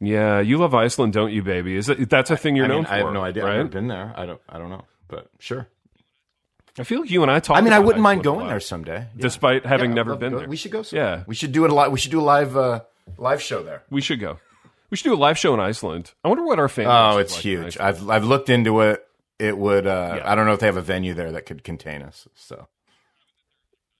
Yeah, 0.00 0.40
you 0.40 0.56
love 0.56 0.74
Iceland, 0.74 1.12
don't 1.12 1.30
you, 1.30 1.42
baby? 1.42 1.76
Is 1.76 1.90
it 1.90 2.08
that's 2.08 2.30
a 2.30 2.36
thing 2.36 2.56
you're 2.56 2.64
I 2.64 2.68
known 2.68 2.76
mean, 2.78 2.86
for? 2.86 2.92
I 2.92 2.96
have 2.98 3.12
no 3.12 3.22
idea. 3.22 3.44
Right? 3.44 3.60
I've 3.60 3.70
been 3.70 3.88
there. 3.88 4.14
I 4.16 4.24
don't. 4.24 4.40
I 4.48 4.58
don't 4.58 4.70
know, 4.70 4.84
but 5.08 5.28
sure. 5.38 5.68
I 6.78 6.84
feel 6.84 7.00
like 7.00 7.10
you 7.10 7.20
and 7.20 7.30
I 7.30 7.40
talk. 7.40 7.58
I 7.58 7.60
mean, 7.60 7.74
I 7.74 7.78
wouldn't 7.80 8.02
mind 8.02 8.22
going 8.22 8.46
there 8.46 8.60
someday, 8.60 9.00
yeah. 9.00 9.06
despite 9.18 9.66
having 9.66 9.90
yeah, 9.90 9.96
never 9.96 10.16
been 10.16 10.34
there. 10.34 10.48
We 10.48 10.56
should 10.56 10.70
go. 10.70 10.82
Someday. 10.82 11.04
Yeah, 11.04 11.24
we 11.26 11.34
should 11.34 11.52
do 11.52 11.66
it 11.66 11.70
a 11.70 11.74
live. 11.74 11.92
We 11.92 11.98
should 11.98 12.12
do 12.12 12.20
a 12.20 12.22
live 12.22 12.56
uh, 12.56 12.80
live 13.18 13.42
show 13.42 13.62
there. 13.62 13.82
We 13.90 14.00
should 14.00 14.20
go. 14.20 14.38
We 14.90 14.96
should 14.96 15.04
do 15.04 15.14
a 15.14 15.16
live 15.16 15.38
show 15.38 15.54
in 15.54 15.60
Iceland. 15.60 16.12
I 16.24 16.28
wonder 16.28 16.44
what 16.44 16.58
our 16.58 16.68
fans. 16.68 16.88
Oh, 16.90 17.18
it's 17.18 17.34
like 17.34 17.42
huge. 17.42 17.78
I've 17.78 18.08
I've 18.10 18.24
looked 18.24 18.50
into 18.50 18.80
it. 18.80 19.06
It 19.38 19.56
would. 19.56 19.86
Uh, 19.86 20.16
yeah. 20.18 20.30
I 20.30 20.34
don't 20.34 20.46
know 20.46 20.52
if 20.52 20.60
they 20.60 20.66
have 20.66 20.76
a 20.76 20.82
venue 20.82 21.14
there 21.14 21.32
that 21.32 21.46
could 21.46 21.64
contain 21.64 22.02
us. 22.02 22.28
So, 22.34 22.66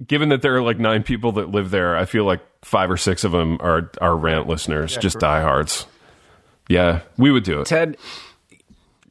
given 0.04 0.28
that 0.30 0.42
there 0.42 0.56
are 0.56 0.62
like 0.62 0.78
nine 0.78 1.02
people 1.02 1.32
that 1.32 1.50
live 1.50 1.70
there, 1.70 1.96
I 1.96 2.04
feel 2.04 2.24
like 2.24 2.40
five 2.62 2.90
or 2.90 2.96
six 2.96 3.24
of 3.24 3.32
them 3.32 3.58
are 3.60 3.90
are 4.00 4.16
rant 4.16 4.48
listeners, 4.48 4.94
yeah, 4.94 5.00
just 5.00 5.14
correct. 5.14 5.22
diehards. 5.22 5.86
Yeah, 6.68 7.00
we 7.16 7.30
would 7.30 7.44
do 7.44 7.60
it. 7.60 7.66
Ted, 7.66 7.96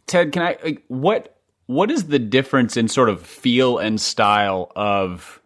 Ted, 0.05 0.31
can 0.31 0.43
I? 0.43 0.57
Like, 0.63 0.83
what 0.87 1.37
what 1.65 1.89
is 1.89 2.07
the 2.07 2.19
difference 2.19 2.77
in 2.77 2.87
sort 2.87 3.09
of 3.09 3.25
feel 3.25 3.77
and 3.77 3.99
style 4.01 4.71
of 4.75 5.41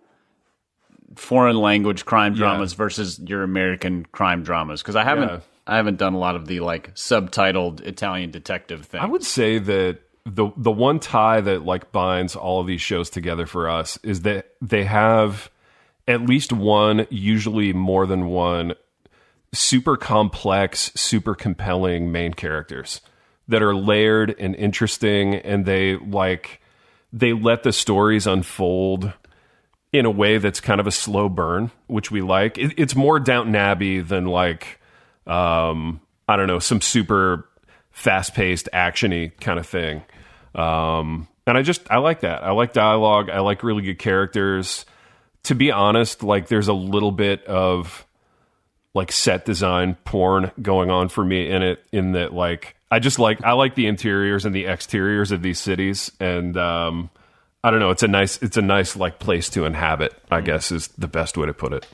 foreign 1.16 1.58
language 1.58 2.06
crime 2.06 2.34
dramas 2.34 2.74
yeah. 2.74 2.78
versus 2.78 3.20
your 3.20 3.44
American 3.44 4.06
crime 4.06 4.44
dramas? 4.44 4.82
Because 4.82 4.96
I 4.96 5.04
haven't 5.04 5.30
yeah. 5.30 5.40
I 5.66 5.78
haven't 5.78 5.98
done 5.98 6.14
a 6.14 6.20
lot 6.20 6.36
of 6.36 6.48
the 6.48 6.60
like 6.60 6.94
subtitled 6.96 7.82
Italian 7.82 8.32
detective 8.32 8.86
thing. 8.86 9.02
I 9.02 9.06
would 9.06 9.24
say 9.24 9.60
that 9.60 10.00
the 10.26 10.52
the 10.58 10.72
one 10.72 11.00
tie 11.00 11.42
that 11.42 11.64
like 11.64 11.92
binds 11.92 12.36
all 12.36 12.62
of 12.62 12.68
these 12.68 12.82
shows 12.82 13.10
together 13.10 13.46
for 13.46 13.70
us 13.70 13.98
is 14.04 14.22
that 14.22 14.54
they 14.62 14.84
have 14.84 15.50
at 16.08 16.22
least 16.22 16.52
one, 16.52 17.08
usually 17.10 17.72
more 17.72 18.06
than 18.06 18.28
one, 18.28 18.74
super 19.54 19.96
complex, 19.96 20.92
super 20.96 21.36
compelling 21.36 22.12
main 22.12 22.34
characters 22.34 23.02
that 23.48 23.62
are 23.62 23.76
layered 23.76 24.36
and 24.40 24.56
interesting, 24.56 25.36
and 25.36 25.66
they 25.66 25.96
like 25.98 26.62
they 27.12 27.34
let 27.34 27.64
the 27.64 27.74
stories 27.74 28.28
unfold 28.28 29.14
in 29.92 30.06
a 30.06 30.12
way 30.12 30.40
that's 30.40 30.60
kind 30.60 30.82
of 30.82 30.88
a 30.88 30.92
slow 30.92 31.30
burn, 31.30 31.72
which 31.88 32.10
we 32.10 32.22
like. 32.22 32.58
It, 32.58 32.74
it's 32.78 32.96
more 32.96 33.20
Downton 33.20 33.56
Abbey 33.56 34.02
than 34.02 34.26
like 34.26 34.80
um, 35.28 36.02
I 36.28 36.36
don't 36.36 36.48
know, 36.48 36.60
some 36.60 36.82
super 36.82 37.48
fast 37.92 38.34
paced, 38.34 38.70
actiony 38.74 39.32
kind 39.40 39.60
of 39.60 39.68
thing. 39.68 40.04
Um, 40.56 41.28
and 41.46 41.58
I 41.58 41.62
just 41.62 41.90
I 41.92 41.98
like 41.98 42.22
that. 42.22 42.44
I 42.44 42.52
like 42.52 42.74
dialogue. 42.74 43.30
I 43.30 43.40
like 43.40 43.64
really 43.64 43.82
good 43.82 44.00
characters. 44.00 44.86
To 45.44 45.56
be 45.56 45.72
honest, 45.72 46.24
like 46.24 46.48
there's 46.48 46.70
a 46.70 46.74
little 46.74 47.12
bit 47.12 47.46
of 47.46 48.06
like 48.94 49.12
set 49.12 49.46
design 49.46 49.96
porn 50.06 50.52
going 50.62 50.90
on 50.90 51.10
for 51.10 51.26
me 51.26 51.50
in 51.50 51.62
it. 51.64 51.84
In 51.92 52.14
that, 52.14 52.34
like 52.34 52.76
I 52.90 53.00
just 53.00 53.20
like 53.20 53.44
I 53.44 53.54
like 53.54 53.76
the 53.76 53.88
interiors 53.88 54.46
and 54.46 54.56
the 54.56 54.68
exteriors 54.68 55.32
of 55.32 55.42
these 55.42 55.60
cities, 55.60 56.12
and 56.20 56.56
um, 56.56 57.10
I 57.64 57.72
don't 57.72 57.80
know. 57.80 57.90
It's 57.90 58.04
a 58.04 58.08
nice 58.08 58.42
it's 58.42 58.58
a 58.58 58.62
nice 58.62 58.96
like 58.96 59.20
place 59.20 59.50
to 59.50 59.66
inhabit. 59.66 60.14
I 60.32 60.42
guess 60.42 60.72
is 60.72 60.88
the 60.90 61.08
best 61.08 61.38
way 61.38 61.48
to 61.48 61.54
put 61.54 61.74
it. 61.74 61.86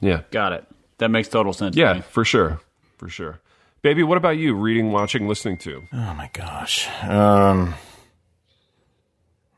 Yeah, 0.00 0.22
got 0.30 0.52
it. 0.52 0.64
That 0.98 1.10
makes 1.10 1.28
total 1.28 1.52
sense. 1.52 1.76
Yeah, 1.76 2.00
for 2.02 2.24
sure, 2.24 2.60
for 2.96 3.08
sure. 3.08 3.40
Baby, 3.82 4.02
what 4.02 4.18
about 4.18 4.36
you? 4.36 4.54
Reading, 4.54 4.90
watching, 4.92 5.28
listening 5.28 5.58
to? 5.58 5.84
Oh 5.92 6.14
my 6.14 6.28
gosh, 6.32 6.88
um, 7.04 7.74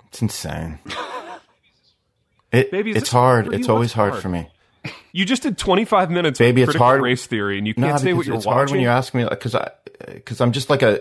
it's 0.09 0.23
insane. 0.23 0.79
It, 2.53 2.73
Baby, 2.73 2.91
it's 2.91 3.11
hard. 3.13 3.55
It's 3.55 3.69
always 3.69 3.93
hard, 3.93 4.11
hard 4.11 4.23
for 4.25 4.29
me. 4.29 4.49
You 5.13 5.25
just 5.25 5.45
did 5.45 5.57
25 5.57 6.11
minutes 6.11 6.41
Baby, 6.41 6.63
of 6.63 6.71
it's 6.71 6.79
hard- 6.79 7.01
race 7.01 7.25
theory, 7.27 7.59
and 7.59 7.67
you 7.67 7.75
can't 7.75 8.01
say 8.01 8.13
what 8.13 8.27
you're 8.27 8.35
it's 8.35 8.45
watching. 8.45 8.57
hard 8.57 8.71
when 8.73 8.81
you 8.81 8.89
ask 8.89 9.15
me 9.15 9.25
because 9.25 9.55
I 9.55 9.71
because 10.07 10.41
I'm 10.41 10.51
just 10.51 10.69
like 10.69 10.83
a 10.83 11.01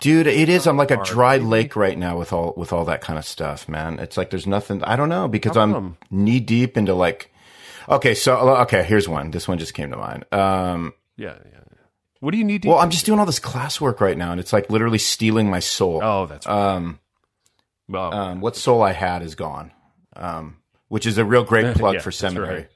dude. 0.00 0.26
It 0.26 0.50
is. 0.50 0.66
I'm 0.66 0.76
like 0.76 0.90
a 0.90 1.02
dry 1.02 1.38
lake 1.38 1.74
right 1.74 1.96
now 1.96 2.18
with 2.18 2.34
all 2.34 2.52
with 2.54 2.74
all 2.74 2.84
that 2.84 3.00
kind 3.00 3.18
of 3.18 3.24
stuff, 3.24 3.66
man. 3.66 3.98
It's 3.98 4.18
like 4.18 4.28
there's 4.28 4.46
nothing. 4.46 4.84
I 4.84 4.96
don't 4.96 5.08
know 5.08 5.26
because 5.26 5.56
I'm 5.56 5.96
knee 6.10 6.40
deep 6.40 6.76
into 6.76 6.92
like. 6.92 7.32
Okay, 7.88 8.14
so 8.14 8.36
okay, 8.62 8.82
here's 8.84 9.08
one. 9.08 9.30
This 9.30 9.48
one 9.48 9.58
just 9.58 9.74
came 9.74 9.90
to 9.90 9.96
mind. 9.96 10.24
Um, 10.32 10.92
yeah, 11.16 11.36
yeah. 11.44 11.50
yeah. 11.52 11.60
What 12.20 12.32
do 12.32 12.38
you 12.38 12.44
need 12.44 12.62
to? 12.62 12.68
well, 12.68 12.78
I'm 12.78 12.90
just 12.90 13.06
doing 13.06 13.18
all 13.18 13.26
this 13.26 13.40
classwork 13.40 14.00
right 14.00 14.16
now, 14.18 14.30
and 14.32 14.40
it's 14.40 14.52
like 14.52 14.68
literally 14.70 14.98
stealing 14.98 15.50
my 15.50 15.60
soul. 15.60 16.00
oh, 16.02 16.26
that's 16.26 16.46
right. 16.46 16.74
Um, 16.74 16.98
well, 17.88 18.12
um, 18.12 18.40
what 18.40 18.56
soul 18.56 18.82
I 18.82 18.92
had 18.92 19.22
is 19.22 19.34
gone. 19.34 19.72
Um, 20.14 20.56
which 20.88 21.06
is 21.06 21.16
a 21.18 21.24
real 21.24 21.44
great 21.44 21.74
plug 21.76 21.94
Yeah, 21.94 22.00
for 22.00 22.10
seminary. 22.10 22.54
right. 22.54 22.68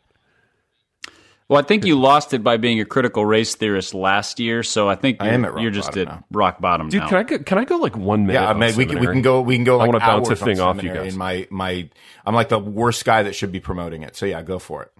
Well, 1.48 1.60
I 1.60 1.64
think 1.64 1.84
you 1.84 2.00
lost 2.00 2.32
it 2.32 2.42
by 2.42 2.56
being 2.56 2.80
a 2.80 2.84
critical 2.86 3.26
race 3.26 3.54
theorist 3.56 3.92
last 3.92 4.40
year, 4.40 4.62
so 4.62 4.88
I 4.88 4.94
think 4.94 5.18
I 5.20 5.26
you're, 5.26 5.34
am 5.34 5.44
at 5.44 5.60
you're 5.60 5.70
just 5.70 5.94
at 5.98 6.08
now. 6.08 6.24
rock 6.30 6.60
bottom 6.62 6.88
dude, 6.88 7.02
now. 7.02 7.08
can 7.08 7.18
I 7.18 7.22
go, 7.24 7.38
can 7.40 7.58
I 7.58 7.64
go 7.64 7.76
like 7.76 7.94
one 7.94 8.26
minute? 8.26 8.40
Yeah, 8.40 8.48
I 8.48 8.54
mean, 8.54 8.74
we 8.74 8.86
can, 8.86 9.00
we 9.00 9.06
can 9.06 9.20
go 9.20 9.42
we 9.42 9.56
can 9.56 9.64
go 9.64 9.74
I 9.74 9.78
like 9.80 9.88
wanna 9.88 9.98
bounce 9.98 10.30
a 10.30 10.36
thing 10.36 10.60
off 10.60 10.82
you 10.82 10.94
guys. 10.94 11.08
And 11.08 11.16
my 11.18 11.46
my 11.50 11.90
I'm 12.24 12.34
like 12.34 12.48
the 12.48 12.58
worst 12.58 13.04
guy 13.04 13.24
that 13.24 13.34
should 13.34 13.52
be 13.52 13.60
promoting 13.60 14.02
it. 14.02 14.16
So 14.16 14.24
yeah, 14.24 14.40
go 14.40 14.58
for 14.58 14.82
it. 14.84 14.91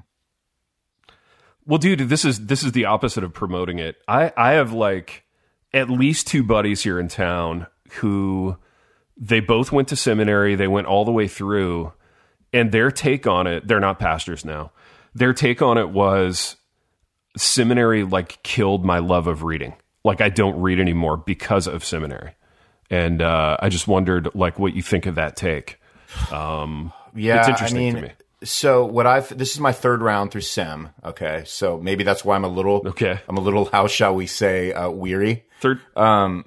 Well, 1.72 1.78
dude, 1.78 2.00
this 2.00 2.26
is 2.26 2.48
this 2.48 2.64
is 2.64 2.72
the 2.72 2.84
opposite 2.84 3.24
of 3.24 3.32
promoting 3.32 3.78
it. 3.78 3.96
I 4.06 4.30
I 4.36 4.52
have 4.52 4.74
like 4.74 5.24
at 5.72 5.88
least 5.88 6.26
two 6.26 6.42
buddies 6.42 6.82
here 6.82 7.00
in 7.00 7.08
town 7.08 7.66
who 7.92 8.58
they 9.16 9.40
both 9.40 9.72
went 9.72 9.88
to 9.88 9.96
seminary. 9.96 10.54
They 10.54 10.68
went 10.68 10.86
all 10.86 11.06
the 11.06 11.12
way 11.12 11.28
through, 11.28 11.94
and 12.52 12.72
their 12.72 12.90
take 12.90 13.26
on 13.26 13.46
it. 13.46 13.66
They're 13.66 13.80
not 13.80 13.98
pastors 13.98 14.44
now. 14.44 14.72
Their 15.14 15.32
take 15.32 15.62
on 15.62 15.78
it 15.78 15.88
was 15.88 16.56
seminary 17.38 18.04
like 18.04 18.42
killed 18.42 18.84
my 18.84 18.98
love 18.98 19.26
of 19.26 19.42
reading. 19.42 19.72
Like 20.04 20.20
I 20.20 20.28
don't 20.28 20.60
read 20.60 20.78
anymore 20.78 21.16
because 21.16 21.66
of 21.66 21.86
seminary, 21.86 22.34
and 22.90 23.22
uh, 23.22 23.56
I 23.60 23.70
just 23.70 23.88
wondered 23.88 24.28
like 24.34 24.58
what 24.58 24.74
you 24.74 24.82
think 24.82 25.06
of 25.06 25.14
that 25.14 25.36
take. 25.36 25.80
Um, 26.30 26.92
Yeah, 27.16 27.40
It's 27.40 27.48
interesting 27.48 27.78
I 27.78 27.80
mean, 27.80 27.94
to 27.94 28.02
me. 28.02 28.12
So 28.44 28.84
what 28.86 29.06
I've 29.06 29.36
this 29.36 29.52
is 29.52 29.60
my 29.60 29.72
third 29.72 30.02
round 30.02 30.30
through 30.30 30.40
Sem. 30.42 30.90
Okay, 31.04 31.42
so 31.46 31.78
maybe 31.78 32.04
that's 32.04 32.24
why 32.24 32.36
I'm 32.36 32.44
a 32.44 32.48
little 32.48 32.82
Okay. 32.86 33.18
I'm 33.28 33.36
a 33.36 33.40
little 33.40 33.66
how 33.66 33.86
shall 33.86 34.14
we 34.14 34.26
say 34.26 34.72
uh, 34.72 34.90
weary. 34.90 35.44
third, 35.60 35.80
um, 35.96 36.44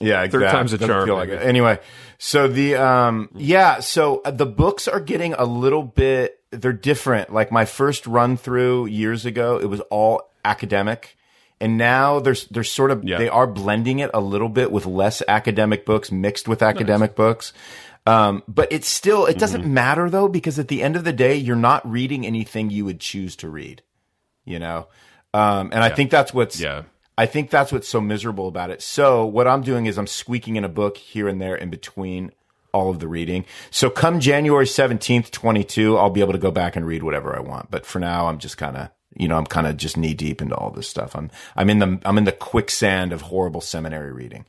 Yeah, 0.00 0.22
exactly. 0.22 0.48
time's 0.50 0.72
a 0.72 0.78
charm, 0.78 1.06
Feel 1.06 1.16
like 1.16 1.28
maybe. 1.28 1.42
it. 1.42 1.46
Anyway, 1.46 1.78
so 2.18 2.48
the 2.48 2.76
um 2.76 3.28
yeah, 3.34 3.80
so 3.80 4.20
uh, 4.24 4.30
the 4.30 4.46
books 4.46 4.88
are 4.88 5.00
getting 5.00 5.34
a 5.34 5.44
little 5.44 5.82
bit 5.82 6.34
they're 6.50 6.72
different. 6.72 7.32
Like 7.32 7.52
my 7.52 7.64
first 7.66 8.06
run 8.06 8.36
through 8.38 8.86
years 8.86 9.26
ago, 9.26 9.58
it 9.58 9.66
was 9.66 9.80
all 9.90 10.30
academic. 10.44 11.16
And 11.60 11.76
now 11.76 12.20
there's 12.20 12.46
there's 12.46 12.70
sort 12.70 12.90
of 12.90 13.02
Yeah. 13.04 13.18
they 13.18 13.28
are 13.28 13.46
blending 13.46 13.98
it 13.98 14.10
a 14.14 14.20
little 14.20 14.48
bit 14.48 14.70
with 14.70 14.86
less 14.86 15.22
academic 15.28 15.84
books 15.84 16.10
mixed 16.12 16.46
with 16.48 16.62
academic 16.62 17.14
books. 17.16 17.52
Um, 18.08 18.42
but 18.48 18.68
it's 18.72 18.88
still 18.88 19.26
it 19.26 19.38
doesn't 19.38 19.62
Mm-hmm. 19.62 19.74
matter 19.74 20.10
though 20.10 20.28
because 20.28 20.58
at 20.58 20.68
the 20.68 20.82
end 20.82 20.96
of 20.96 21.04
the 21.04 21.12
day 21.12 21.34
you're 21.34 21.56
not 21.56 21.88
reading 21.88 22.24
anything 22.26 22.70
you 22.70 22.84
would 22.84 23.00
choose 23.00 23.36
to 23.36 23.48
read, 23.48 23.82
you 24.44 24.58
know. 24.58 24.88
Um, 25.34 25.70
and 25.72 25.82
I 25.84 25.90
think 25.90 26.10
that's 26.10 26.32
what's 26.32 26.58
yeah. 26.60 26.82
I 27.18 27.26
think 27.26 27.50
that's 27.50 27.72
what's 27.72 27.88
so 27.88 28.00
miserable 28.00 28.48
about 28.48 28.70
it. 28.70 28.80
So 28.80 29.26
what 29.26 29.46
I'm 29.48 29.62
doing 29.62 29.86
is 29.86 29.98
I'm 29.98 30.06
squeaking 30.06 30.56
in 30.56 30.64
a 30.64 30.68
book 30.68 30.96
here 30.96 31.28
and 31.28 31.40
there 31.40 31.56
in 31.56 31.68
between 31.68 32.30
all 32.72 32.90
of 32.90 33.00
the 33.00 33.08
reading. 33.08 33.44
So 33.70 33.90
come 33.90 34.20
January 34.20 34.66
17th, 34.66 35.30
22, 35.32 35.96
I'll 35.98 36.10
be 36.10 36.20
able 36.20 36.34
to 36.34 36.38
go 36.38 36.50
back 36.52 36.76
and 36.76 36.86
read 36.86 37.02
whatever 37.02 37.34
I 37.36 37.40
want. 37.40 37.70
But 37.70 37.84
for 37.86 37.98
now, 37.98 38.28
I'm 38.28 38.38
just 38.38 38.56
kind 38.56 38.76
of, 38.76 38.90
you 39.16 39.26
know, 39.26 39.36
I'm 39.36 39.46
kind 39.46 39.66
of 39.66 39.76
just 39.76 39.96
knee 39.96 40.14
deep 40.14 40.40
into 40.40 40.54
all 40.54 40.70
this 40.70 40.88
stuff. 40.88 41.16
I'm, 41.16 41.30
I'm 41.56 41.68
in 41.70 41.78
the, 41.80 41.98
I'm 42.04 42.18
in 42.18 42.24
the 42.24 42.30
quicksand 42.32 43.12
of 43.12 43.22
horrible 43.22 43.60
seminary 43.62 44.12
reading. 44.12 44.44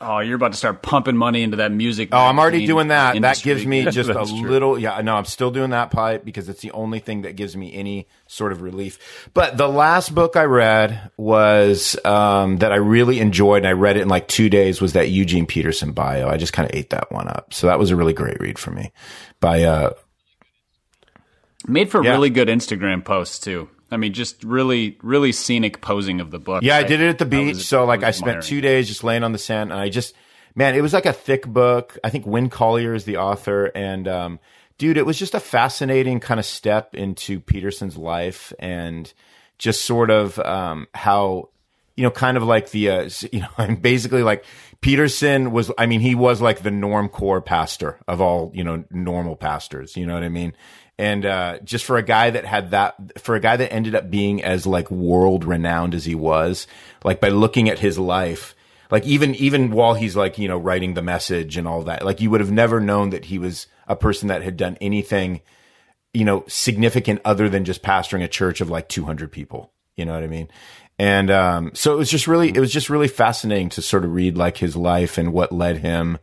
Oh, 0.00 0.20
you're 0.20 0.36
about 0.36 0.52
to 0.52 0.58
start 0.58 0.80
pumping 0.80 1.16
money 1.16 1.42
into 1.42 1.56
that 1.56 1.72
music. 1.72 2.10
Oh, 2.12 2.18
I'm 2.18 2.38
already 2.38 2.66
doing 2.66 2.88
that. 2.88 3.20
That 3.20 3.42
gives 3.42 3.66
me 3.66 3.84
just 3.90 4.08
a 4.08 4.14
true. 4.14 4.48
little. 4.48 4.78
Yeah, 4.78 5.00
no, 5.00 5.16
I'm 5.16 5.24
still 5.24 5.50
doing 5.50 5.70
that 5.70 5.90
pipe 5.90 6.24
because 6.24 6.48
it's 6.48 6.60
the 6.60 6.70
only 6.70 7.00
thing 7.00 7.22
that 7.22 7.34
gives 7.34 7.56
me 7.56 7.74
any 7.74 8.06
sort 8.28 8.52
of 8.52 8.62
relief. 8.62 9.28
But 9.34 9.56
the 9.56 9.66
last 9.66 10.14
book 10.14 10.36
I 10.36 10.44
read 10.44 11.10
was 11.16 11.96
um, 12.04 12.58
that 12.58 12.70
I 12.70 12.76
really 12.76 13.18
enjoyed, 13.18 13.58
and 13.58 13.66
I 13.66 13.72
read 13.72 13.96
it 13.96 14.02
in 14.02 14.08
like 14.08 14.28
two 14.28 14.48
days. 14.48 14.80
Was 14.80 14.92
that 14.92 15.08
Eugene 15.10 15.46
Peterson 15.46 15.90
bio? 15.90 16.28
I 16.28 16.36
just 16.36 16.52
kind 16.52 16.70
of 16.70 16.76
ate 16.76 16.90
that 16.90 17.10
one 17.10 17.26
up. 17.26 17.52
So 17.52 17.66
that 17.66 17.80
was 17.80 17.90
a 17.90 17.96
really 17.96 18.12
great 18.14 18.38
read 18.38 18.56
for 18.56 18.70
me. 18.70 18.92
By 19.40 19.64
uh, 19.64 19.90
made 21.66 21.90
for 21.90 22.04
Yeah. 22.04 22.12
really 22.12 22.30
good 22.30 22.46
Instagram 22.46 23.04
posts 23.04 23.40
too. 23.40 23.68
I 23.90 23.96
mean, 23.96 24.12
just 24.12 24.44
really, 24.44 24.98
really 25.02 25.32
scenic 25.32 25.80
posing 25.80 26.20
of 26.20 26.30
the 26.30 26.38
book. 26.38 26.62
Yeah, 26.62 26.76
I 26.76 26.82
did 26.82 27.00
it 27.00 27.08
at 27.08 27.18
the 27.18 27.24
beach. 27.26 27.56
was- 27.56 27.68
so 27.68 27.84
like 27.84 28.02
I 28.02 28.10
spent 28.10 28.42
two 28.42 28.60
days 28.60 28.88
just 28.88 29.02
laying 29.04 29.24
on 29.24 29.32
the 29.32 29.38
sand 29.38 29.72
and 29.72 29.80
I 29.80 29.88
just 29.88 30.14
man, 30.54 30.74
it 30.74 30.80
was 30.80 30.92
like 30.92 31.06
a 31.06 31.12
thick 31.12 31.46
book. 31.46 31.96
I 32.02 32.10
think 32.10 32.26
Win 32.26 32.50
Collier 32.50 32.94
is 32.94 33.04
the 33.04 33.16
author 33.18 33.66
and 33.74 34.06
um 34.08 34.40
dude, 34.76 34.96
it 34.96 35.06
was 35.06 35.18
just 35.18 35.34
a 35.34 35.40
fascinating 35.40 36.20
kind 36.20 36.38
of 36.38 36.46
step 36.46 36.94
into 36.94 37.40
Peterson's 37.40 37.96
life 37.96 38.52
and 38.58 39.12
just 39.58 39.84
sort 39.84 40.10
of 40.10 40.38
um 40.40 40.86
how 40.94 41.48
you 41.96 42.04
know, 42.04 42.12
kind 42.12 42.36
of 42.36 42.44
like 42.44 42.70
the, 42.70 42.90
uh, 42.90 43.10
you 43.32 43.40
know, 43.40 43.48
and 43.58 43.82
basically 43.82 44.22
like 44.22 44.44
Peterson 44.80 45.50
was, 45.50 45.72
I 45.76 45.86
mean, 45.86 45.98
he 46.00 46.14
was 46.14 46.40
like 46.40 46.62
the 46.62 46.70
norm 46.70 47.08
core 47.08 47.40
pastor 47.40 47.98
of 48.06 48.20
all, 48.20 48.52
you 48.54 48.62
know, 48.62 48.84
normal 48.92 49.34
pastors. 49.34 49.96
You 49.96 50.06
know 50.06 50.14
what 50.14 50.22
I 50.22 50.28
mean? 50.28 50.52
And, 50.98 51.24
uh, 51.24 51.58
just 51.60 51.84
for 51.84 51.96
a 51.96 52.02
guy 52.02 52.30
that 52.30 52.44
had 52.44 52.72
that, 52.72 53.18
for 53.18 53.36
a 53.36 53.40
guy 53.40 53.56
that 53.56 53.72
ended 53.72 53.94
up 53.94 54.10
being 54.10 54.42
as 54.42 54.66
like 54.66 54.90
world 54.90 55.44
renowned 55.44 55.94
as 55.94 56.04
he 56.04 56.14
was, 56.14 56.66
like 57.04 57.20
by 57.20 57.28
looking 57.28 57.68
at 57.68 57.78
his 57.78 57.98
life, 57.98 58.56
like 58.90 59.04
even, 59.06 59.34
even 59.36 59.70
while 59.70 59.94
he's 59.94 60.16
like, 60.16 60.38
you 60.38 60.48
know, 60.48 60.58
writing 60.58 60.94
the 60.94 61.02
message 61.02 61.56
and 61.56 61.68
all 61.68 61.82
that, 61.84 62.04
like 62.04 62.20
you 62.20 62.30
would 62.30 62.40
have 62.40 62.50
never 62.50 62.80
known 62.80 63.10
that 63.10 63.26
he 63.26 63.38
was 63.38 63.66
a 63.86 63.94
person 63.96 64.28
that 64.28 64.42
had 64.42 64.56
done 64.56 64.76
anything, 64.80 65.40
you 66.12 66.24
know, 66.24 66.44
significant 66.48 67.20
other 67.24 67.48
than 67.48 67.64
just 67.64 67.82
pastoring 67.82 68.24
a 68.24 68.28
church 68.28 68.60
of 68.60 68.70
like 68.70 68.88
200 68.88 69.30
people. 69.30 69.72
You 69.96 70.04
know 70.04 70.14
what 70.14 70.24
I 70.24 70.28
mean? 70.28 70.48
And 70.98 71.30
um, 71.30 71.70
so 71.74 71.94
it 71.94 71.96
was 71.96 72.10
just 72.10 72.26
really, 72.26 72.48
it 72.48 72.58
was 72.58 72.72
just 72.72 72.90
really 72.90 73.08
fascinating 73.08 73.68
to 73.70 73.82
sort 73.82 74.04
of 74.04 74.12
read 74.12 74.36
like 74.36 74.56
his 74.56 74.74
life 74.74 75.16
and 75.16 75.32
what 75.32 75.52
led 75.52 75.78
him, 75.78 76.18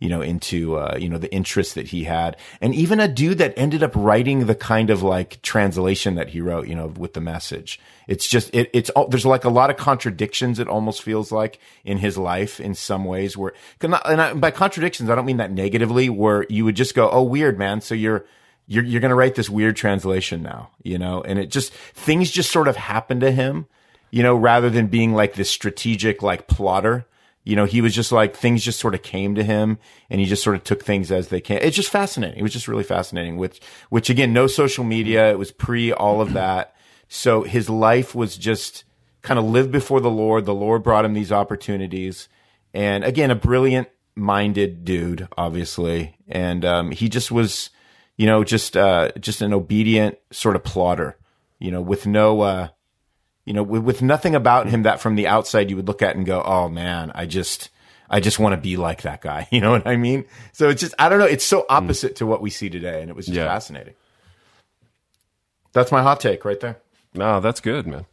you 0.00 0.08
know, 0.08 0.20
into 0.20 0.76
uh, 0.76 0.96
you 0.98 1.08
know 1.08 1.18
the 1.18 1.32
interests 1.32 1.74
that 1.74 1.88
he 1.88 2.04
had, 2.04 2.36
and 2.60 2.74
even 2.74 3.00
a 3.00 3.08
dude 3.08 3.38
that 3.38 3.54
ended 3.56 3.82
up 3.82 3.92
writing 3.94 4.46
the 4.46 4.54
kind 4.54 4.90
of 4.90 5.02
like 5.02 5.42
translation 5.42 6.14
that 6.14 6.28
he 6.28 6.40
wrote, 6.40 6.68
you 6.68 6.74
know, 6.74 6.86
with 6.86 7.14
the 7.14 7.20
message. 7.20 7.80
It's 8.06 8.28
just 8.28 8.54
it, 8.54 8.70
it's 8.72 8.90
all, 8.90 9.08
there's 9.08 9.26
like 9.26 9.44
a 9.44 9.50
lot 9.50 9.70
of 9.70 9.76
contradictions. 9.76 10.58
It 10.58 10.68
almost 10.68 11.02
feels 11.02 11.32
like 11.32 11.58
in 11.84 11.98
his 11.98 12.16
life 12.16 12.60
in 12.60 12.74
some 12.74 13.04
ways 13.04 13.36
where, 13.36 13.54
and 13.80 13.94
I, 13.94 14.34
by 14.34 14.52
contradictions 14.52 15.10
I 15.10 15.16
don't 15.16 15.26
mean 15.26 15.38
that 15.38 15.50
negatively, 15.50 16.08
where 16.08 16.46
you 16.48 16.64
would 16.64 16.76
just 16.76 16.94
go, 16.94 17.10
oh 17.10 17.22
weird 17.22 17.58
man, 17.58 17.80
so 17.80 17.94
you're 17.94 18.24
you're 18.68 18.84
you're 18.84 19.00
going 19.00 19.10
to 19.10 19.16
write 19.16 19.34
this 19.34 19.50
weird 19.50 19.74
translation 19.74 20.42
now, 20.42 20.70
you 20.84 20.98
know, 20.98 21.22
and 21.22 21.40
it 21.40 21.50
just 21.50 21.72
things 21.72 22.30
just 22.30 22.52
sort 22.52 22.68
of 22.68 22.76
happen 22.76 23.18
to 23.18 23.32
him, 23.32 23.66
you 24.12 24.22
know, 24.22 24.36
rather 24.36 24.70
than 24.70 24.86
being 24.86 25.12
like 25.12 25.34
this 25.34 25.50
strategic 25.50 26.22
like 26.22 26.46
plotter. 26.46 27.04
You 27.48 27.56
know, 27.56 27.64
he 27.64 27.80
was 27.80 27.94
just 27.94 28.12
like 28.12 28.36
things 28.36 28.62
just 28.62 28.78
sort 28.78 28.94
of 28.94 29.02
came 29.02 29.34
to 29.34 29.42
him 29.42 29.78
and 30.10 30.20
he 30.20 30.26
just 30.26 30.42
sort 30.42 30.54
of 30.54 30.64
took 30.64 30.84
things 30.84 31.10
as 31.10 31.28
they 31.28 31.40
came. 31.40 31.58
It's 31.62 31.76
just 31.76 31.88
fascinating. 31.88 32.38
It 32.38 32.42
was 32.42 32.52
just 32.52 32.68
really 32.68 32.84
fascinating, 32.84 33.38
which 33.38 33.60
which 33.88 34.10
again, 34.10 34.34
no 34.34 34.46
social 34.46 34.84
media, 34.84 35.30
it 35.30 35.38
was 35.38 35.50
pre 35.50 35.90
all 35.90 36.20
of 36.20 36.34
that. 36.34 36.74
So 37.08 37.44
his 37.44 37.70
life 37.70 38.14
was 38.14 38.36
just 38.36 38.84
kind 39.22 39.38
of 39.38 39.46
lived 39.46 39.72
before 39.72 40.00
the 40.00 40.10
Lord. 40.10 40.44
The 40.44 40.54
Lord 40.54 40.82
brought 40.82 41.06
him 41.06 41.14
these 41.14 41.32
opportunities. 41.32 42.28
And 42.74 43.02
again, 43.02 43.30
a 43.30 43.34
brilliant 43.34 43.88
minded 44.14 44.84
dude, 44.84 45.26
obviously. 45.38 46.16
And 46.28 46.66
um, 46.66 46.90
he 46.90 47.08
just 47.08 47.30
was 47.30 47.70
you 48.18 48.26
know, 48.26 48.44
just 48.44 48.76
uh, 48.76 49.12
just 49.18 49.40
an 49.40 49.54
obedient 49.54 50.18
sort 50.32 50.56
of 50.56 50.64
plotter, 50.64 51.16
you 51.58 51.70
know, 51.70 51.80
with 51.80 52.06
no, 52.06 52.40
uh, 52.42 52.68
you 53.48 53.54
know, 53.54 53.62
with, 53.62 53.82
with 53.82 54.02
nothing 54.02 54.34
about 54.34 54.68
him 54.68 54.82
that 54.82 55.00
from 55.00 55.14
the 55.14 55.26
outside 55.26 55.70
you 55.70 55.76
would 55.76 55.88
look 55.88 56.02
at 56.02 56.14
and 56.14 56.26
go, 56.26 56.42
oh 56.42 56.68
man, 56.68 57.10
I 57.14 57.24
just, 57.24 57.70
I 58.10 58.20
just 58.20 58.38
want 58.38 58.52
to 58.52 58.60
be 58.60 58.76
like 58.76 59.02
that 59.02 59.22
guy. 59.22 59.48
You 59.50 59.62
know 59.62 59.70
what 59.70 59.86
I 59.86 59.96
mean? 59.96 60.26
So 60.52 60.68
it's 60.68 60.82
just, 60.82 60.94
I 60.98 61.08
don't 61.08 61.18
know, 61.18 61.24
it's 61.24 61.46
so 61.46 61.60
hmm. 61.60 61.66
opposite 61.70 62.16
to 62.16 62.26
what 62.26 62.42
we 62.42 62.50
see 62.50 62.68
today, 62.68 63.00
and 63.00 63.08
it 63.08 63.16
was 63.16 63.24
just 63.24 63.36
Yeah. 63.36 63.46
fascinating. 63.46 63.94
That's 65.72 65.90
my 65.90 66.02
hot 66.02 66.20
take 66.20 66.44
right 66.44 66.60
there. 66.60 66.76
No, 67.14 67.40
that's 67.40 67.60
good, 67.60 67.86
man. 67.86 68.04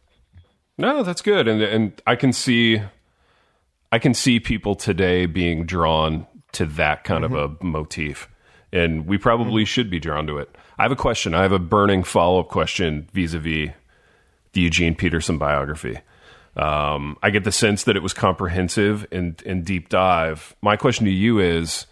No, 0.78 1.02
that's 1.02 1.20
good, 1.20 1.48
and 1.48 1.60
and 1.62 2.02
I 2.06 2.16
can 2.16 2.32
see, 2.32 2.80
I 3.92 3.98
can 3.98 4.14
see 4.14 4.40
people 4.40 4.74
today 4.74 5.26
being 5.26 5.66
drawn 5.66 6.26
to 6.52 6.64
that 6.64 7.04
kind 7.04 7.24
of 7.24 7.32
mm-hmm. 7.32 7.66
a 7.66 7.70
motif, 7.70 8.28
and 8.72 9.06
we 9.06 9.18
probably 9.18 9.62
mm-hmm. 9.62 9.66
should 9.66 9.90
be 9.90 10.00
drawn 10.00 10.26
to 10.28 10.38
it. 10.38 10.54
I 10.78 10.82
have 10.82 10.92
a 10.92 10.96
question. 10.96 11.34
I 11.34 11.42
have 11.42 11.52
a 11.52 11.58
burning 11.58 12.04
follow 12.04 12.40
up 12.40 12.48
question 12.48 13.08
vis 13.12 13.34
a 13.34 13.38
vis 13.38 13.70
the 14.56 14.62
Eugene 14.62 14.96
Peterson 14.96 15.38
biography. 15.38 15.98
Um, 16.56 17.18
I 17.22 17.30
get 17.30 17.44
the 17.44 17.52
sense 17.52 17.84
that 17.84 17.96
it 17.96 18.02
was 18.02 18.14
comprehensive 18.14 19.06
and, 19.12 19.40
and 19.44 19.64
deep 19.64 19.90
dive. 19.90 20.56
My 20.62 20.76
question 20.76 21.04
to 21.04 21.12
you 21.12 21.38
is, 21.38 21.86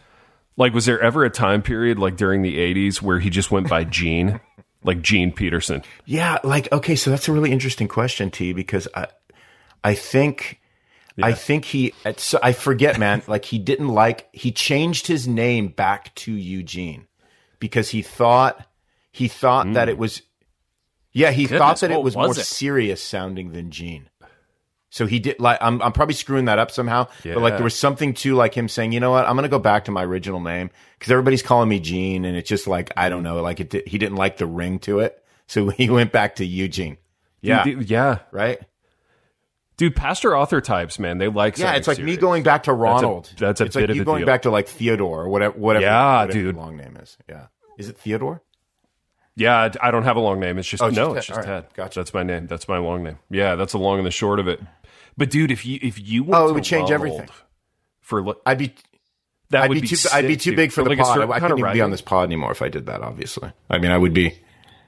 like, 0.57 0.73
was 0.73 0.87
there 0.87 1.01
ever 1.01 1.25
a 1.25 1.31
time 1.31 1.61
period 1.61 1.99
like 1.99 2.17
during 2.17 2.43
the 2.43 2.57
'80s 2.59 3.03
where 3.03 3.21
he 3.21 3.31
just 3.31 3.51
went 3.51 3.69
by 3.69 3.85
Gene? 3.99 4.41
like 4.85 5.01
Gene 5.01 5.33
Peterson. 5.33 5.83
Yeah, 6.05 6.39
like 6.45 6.71
okay, 6.71 6.95
so 6.95 7.11
that's 7.11 7.27
a 7.27 7.33
really 7.33 7.51
interesting 7.51 7.89
question, 7.89 8.31
T, 8.31 8.53
because 8.53 8.87
I, 8.95 9.07
I 9.83 9.95
think, 9.95 10.61
I 11.21 11.33
think 11.33 11.65
he, 11.65 11.95
it's, 12.05 12.35
I 12.35 12.53
forget, 12.53 12.99
man. 12.99 13.23
like 13.27 13.47
he 13.47 13.59
didn't 13.59 13.89
like 13.89 14.29
he 14.33 14.53
changed 14.53 15.07
his 15.07 15.27
name 15.27 15.69
back 15.69 16.15
to 16.17 16.33
Eugene 16.33 17.07
because 17.59 17.91
he 17.91 18.03
thought 18.03 18.67
he 19.11 19.27
thought 19.27 19.73
that 19.73 19.89
it 19.89 19.97
was, 19.97 20.21
yeah, 21.15 21.31
he 21.31 21.47
thought 21.47 21.81
that 21.81 21.91
it 21.91 22.03
was, 22.03 22.15
was 22.15 22.27
more 22.27 22.39
it? 22.39 22.45
serious 22.45 23.03
sounding 23.03 23.53
than 23.53 23.71
Gene. 23.71 24.11
So 24.91 25.07
he 25.07 25.19
did 25.19 25.41
like 25.41 25.59
I'm 25.61 25.83
I'm 25.83 25.91
probably 25.91 26.15
screwing 26.15 26.45
that 26.45 26.61
up 26.61 26.71
somehow, 26.71 27.09
but 27.25 27.39
like 27.39 27.55
there 27.55 27.65
was 27.65 27.75
something 27.75 28.15
to 28.15 28.35
like 28.37 28.55
him 28.55 28.69
saying, 28.69 28.93
you 28.93 29.01
know 29.01 29.11
what, 29.11 29.27
I'm 29.27 29.35
gonna 29.35 29.49
go 29.49 29.59
back 29.59 29.87
to 29.87 29.91
my 29.91 30.05
original 30.05 30.39
name 30.39 30.71
because 30.99 31.11
everybody's 31.11 31.43
calling 31.43 31.69
me 31.69 31.81
Gene, 31.81 32.25
and 32.25 32.37
it's 32.37 32.49
just 32.49 32.69
like 32.69 32.93
I 32.97 33.09
don't 33.09 33.25
know, 33.25 33.43
like 33.43 33.59
it 33.59 33.89
he 33.89 33.99
didn't 33.99 34.17
like 34.17 34.37
the 34.37 34.47
ring 34.47 34.79
to 34.81 35.01
it, 35.01 35.21
so 35.49 35.69
he 35.71 35.91
went 35.91 36.13
back 36.13 36.37
to 36.37 36.45
Eugene. 36.45 36.99
Yeah, 37.41 37.65
Dude, 37.65 37.91
yeah, 37.91 38.21
right. 38.31 38.61
dude. 39.77 39.97
Pastor 39.97 40.37
author 40.37 40.61
types, 40.61 40.99
man, 41.01 41.19
they 41.19 41.27
like. 41.29 41.59
Yeah, 41.59 41.75
it's 41.75 41.89
like 41.89 41.99
me 41.99 42.17
going 42.17 42.43
back 42.45 42.63
to 42.63 42.73
Ronald. 42.73 43.33
that's 43.37 43.61
a 43.61 43.65
it's 43.65 43.75
bit 43.75 43.83
like 43.83 43.91
of 43.91 43.97
you 43.97 44.03
a 44.03 44.05
going 44.05 44.21
deal. 44.21 44.27
back 44.27 44.43
to 44.43 44.51
like 44.51 44.69
Theodore 44.69 45.23
or 45.25 45.29
whatever. 45.29 45.59
Whatever. 45.59 45.85
Yeah, 45.85 46.21
whatever 46.21 46.33
dude. 46.33 46.57
long 46.57 46.77
name 46.77 46.97
is. 47.03 47.19
Yeah, 47.29 47.47
is 47.79 47.89
it 47.89 47.99
Theodore? 47.99 48.43
Yeah, 49.37 49.71
I- 49.81 49.91
don't 49.91 50.05
have 50.05 50.17
a 50.17 50.21
long 50.21 50.39
name. 50.41 50.59
It's 50.59 50.69
just 50.69 50.83
Oh, 50.83 50.87
it's 50.87 50.97
no, 50.97 51.09
just 51.15 51.17
it's 51.19 51.27
just 51.29 51.39
right, 51.39 51.47
Ted. 51.63 51.67
gotcha. 51.75 52.01
That's 52.01 52.15
my 52.15 52.23
name. 52.23 52.47
That's 52.47 52.69
my 52.69 52.79
long 52.79 53.03
name. 53.03 53.19
Yeah, 53.31 53.57
that's 53.57 53.73
the 53.73 53.79
long 53.79 53.99
and 53.99 54.07
the 54.07 54.11
short 54.13 54.39
of 54.39 54.47
it. 54.49 54.61
But 55.17 55.31
dude, 55.31 55.51
if 55.51 55.65
you 55.67 55.79
if 55.83 56.01
you 56.01 56.25
went 56.25 56.35
Oh, 56.43 56.49
it 56.49 56.55
would 56.55 56.65
change 56.65 56.91
everything. 56.91 57.29
For 58.01 58.37
I'd 58.47 58.59
be. 58.59 58.75
that 59.51 59.63
I'd 59.63 59.69
would 59.71 59.81
be, 59.81 59.89
too. 59.89 59.97
sick, 59.97 60.13
I'd 60.15 60.27
be 60.27 60.37
too 60.37 60.51
dude. 60.51 60.57
big 60.57 60.73
for, 60.73 60.83
the 60.85 60.91
like 60.91 60.99
pod. 60.99 61.31
I, 61.31 61.41
couldn't 61.41 61.59
even 61.59 61.73
be 61.73 61.81
on 61.81 61.91
this 61.91 62.01
pod 62.03 62.25
anymore 62.27 62.53
if 62.53 62.61
I 62.63 62.69
did 62.69 62.87
that. 62.87 63.01
Obviously, 63.03 63.51
I 63.71 63.79
mean, 63.79 63.91
I 63.91 63.99
would 63.99 64.13
be. 64.15 64.39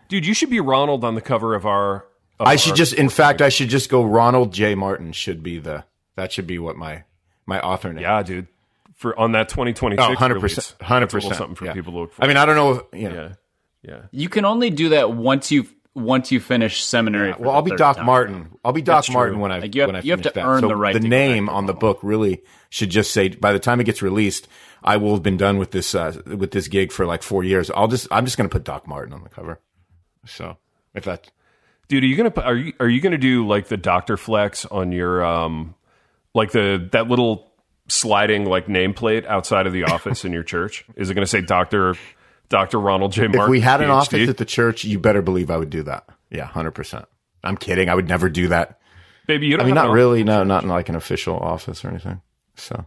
Dude, 0.08 0.26
you 0.26 0.34
should 0.34 0.50
be 0.50 0.60
Ronald 0.60 1.02
on 1.04 1.14
the 1.14 1.20
cover 1.20 1.54
of 1.54 1.64
our. 1.66 2.04
of 2.38 2.46
I 2.46 2.56
should 2.56 2.72
our- 2.72 2.76
just, 2.76 2.92
in 2.92 3.08
fact, 3.08 3.40
I 3.42 3.48
should 3.48 3.68
just 3.68 3.88
go. 3.88 4.04
Ronald 4.04 4.52
J. 4.52 4.74
Martin 4.74 5.12
should 5.12 5.42
be 5.42 5.58
the. 5.58 5.84
That 6.16 6.30
should 6.32 6.46
be 6.46 6.58
what 6.58 6.76
my 6.76 7.04
my 7.46 7.58
author 7.60 7.92
name. 7.92 8.02
Yeah, 8.02 8.22
dude. 8.22 8.46
For 8.94 9.18
on 9.18 9.32
that 9.32 9.48
2026 9.48 10.02
Oh, 10.04 10.08
100 10.10 10.40
percent, 10.40 10.74
hundred 10.82 11.06
That's 11.06 11.12
a 11.12 11.16
little 11.16 11.30
percent. 11.30 11.38
something 11.38 11.54
for 11.56 11.64
yeah. 11.66 11.72
people 11.72 11.92
to 11.94 11.98
look 12.00 12.12
for. 12.12 12.24
I 12.24 12.26
mean, 12.28 12.36
I 12.36 12.44
don't 12.46 12.56
know. 12.56 12.72
If, 12.92 12.98
you 13.00 13.08
know, 13.08 13.14
yeah, 13.14 13.32
yeah. 13.82 14.02
You 14.10 14.28
can 14.28 14.44
only 14.44 14.70
do 14.70 14.90
that 14.90 15.12
once 15.12 15.50
you've 15.50 15.72
once 15.94 16.30
you 16.30 16.40
finish 16.40 16.84
seminary. 16.84 17.32
for 17.32 17.42
Well, 17.44 17.50
I'll 17.52 17.62
be 17.62 17.70
Doc 17.74 17.96
time. 17.96 18.04
Martin. 18.06 18.50
I'll 18.64 18.72
be 18.72 18.82
Doc 18.82 18.98
That's 19.06 19.10
Martin 19.10 19.34
true. 19.36 19.42
when 19.42 19.52
I 19.52 19.60
Like, 19.60 19.74
you 19.74 19.80
have- 19.80 19.88
when 19.88 19.96
I 19.96 20.00
you 20.02 20.10
have 20.10 20.20
finish 20.20 20.32
to 20.34 20.40
that. 20.40 20.46
earn 20.46 20.60
so 20.60 20.68
the 20.68 20.76
right 20.76 20.92
The 20.92 21.00
to 21.00 21.08
name 21.08 21.48
on 21.48 21.64
the 21.66 21.72
book 21.72 21.98
really 22.02 22.42
should 22.68 22.90
just 22.90 23.12
say 23.12 23.28
by 23.30 23.52
the 23.54 23.58
time 23.58 23.80
it 23.80 23.84
gets 23.84 24.02
released, 24.02 24.46
I 24.84 24.98
will 24.98 25.14
have 25.14 25.22
been 25.22 25.38
done 25.38 25.56
with 25.58 25.70
this 25.70 25.94
uh, 25.94 26.20
with 26.26 26.50
this 26.50 26.68
gig 26.68 26.92
for 26.92 27.06
like 27.06 27.22
four 27.22 27.44
years. 27.44 27.70
I'll 27.70 27.88
just 27.88 28.08
I'm 28.10 28.24
just 28.26 28.36
going 28.36 28.48
to 28.48 28.52
put 28.52 28.64
Doc 28.64 28.86
Martin 28.86 29.14
on 29.14 29.22
the 29.22 29.30
cover. 29.30 29.58
So 30.26 30.58
if 30.94 31.04
that 31.04 31.30
Dude, 31.88 32.02
are 32.02 32.06
you 32.06 32.16
gonna 32.16 32.32
are 32.44 32.56
you 32.56 32.72
are 32.80 32.88
you 32.88 33.00
gonna 33.00 33.16
do 33.16 33.46
like 33.46 33.68
the 33.68 33.76
Doctor 33.76 34.16
Flex 34.16 34.66
on 34.66 34.90
your 34.92 35.24
um 35.24 35.76
like 36.34 36.50
the 36.50 36.88
that 36.92 37.08
little 37.08 37.52
sliding 37.88 38.44
like 38.44 38.66
nameplate 38.66 39.24
outside 39.24 39.66
of 39.68 39.72
the 39.72 39.84
office 39.84 40.24
in 40.24 40.32
your 40.32 40.42
church? 40.42 40.84
Is 40.96 41.08
it 41.10 41.14
gonna 41.14 41.26
say 41.26 41.40
Doctor 41.42 41.94
Doctor 42.48 42.78
Ronald 42.78 43.12
J. 43.12 43.22
Martin? 43.22 43.42
if 43.42 43.48
we 43.48 43.60
had 43.60 43.80
an 43.80 43.88
PhD? 43.88 43.92
office 43.94 44.28
at 44.28 44.36
the 44.36 44.44
church, 44.44 44.84
you 44.84 44.98
better 44.98 45.22
believe 45.22 45.50
I 45.50 45.56
would 45.56 45.70
do 45.70 45.82
that. 45.84 46.08
Yeah, 46.30 46.44
hundred 46.46 46.72
percent. 46.72 47.06
I'm 47.42 47.56
kidding. 47.56 47.88
I 47.88 47.94
would 47.94 48.08
never 48.08 48.28
do 48.28 48.48
that. 48.48 48.78
baby, 49.26 49.46
you 49.46 49.56
don't 49.56 49.62
I 49.62 49.66
mean, 49.66 49.74
not 49.74 49.90
really. 49.90 50.24
No, 50.24 50.44
not 50.44 50.62
in 50.62 50.68
like 50.68 50.88
an 50.88 50.96
official 50.96 51.38
office 51.38 51.84
or 51.84 51.88
anything. 51.88 52.20
So 52.54 52.86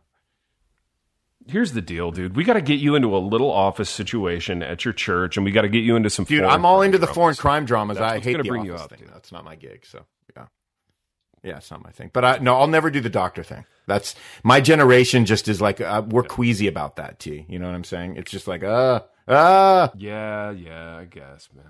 Here's 1.48 1.72
the 1.72 1.82
deal, 1.82 2.12
dude. 2.12 2.36
We 2.36 2.44
got 2.44 2.54
to 2.54 2.62
get 2.62 2.80
you 2.80 2.96
into 2.96 3.16
a 3.16 3.18
little 3.18 3.52
office 3.52 3.90
situation 3.90 4.62
at 4.62 4.86
your 4.86 4.94
church, 4.94 5.36
and 5.36 5.44
we 5.46 5.52
got 5.52 5.64
to 5.64 5.70
get 5.70 5.84
you 5.84 5.96
into 5.96 6.10
some. 6.10 6.26
Dude, 6.26 6.44
I'm 6.44 6.64
all 6.64 6.82
into 6.82 7.00
the 7.00 7.08
foreign 7.08 7.36
crime 7.36 7.66
dramas. 7.66 7.98
That's 7.98 8.14
I 8.14 8.20
hate 8.20 8.38
the 8.38 8.44
bring 8.44 8.66
you 8.66 8.74
office 8.74 8.84
up, 8.84 8.90
thing. 8.92 9.00
dude. 9.00 9.10
That's 9.14 9.32
not 9.32 9.44
my 9.44 9.56
gig. 9.56 9.86
So 9.86 10.06
yeah, 10.36 10.46
yeah, 11.44 11.58
it's 11.58 11.72
not 11.72 11.84
my 11.84 11.90
thing. 11.90 12.12
But 12.14 12.24
I 12.26 12.38
no, 12.38 12.56
I'll 12.56 12.68
never 12.68 12.92
do 12.92 13.00
the 13.00 13.10
doctor 13.10 13.42
thing. 13.42 13.66
That's 13.88 14.14
my 14.44 14.62
generation. 14.62 15.26
Just 15.26 15.48
is 15.48 15.60
like 15.60 15.82
uh, 15.82 16.04
we're 16.08 16.24
queasy 16.24 16.68
about 16.68 16.98
that. 16.98 17.20
T. 17.20 17.46
You 17.50 17.58
know 17.58 17.66
what 17.68 17.76
I'm 17.76 17.84
saying? 17.84 18.18
It's 18.18 18.30
just 18.30 18.48
like 18.48 18.64
uh 18.64 19.02
uh 19.30 19.90
Yeah, 19.98 20.52
yeah, 20.52 20.98
I 20.98 21.06
guess, 21.06 21.50
man. 21.56 21.66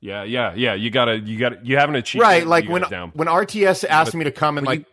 Yeah, 0.00 0.24
yeah, 0.24 0.54
yeah. 0.54 0.74
You 0.74 0.90
gotta, 0.90 1.18
you 1.18 1.38
gotta, 1.38 1.58
you 1.62 1.76
haven't 1.76 1.96
achieved 1.96 2.22
right. 2.22 2.46
Like 2.46 2.68
when 2.68 2.82
down. 2.82 3.10
when 3.14 3.28
RTS 3.28 3.84
asked 3.88 4.14
me 4.14 4.24
to 4.24 4.30
come 4.30 4.58
and 4.58 4.66
but 4.66 4.84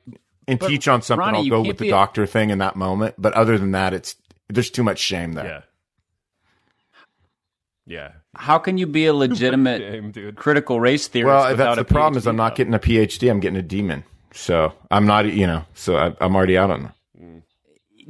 and 0.47 0.59
teach 0.59 0.87
on 0.87 1.01
something, 1.01 1.25
Ronnie, 1.25 1.39
I'll 1.51 1.61
go 1.61 1.61
with 1.67 1.77
the 1.77 1.83
be 1.85 1.89
a- 1.89 1.91
doctor 1.91 2.25
thing 2.25 2.49
in 2.49 2.57
that 2.59 2.75
moment. 2.75 3.15
But 3.17 3.33
other 3.33 3.57
than 3.57 3.71
that, 3.71 3.93
it's 3.93 4.15
there's 4.49 4.69
too 4.69 4.83
much 4.83 4.99
shame 4.99 5.33
there. 5.33 5.45
yeah, 5.45 5.61
yeah. 7.85 8.11
How 8.35 8.57
can 8.57 8.77
you 8.77 8.87
be 8.87 9.05
a 9.05 9.13
legitimate 9.13 9.79
Shame, 9.81 10.11
dude. 10.11 10.35
critical 10.35 10.79
race 10.79 11.07
theorist? 11.07 11.27
Well, 11.43 11.51
without 11.51 11.75
that's 11.75 11.81
a 11.81 11.83
the 11.83 11.93
problem. 11.93 12.13
PhD, 12.15 12.17
Is 12.17 12.27
I'm 12.27 12.35
not 12.35 12.53
though? 12.53 12.55
getting 12.57 12.73
a 12.73 12.79
PhD. 12.79 13.29
I'm 13.29 13.39
getting 13.39 13.59
a 13.59 13.61
demon. 13.61 14.03
So 14.33 14.73
I'm 14.89 15.05
not. 15.05 15.31
You 15.31 15.45
know. 15.47 15.65
So 15.75 15.97
I, 15.97 16.15
I'm 16.19 16.35
already 16.35 16.57
out 16.57 16.71
on 16.71 16.83
that. 16.83 16.95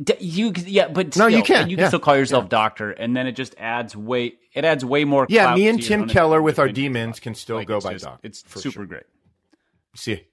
D- 0.02 0.16
you 0.20 0.54
yeah, 0.66 0.88
but 0.88 1.16
No, 1.18 1.28
you 1.28 1.44
still, 1.44 1.56
can, 1.58 1.70
You 1.70 1.76
can 1.78 1.84
yeah, 1.84 1.88
still 1.90 2.00
call 2.00 2.16
yourself 2.18 2.50
doctor, 2.50 2.92
and 2.92 3.16
then 3.16 3.28
it 3.28 3.34
just 3.34 3.56
adds 3.58 3.96
way. 3.96 4.36
It 4.54 4.66
adds 4.66 4.84
way 4.86 5.04
more. 5.06 5.26
Yeah, 5.30 5.54
me 5.56 5.68
and 5.68 5.82
Tim 5.82 6.08
Keller 6.08 6.42
with 6.42 6.60
our 6.60 6.70
demons 6.70 7.20
can 7.20 7.36
still 7.36 7.58
Like, 7.58 7.68
go 7.68 7.80
by 7.80 7.94
just- 7.94 8.06
doc. 8.06 8.20
It's 8.24 8.42
for 8.44 8.60
super 8.60 8.74
sure. 8.74 8.86
great. 8.86 9.04
See, 9.96 10.24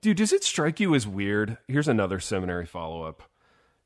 Dude, 0.00 0.16
does 0.18 0.32
it 0.32 0.44
strike 0.44 0.78
you 0.78 0.94
as 0.94 1.06
weird? 1.08 1.58
Here's 1.66 1.88
another 1.88 2.20
seminary 2.20 2.66
follow 2.66 3.02
up. 3.02 3.22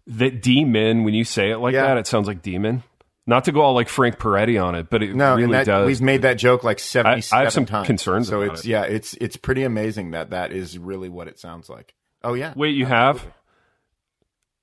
That 0.07 0.43
demon, 0.43 1.05
when 1.05 1.15
you 1.15 1.25
say 1.25 1.51
it 1.51 1.57
like 1.59 1.73
Yeah. 1.73 1.87
that, 1.87 1.97
it 1.99 2.07
sounds 2.07 2.27
like 2.29 2.43
demon. 2.43 2.83
Not 3.27 3.45
to 3.45 3.53
go 3.53 3.61
all 3.63 3.73
like 3.73 3.89
Frank 3.89 4.19
Peretti 4.19 4.63
on 4.63 4.75
it, 4.75 4.91
but 4.91 5.03
it 5.03 5.15
no, 5.15 5.37
really 5.37 5.53
that, 5.53 5.65
does. 5.65 5.87
we've 5.87 6.03
made 6.03 6.23
that 6.23 6.35
joke 6.35 6.65
like 6.65 6.81
seventy-seven 6.81 7.41
I 7.41 7.45
have 7.45 7.53
some 7.53 7.67
times. 7.67 7.87
concerns 7.87 8.29
So 8.29 8.43
about 8.43 8.55
it's 8.57 8.65
it. 8.65 8.69
yeah, 8.69 8.83
it's 8.83 9.15
it's 9.15 9.37
pretty 9.37 9.63
amazing 9.63 10.11
that 10.11 10.31
that 10.31 10.51
is 10.53 10.77
really 10.77 11.09
what 11.09 11.29
it 11.29 11.39
sounds 11.39 11.71
like. 11.71 11.95
Oh 12.25 12.35
yeah. 12.35 12.53
Wait, 12.57 12.75
you 12.77 12.85
have? 12.85 13.25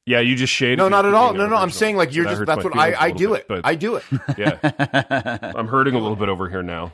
Yeah, 0.09 0.21
you 0.21 0.35
just 0.35 0.51
shaded. 0.51 0.79
No, 0.79 0.89
not 0.89 1.05
at 1.05 1.13
all. 1.13 1.33
No, 1.35 1.45
no. 1.45 1.55
I'm 1.55 1.69
saying 1.69 1.95
like 1.95 2.15
you're 2.15 2.25
that 2.25 2.31
just. 2.31 2.45
That's 2.47 2.63
what 2.63 2.75
I 2.75 2.95
I 2.99 3.11
do 3.11 3.29
bit, 3.29 3.41
it. 3.41 3.47
but- 3.47 3.61
I 3.63 3.75
do 3.75 3.95
it. 3.95 4.03
Yeah, 4.39 4.57
I'm 5.55 5.67
hurting 5.67 5.93
a 5.93 5.99
little 5.99 6.15
bit 6.15 6.29
over 6.29 6.49
here 6.49 6.63
now. 6.63 6.93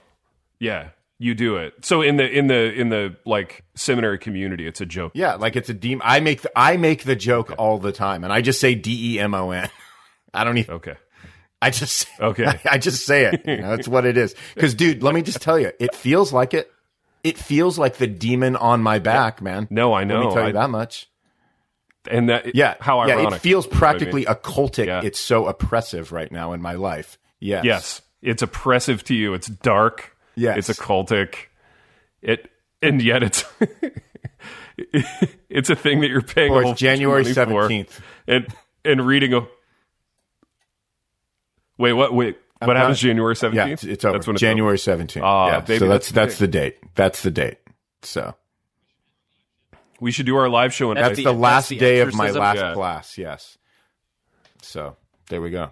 Yeah, 0.60 0.90
you 1.18 1.34
do 1.34 1.56
it. 1.56 1.86
So 1.86 2.02
in 2.02 2.18
the 2.18 2.30
in 2.30 2.48
the 2.48 2.74
in 2.74 2.90
the 2.90 3.16
like 3.26 3.64
seminary 3.74 4.18
community, 4.18 4.68
it's 4.68 4.82
a 4.82 4.86
joke. 4.86 5.14
Yeah, 5.16 5.36
like 5.36 5.56
it's 5.56 5.70
a 5.70 5.74
demon. 5.74 6.02
I 6.04 6.20
make 6.20 6.42
the, 6.42 6.52
I 6.58 6.76
make 6.76 7.06
the 7.06 7.16
joke 7.16 7.54
all 7.58 7.78
the 7.80 7.94
time, 7.94 8.26
and 8.26 8.34
I 8.34 8.42
just 8.42 8.60
say 8.60 8.76
D 8.76 9.14
E 9.16 9.20
M 9.22 9.34
O 9.34 9.52
N. 9.52 9.70
I 10.34 10.44
don't 10.44 10.58
even. 10.58 10.76
Okay. 10.76 10.96
I 11.62 11.70
just 11.70 12.10
Okay. 12.20 12.60
I, 12.70 12.78
just 12.78 13.06
say 13.06 13.28
it. 13.28 13.42
You 13.48 13.62
know, 13.62 13.78
that's 13.78 13.88
what 13.88 14.06
it 14.06 14.18
is. 14.18 14.36
Because, 14.56 14.74
dude, 14.76 15.02
let 15.02 15.16
me 15.16 15.22
just 15.22 15.42
tell 15.42 15.58
you, 15.58 15.72
it 15.80 15.96
feels 15.96 16.34
like 16.34 16.54
it. 16.54 16.70
It 17.24 17.38
feels 17.38 17.80
like 17.80 17.96
the 17.96 18.08
demon 18.08 18.58
on 18.58 18.84
my 18.84 19.00
back, 19.00 19.42
man. 19.42 19.70
No, 19.70 19.94
I 19.94 20.04
know. 20.04 20.20
Let 20.20 20.28
me 20.28 20.34
tell 20.34 20.44
you 20.44 20.50
I- 20.50 20.62
that 20.64 20.70
much. 20.70 21.08
And 22.10 22.30
that 22.30 22.56
Yeah, 22.56 22.76
how 22.80 23.00
ironic. 23.00 23.30
yeah. 23.32 23.36
It 23.36 23.42
feels 23.42 23.66
You 23.66 23.72
know 23.72 23.74
I 23.74 23.76
mean? 23.76 23.80
practically 23.80 24.26
occultic. 24.26 24.86
Yeah. 24.88 25.02
It's 25.04 25.20
so 25.20 25.48
oppressive 25.48 26.12
right 26.12 26.32
now 26.32 26.54
in 26.54 26.62
my 26.62 26.74
life. 26.74 27.18
Yes. 27.40 27.66
Yes, 27.66 28.02
it's 28.22 28.42
oppressive 28.42 29.04
to 29.06 29.16
you. 29.16 29.34
It's 29.34 29.48
dark. 29.48 30.16
Yes. 30.36 30.70
it's 30.70 30.80
occultic. 30.80 31.36
It 32.22 32.50
and 32.82 33.02
yet 33.02 33.24
it's 33.24 33.46
it's 35.50 35.70
a 35.70 35.76
thing 35.76 36.02
that 36.02 36.10
you're 36.10 36.22
paying. 36.22 36.52
Or 36.52 36.64
it's 36.64 36.80
January 36.80 37.24
bunch 37.24 37.38
of 37.38 37.50
money 37.50 37.84
for. 37.86 37.94
17th. 37.98 38.00
and 38.28 38.48
and 38.84 39.06
reading 39.08 39.34
a. 39.34 39.48
Wait, 41.78 41.94
what? 41.94 42.14
Wait, 42.14 42.38
what 42.60 42.68
not- 42.68 42.78
happens 42.78 43.00
January 43.00 43.36
seventeenth? 43.36 43.68
Yeah, 43.68 43.74
it's, 43.74 43.84
it's 43.84 44.06
over. 44.06 44.14
That's 44.18 44.28
when 44.28 44.36
it's 44.36 44.42
January 44.42 44.78
seventeenth. 44.78 45.26
Ah, 45.26 45.48
yeah. 45.48 45.60
baby, 45.62 45.80
so 45.80 45.88
that's 45.88 46.10
that's 46.10 46.14
that's 46.32 46.40
the 46.40 46.48
date. 46.48 46.78
That's 46.96 47.22
the 47.24 47.32
date. 47.32 47.58
So. 48.02 48.36
We 50.06 50.12
should 50.12 50.28
do 50.28 50.36
our 50.38 50.48
live 50.48 50.72
show 50.72 50.92
in 50.92 50.96
That's 50.96 51.08
that's 51.10 51.18
the- 51.18 51.24
the, 51.24 51.32
that's 51.32 51.40
last 51.42 51.70
the 51.70 51.78
day 51.80 52.00
of 52.02 52.14
my 52.14 52.30
last 52.30 52.58
Yeah. 52.58 52.74
class. 52.76 53.18
Yes. 53.18 53.58
So 54.62 54.98
there 55.30 55.42
we 55.42 55.50
go. 55.50 55.72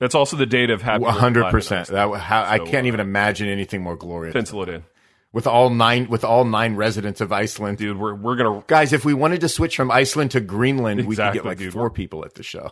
That's 0.00 0.14
also 0.14 0.36
the 0.38 0.46
date 0.46 0.70
of 0.70 0.80
Happy 0.80 1.02
One 1.04 1.12
hundred 1.12 1.50
percent. 1.50 1.88
That 1.88 2.08
how, 2.18 2.44
I 2.44 2.58
can't 2.58 2.84
uh, 2.84 2.88
even 2.88 3.00
imagine 3.00 3.48
anything 3.48 3.82
more 3.82 3.94
glorious. 3.94 4.32
Pencil 4.32 4.62
it 4.62 4.70
in, 4.70 4.84
With 5.32 5.46
all 5.46 5.68
nine, 5.68 6.08
with 6.08 6.24
all 6.24 6.44
nine 6.44 6.76
residents 6.76 7.20
of 7.20 7.30
Iceland, 7.30 7.76
dude. 7.76 7.98
We're 7.98 8.14
we're 8.14 8.36
gonna 8.36 8.64
guys. 8.66 8.94
If 8.94 9.04
we 9.04 9.12
wanted 9.12 9.42
to 9.42 9.48
switch 9.50 9.76
from 9.76 9.90
Iceland 9.90 10.30
to 10.30 10.40
Greenland, 10.40 11.04
we 11.06 11.14
could 11.14 11.34
get 11.34 11.44
like 11.44 11.58
dude. 11.58 11.74
four 11.74 11.90
people 11.90 12.24
at 12.24 12.36
the 12.36 12.42
show. 12.42 12.70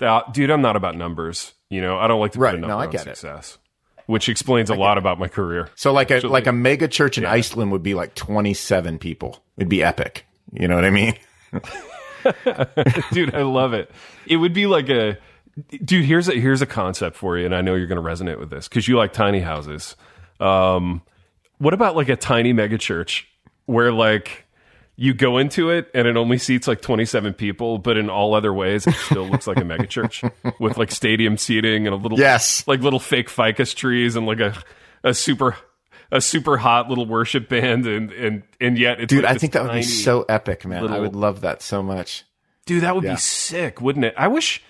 Uh, 0.00 0.22
dude, 0.32 0.50
I'm 0.50 0.62
not 0.62 0.76
about 0.76 0.96
numbers. 0.96 1.52
You 1.68 1.82
know, 1.82 1.98
I 1.98 2.06
don't 2.08 2.20
like 2.20 2.32
to 2.32 2.38
put 2.38 2.44
Right, 2.44 2.54
a 2.54 2.58
number 2.58 2.74
no, 2.74 2.80
I 2.80 2.86
on 2.86 2.92
success. 2.96 3.58
it. 3.60 3.69
Which 4.10 4.28
explains 4.28 4.70
a 4.70 4.74
lot 4.74 4.98
about 4.98 5.20
my 5.20 5.28
career. 5.28 5.68
So 5.76 5.92
like 5.92 6.10
a 6.10 6.18
like 6.26 6.48
a 6.48 6.52
mega 6.52 6.88
church 6.88 7.16
in 7.16 7.24
Iceland 7.24 7.70
would 7.70 7.82
be 7.82 7.94
like 7.94 8.14
twenty 8.16 8.54
seven 8.54 8.98
people. 8.98 9.42
It'd 9.56 9.68
be 9.68 9.82
epic. 9.82 10.26
You 10.52 10.66
know 10.66 10.74
what 10.74 10.84
I 10.84 10.90
mean? 10.90 11.14
dude, 13.12 13.34
I 13.34 13.42
love 13.42 13.72
it. 13.72 13.90
It 14.26 14.36
would 14.36 14.52
be 14.52 14.66
like 14.66 14.88
a 14.88 15.16
dude. 15.84 16.04
Here's 16.04 16.28
a 16.28 16.32
here's 16.32 16.60
a 16.60 16.66
concept 16.66 17.16
for 17.16 17.38
you, 17.38 17.46
and 17.46 17.54
I 17.54 17.60
know 17.60 17.76
you're 17.76 17.86
going 17.86 18.02
to 18.02 18.08
resonate 18.08 18.40
with 18.40 18.50
this 18.50 18.68
because 18.68 18.88
you 18.88 18.96
like 18.96 19.12
tiny 19.12 19.40
houses. 19.40 19.94
Um, 20.40 21.02
what 21.58 21.72
about 21.72 21.94
like 21.94 22.08
a 22.08 22.16
tiny 22.16 22.52
mega 22.52 22.78
church 22.78 23.28
where 23.66 23.92
like 23.92 24.46
you 25.02 25.14
go 25.14 25.38
into 25.38 25.70
it 25.70 25.90
and 25.94 26.06
it 26.06 26.18
only 26.18 26.36
seats 26.36 26.68
like 26.68 26.82
27 26.82 27.32
people, 27.32 27.78
but 27.78 27.96
in 27.96 28.10
all 28.10 28.34
other 28.34 28.52
ways, 28.52 28.86
it 28.86 28.94
still 28.96 29.26
looks 29.26 29.46
like 29.46 29.56
a 29.56 29.60
megachurch 29.62 30.30
with 30.60 30.76
like 30.76 30.90
stadium 30.90 31.38
seating 31.38 31.86
and 31.86 31.94
a 31.94 31.96
little, 31.96 32.18
Yes. 32.18 32.68
like 32.68 32.80
little 32.82 32.98
fake 33.00 33.30
ficus 33.30 33.72
trees 33.74 34.14
and 34.14 34.26
like 34.26 34.40
a, 34.40 34.54
a 35.02 35.14
super, 35.14 35.56
a 36.12 36.20
super 36.20 36.58
hot 36.58 36.90
little 36.90 37.06
worship 37.06 37.48
band. 37.48 37.86
And, 37.86 38.12
and, 38.12 38.42
and 38.60 38.78
yet 38.78 39.08
Dude, 39.08 39.22
like 39.24 39.36
I 39.36 39.38
think 39.38 39.54
that 39.54 39.62
would 39.62 39.72
be 39.72 39.82
so 39.82 40.26
epic, 40.28 40.66
man. 40.66 40.86
I 40.88 40.98
would 40.98 41.16
love 41.16 41.40
that 41.40 41.62
so 41.62 41.82
much. 41.82 42.24
dude, 42.66 42.82
that 42.82 42.94
would 42.94 43.04
Yeah. 43.04 43.14
be 43.14 43.18
sick, 43.20 43.80
wouldn't 43.80 44.04
it? 44.04 44.12
I 44.18 44.28
wish, 44.28 44.62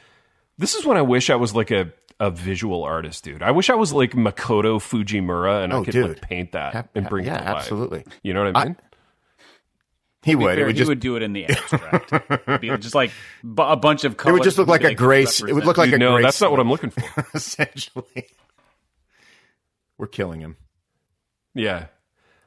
this 0.58 0.76
is 0.76 0.86
when 0.86 0.96
I 0.96 1.02
wish 1.02 1.28
I 1.28 1.34
was 1.34 1.56
like 1.56 1.72
a, 1.72 1.92
a 2.20 2.30
visual 2.30 2.84
artist, 2.84 3.24
dude. 3.24 3.42
I 3.42 3.50
wish 3.50 3.68
I 3.68 3.74
was 3.74 3.92
like 3.92 4.12
Makoto 4.12 4.78
Fujimura 4.78 5.64
and 5.64 5.72
I 5.72 5.76
Oh, 5.78 5.84
could 5.84 5.90
dude. 5.92 6.08
like 6.08 6.20
paint 6.20 6.52
that 6.52 6.88
and 6.94 7.08
bring 7.08 7.24
yeah, 7.26 7.34
it 7.34 7.38
to 7.38 7.44
life. 7.46 7.56
absolutely. 7.56 8.04
You 8.22 8.32
know 8.32 8.44
what 8.44 8.56
I 8.56 8.64
mean? 8.66 8.76
He 10.22 10.34
would. 10.34 10.54
fair, 10.54 10.64
It 10.64 10.66
would 10.66 10.74
he 10.74 10.78
just 10.78 10.88
would 10.88 11.00
do 11.00 11.16
it 11.16 11.22
in 11.22 11.32
the 11.32 11.46
abstract. 11.46 12.12
It'd 12.12 12.60
be 12.60 12.68
just 12.78 12.94
like 12.94 13.10
bu- 13.42 13.62
a 13.62 13.76
bunch 13.76 14.04
of 14.04 14.12
it 14.26 14.30
would 14.32 14.42
just 14.42 14.58
look 14.58 14.68
like 14.68 14.82
a 14.84 14.88
that 14.88 14.96
grace. 14.96 15.40
It 15.42 15.54
would 15.54 15.64
look 15.64 15.78
like 15.78 15.92
a 15.92 15.98
no, 15.98 16.12
grace. 16.12 16.24
that's 16.24 16.40
not 16.42 16.50
what 16.50 16.60
I'm 16.60 16.68
looking 16.68 16.90
for. 16.90 17.26
essentially. 17.34 18.26
We're 19.98 20.06
killing 20.08 20.40
him. 20.40 20.56
Yeah. 21.54 21.86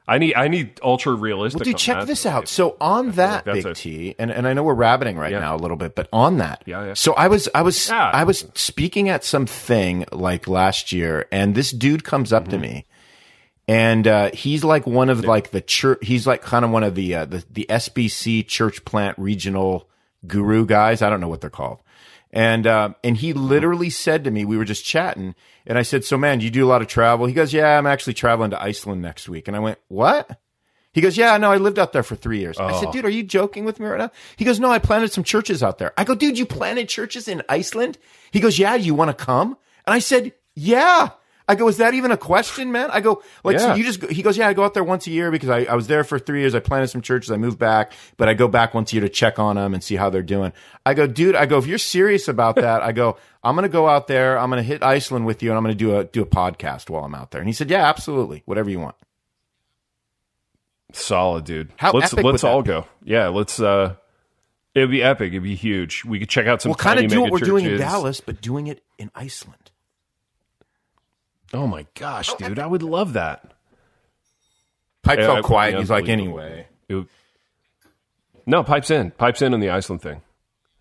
I 0.06 0.18
need 0.18 0.34
I 0.34 0.48
need 0.48 0.78
ultra 0.82 1.14
realistic. 1.14 1.60
Well, 1.60 1.64
dude, 1.64 1.74
on 1.76 1.78
check 1.78 1.98
that 2.00 2.06
this 2.06 2.20
stuff. 2.20 2.34
out. 2.34 2.48
So 2.48 2.76
on 2.80 3.12
that 3.12 3.44
that's 3.46 3.56
big 3.56 3.66
a- 3.66 3.74
T, 3.74 4.14
and, 4.18 4.30
and 4.30 4.46
I 4.46 4.52
know 4.52 4.62
we're 4.62 4.74
rabbiting 4.74 5.16
right 5.16 5.32
Yeah. 5.32 5.40
now 5.40 5.56
a 5.56 5.58
little 5.58 5.78
bit, 5.78 5.94
but 5.94 6.08
on 6.12 6.36
that, 6.38 6.62
Yeah, 6.66 6.86
yeah. 6.88 6.94
So 6.94 7.14
I 7.14 7.28
was 7.28 7.48
I 7.54 7.62
was 7.62 7.88
Yeah. 7.88 8.10
I 8.12 8.22
was 8.24 8.46
speaking 8.54 9.08
at 9.08 9.24
some 9.24 9.46
thing 9.46 10.04
like 10.12 10.46
last 10.46 10.92
year, 10.92 11.26
and 11.32 11.54
this 11.54 11.70
dude 11.70 12.04
comes 12.04 12.32
up 12.34 12.42
Mm-hmm. 12.44 12.50
to 12.50 12.58
me, 12.58 12.86
and 13.66 14.06
uh, 14.06 14.30
he's 14.32 14.62
like 14.64 14.86
one 14.86 15.08
of 15.10 15.24
like 15.24 15.50
the 15.50 15.60
church. 15.60 15.98
He's 16.02 16.26
like 16.26 16.42
kind 16.42 16.64
of 16.64 16.70
one 16.70 16.84
of 16.84 16.94
the 16.94 17.14
uh, 17.14 17.24
the 17.24 17.44
the 17.50 17.66
SBC 17.70 18.46
church 18.46 18.84
plant 18.84 19.18
regional 19.18 19.88
guru 20.26 20.66
guys. 20.66 21.02
I 21.02 21.10
don't 21.10 21.20
know 21.20 21.28
what 21.28 21.40
they're 21.40 21.50
called. 21.50 21.80
And 22.30 22.66
uh, 22.66 22.94
and 23.04 23.16
he 23.16 23.32
literally 23.32 23.90
said 23.90 24.24
to 24.24 24.30
me, 24.30 24.44
we 24.44 24.56
were 24.56 24.64
just 24.64 24.84
chatting, 24.84 25.34
and 25.66 25.78
I 25.78 25.82
said, 25.82 26.04
"So 26.04 26.18
man, 26.18 26.40
you 26.40 26.50
do 26.50 26.66
a 26.66 26.68
lot 26.68 26.82
of 26.82 26.88
travel?" 26.88 27.26
He 27.26 27.32
goes, 27.32 27.52
"Yeah, 27.52 27.78
I'm 27.78 27.86
actually 27.86 28.14
traveling 28.14 28.50
to 28.50 28.60
Iceland 28.62 29.02
next 29.02 29.28
week." 29.28 29.46
And 29.48 29.56
I 29.56 29.60
went, 29.60 29.78
"What?" 29.88 30.38
He 30.92 31.00
goes, 31.00 31.16
Yeah, 31.16 31.36
no, 31.38 31.50
I 31.50 31.56
lived 31.56 31.80
out 31.80 31.92
there 31.92 32.04
for 32.04 32.14
three 32.14 32.38
years. 32.38 32.56
I 32.56 32.70
Oh. 32.70 32.80
said, 32.80 32.92
Dude, 32.92 33.04
are 33.04 33.10
you 33.10 33.24
joking 33.24 33.64
with 33.64 33.80
me 33.80 33.86
right 33.86 33.98
now? 33.98 34.12
He 34.36 34.44
goes, 34.44 34.60
No, 34.60 34.70
I 34.70 34.78
planted 34.78 35.10
some 35.10 35.24
churches 35.24 35.60
out 35.60 35.78
there. 35.78 35.92
I 35.98 36.04
go, 36.04 36.14
Dude, 36.14 36.38
you 36.38 36.46
planted 36.46 36.88
churches 36.88 37.26
in 37.26 37.42
Iceland? 37.48 37.98
He 38.30 38.38
goes, 38.38 38.60
Yeah, 38.60 38.76
you 38.76 38.94
want 38.94 39.08
to 39.08 39.24
come? 39.24 39.56
And 39.88 39.92
I 39.94 39.98
said, 39.98 40.34
Yeah. 40.54 41.08
I 41.46 41.54
go, 41.56 41.68
Is 41.68 41.76
that 41.76 41.94
even 41.94 42.10
a 42.10 42.16
question, 42.16 42.72
man? 42.72 42.90
I 42.90 43.00
go, 43.00 43.22
Like, 43.42 43.58
so 43.60 43.74
you 43.74 43.84
just, 43.84 44.00
go, 44.00 44.08
he 44.08 44.22
goes, 44.22 44.36
Yeah, 44.36 44.48
I 44.48 44.54
go 44.54 44.64
out 44.64 44.74
there 44.74 44.84
once 44.84 45.06
a 45.06 45.10
year 45.10 45.30
because 45.30 45.48
I, 45.50 45.64
I 45.64 45.74
was 45.74 45.86
there 45.86 46.04
for 46.04 46.18
three 46.18 46.40
years. 46.40 46.54
I 46.54 46.60
planted 46.60 46.88
some 46.88 47.02
churches. 47.02 47.30
I 47.30 47.36
moved 47.36 47.58
back, 47.58 47.92
but 48.16 48.28
I 48.28 48.34
go 48.34 48.48
back 48.48 48.72
once 48.74 48.92
a 48.92 48.96
year 48.96 49.02
to 49.02 49.08
check 49.08 49.38
on 49.38 49.56
them 49.56 49.74
and 49.74 49.82
see 49.82 49.96
how 49.96 50.10
they're 50.10 50.22
doing. 50.22 50.52
I 50.86 50.94
go, 50.94 51.06
Dude, 51.06 51.36
I 51.36 51.46
go, 51.46 51.58
If 51.58 51.66
you're 51.66 51.78
serious 51.78 52.28
about 52.28 52.56
that, 52.56 52.82
I 52.82 52.92
go, 52.92 53.18
I'm 53.42 53.54
going 53.54 53.64
to 53.64 53.68
go 53.68 53.88
out 53.88 54.06
there. 54.06 54.38
I'm 54.38 54.50
going 54.50 54.62
to 54.62 54.66
hit 54.66 54.82
Iceland 54.82 55.26
with 55.26 55.42
you 55.42 55.50
and 55.50 55.58
I'm 55.58 55.64
going 55.64 55.76
to 55.76 55.78
do 55.78 55.98
a, 55.98 56.04
do 56.04 56.22
a 56.22 56.26
podcast 56.26 56.88
while 56.88 57.04
I'm 57.04 57.14
out 57.14 57.30
there. 57.30 57.40
And 57.40 57.48
he 57.48 57.52
said, 57.52 57.70
Yeah, 57.70 57.86
absolutely. 57.88 58.42
Whatever 58.46 58.70
you 58.70 58.80
want. 58.80 58.96
Solid, 60.92 61.44
dude. 61.44 61.72
How 61.76 61.92
let's 61.92 62.12
let's 62.12 62.44
all 62.44 62.62
be? 62.62 62.68
go. 62.68 62.86
Yeah, 63.02 63.28
let's 63.28 63.58
uh 63.60 63.96
it'd 64.74 64.90
be 64.90 65.02
epic, 65.02 65.32
it'd 65.32 65.42
be 65.42 65.56
huge. 65.56 66.04
We 66.04 66.20
could 66.20 66.28
check 66.28 66.46
out 66.46 66.62
some 66.62 66.70
We'll 66.70 66.76
kind 66.76 67.00
of 67.00 67.10
do 67.10 67.20
what 67.20 67.32
we're 67.32 67.38
doing 67.38 67.64
in. 67.64 67.78
Dallas, 67.78 68.20
but 68.20 68.40
doing 68.40 68.68
it 68.68 68.82
in 68.96 69.10
Iceland. 69.14 69.63
Oh 71.54 71.66
my 71.66 71.86
gosh, 71.94 72.34
dude. 72.34 72.58
I 72.58 72.66
would 72.66 72.82
love 72.82 73.12
that. 73.14 73.52
Pipe 75.02 75.18
Yeah, 75.18 75.26
felt 75.26 75.44
quiet. 75.44 75.74
yeah, 75.74 75.80
He's 75.80 75.90
like, 75.90 76.08
anyway. 76.08 76.66
It 76.88 77.06
no, 78.46 78.62
pipes 78.62 78.90
in. 78.90 79.10
Pipes 79.12 79.40
in 79.40 79.54
on 79.54 79.60
the 79.60 79.70
Iceland 79.70 80.02
thing. 80.02 80.20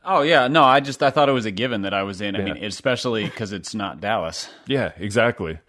Oh 0.04 0.22
yeah, 0.22 0.48
no, 0.50 0.64
I 0.64 0.82
just 0.82 1.02
I 1.02 1.12
thought 1.12 1.30
it 1.30 1.34
was 1.34 1.46
a 1.46 1.52
given 1.52 1.84
that 1.84 1.94
I 1.94 2.04
was 2.04 2.20
in. 2.20 2.36
I 2.36 2.40
Yeah. 2.40 2.54
mean, 2.56 2.64
especially 2.66 3.24
because 3.26 3.54
it's 3.54 3.74
not 3.74 4.02
Dallas. 4.02 4.50
Yeah, 4.68 4.92
exactly. 4.98 5.60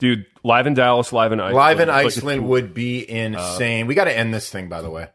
Dude, 0.00 0.26
live 0.42 0.66
in 0.66 0.74
Dallas, 0.74 1.12
live 1.12 1.30
in 1.30 1.38
Iceland. 1.38 1.56
Live 1.56 1.78
in 1.80 1.88
It's 1.88 1.94
like 1.96 2.06
Iceland 2.06 2.48
would 2.48 2.74
be 2.74 3.08
insane. 3.08 3.86
we 3.86 3.94
got 3.94 4.04
to 4.04 4.16
end 4.16 4.34
this 4.34 4.50
thing, 4.50 4.68
by 4.68 4.80
the 4.82 4.90
way. 4.90 5.08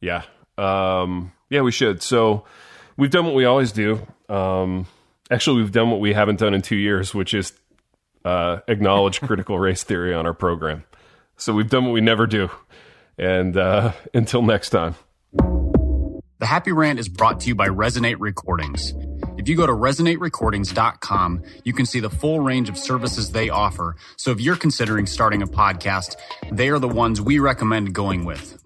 Yeah. 0.00 0.22
Um, 0.56 1.32
yeah, 1.50 1.60
we 1.60 1.72
should. 1.72 2.02
So 2.02 2.44
we've 2.96 3.10
done 3.10 3.26
what 3.26 3.34
we 3.34 3.44
always 3.44 3.72
do. 3.72 4.06
Um, 4.30 4.86
actually, 5.30 5.62
we've 5.62 5.72
done 5.72 5.90
what 5.90 6.00
we 6.00 6.12
haven't 6.12 6.38
done 6.38 6.54
in 6.54 6.62
two 6.62 6.76
years, 6.76 7.14
which 7.14 7.34
is 7.34 7.52
uh, 8.24 8.60
acknowledge 8.68 9.20
critical 9.22 9.58
race 9.58 9.84
theory 9.84 10.14
on 10.14 10.26
our 10.26 10.34
program. 10.34 10.84
So 11.36 11.52
we've 11.52 11.70
done 11.70 11.84
what 11.84 11.92
we 11.92 12.00
never 12.00 12.26
do. 12.26 12.50
And 13.18 13.56
uh, 13.56 13.92
until 14.14 14.42
next 14.42 14.70
time. 14.70 14.94
The 16.38 16.44
Happy 16.44 16.70
Rant 16.70 16.98
is 16.98 17.08
brought 17.08 17.40
to 17.40 17.48
you 17.48 17.54
by 17.54 17.68
Resonate 17.68 18.16
Recordings. 18.18 18.92
If 19.38 19.48
you 19.48 19.56
go 19.56 19.66
to 19.66 19.72
resonaterecordings.com, 19.72 21.42
you 21.64 21.72
can 21.72 21.86
see 21.86 22.00
the 22.00 22.10
full 22.10 22.40
range 22.40 22.68
of 22.68 22.76
services 22.76 23.32
they 23.32 23.48
offer. 23.48 23.96
So 24.18 24.32
if 24.32 24.40
you're 24.40 24.56
considering 24.56 25.06
starting 25.06 25.40
a 25.40 25.46
podcast, 25.46 26.16
they 26.52 26.68
are 26.68 26.78
the 26.78 26.88
ones 26.88 27.22
we 27.22 27.38
recommend 27.38 27.94
going 27.94 28.26
with. 28.26 28.65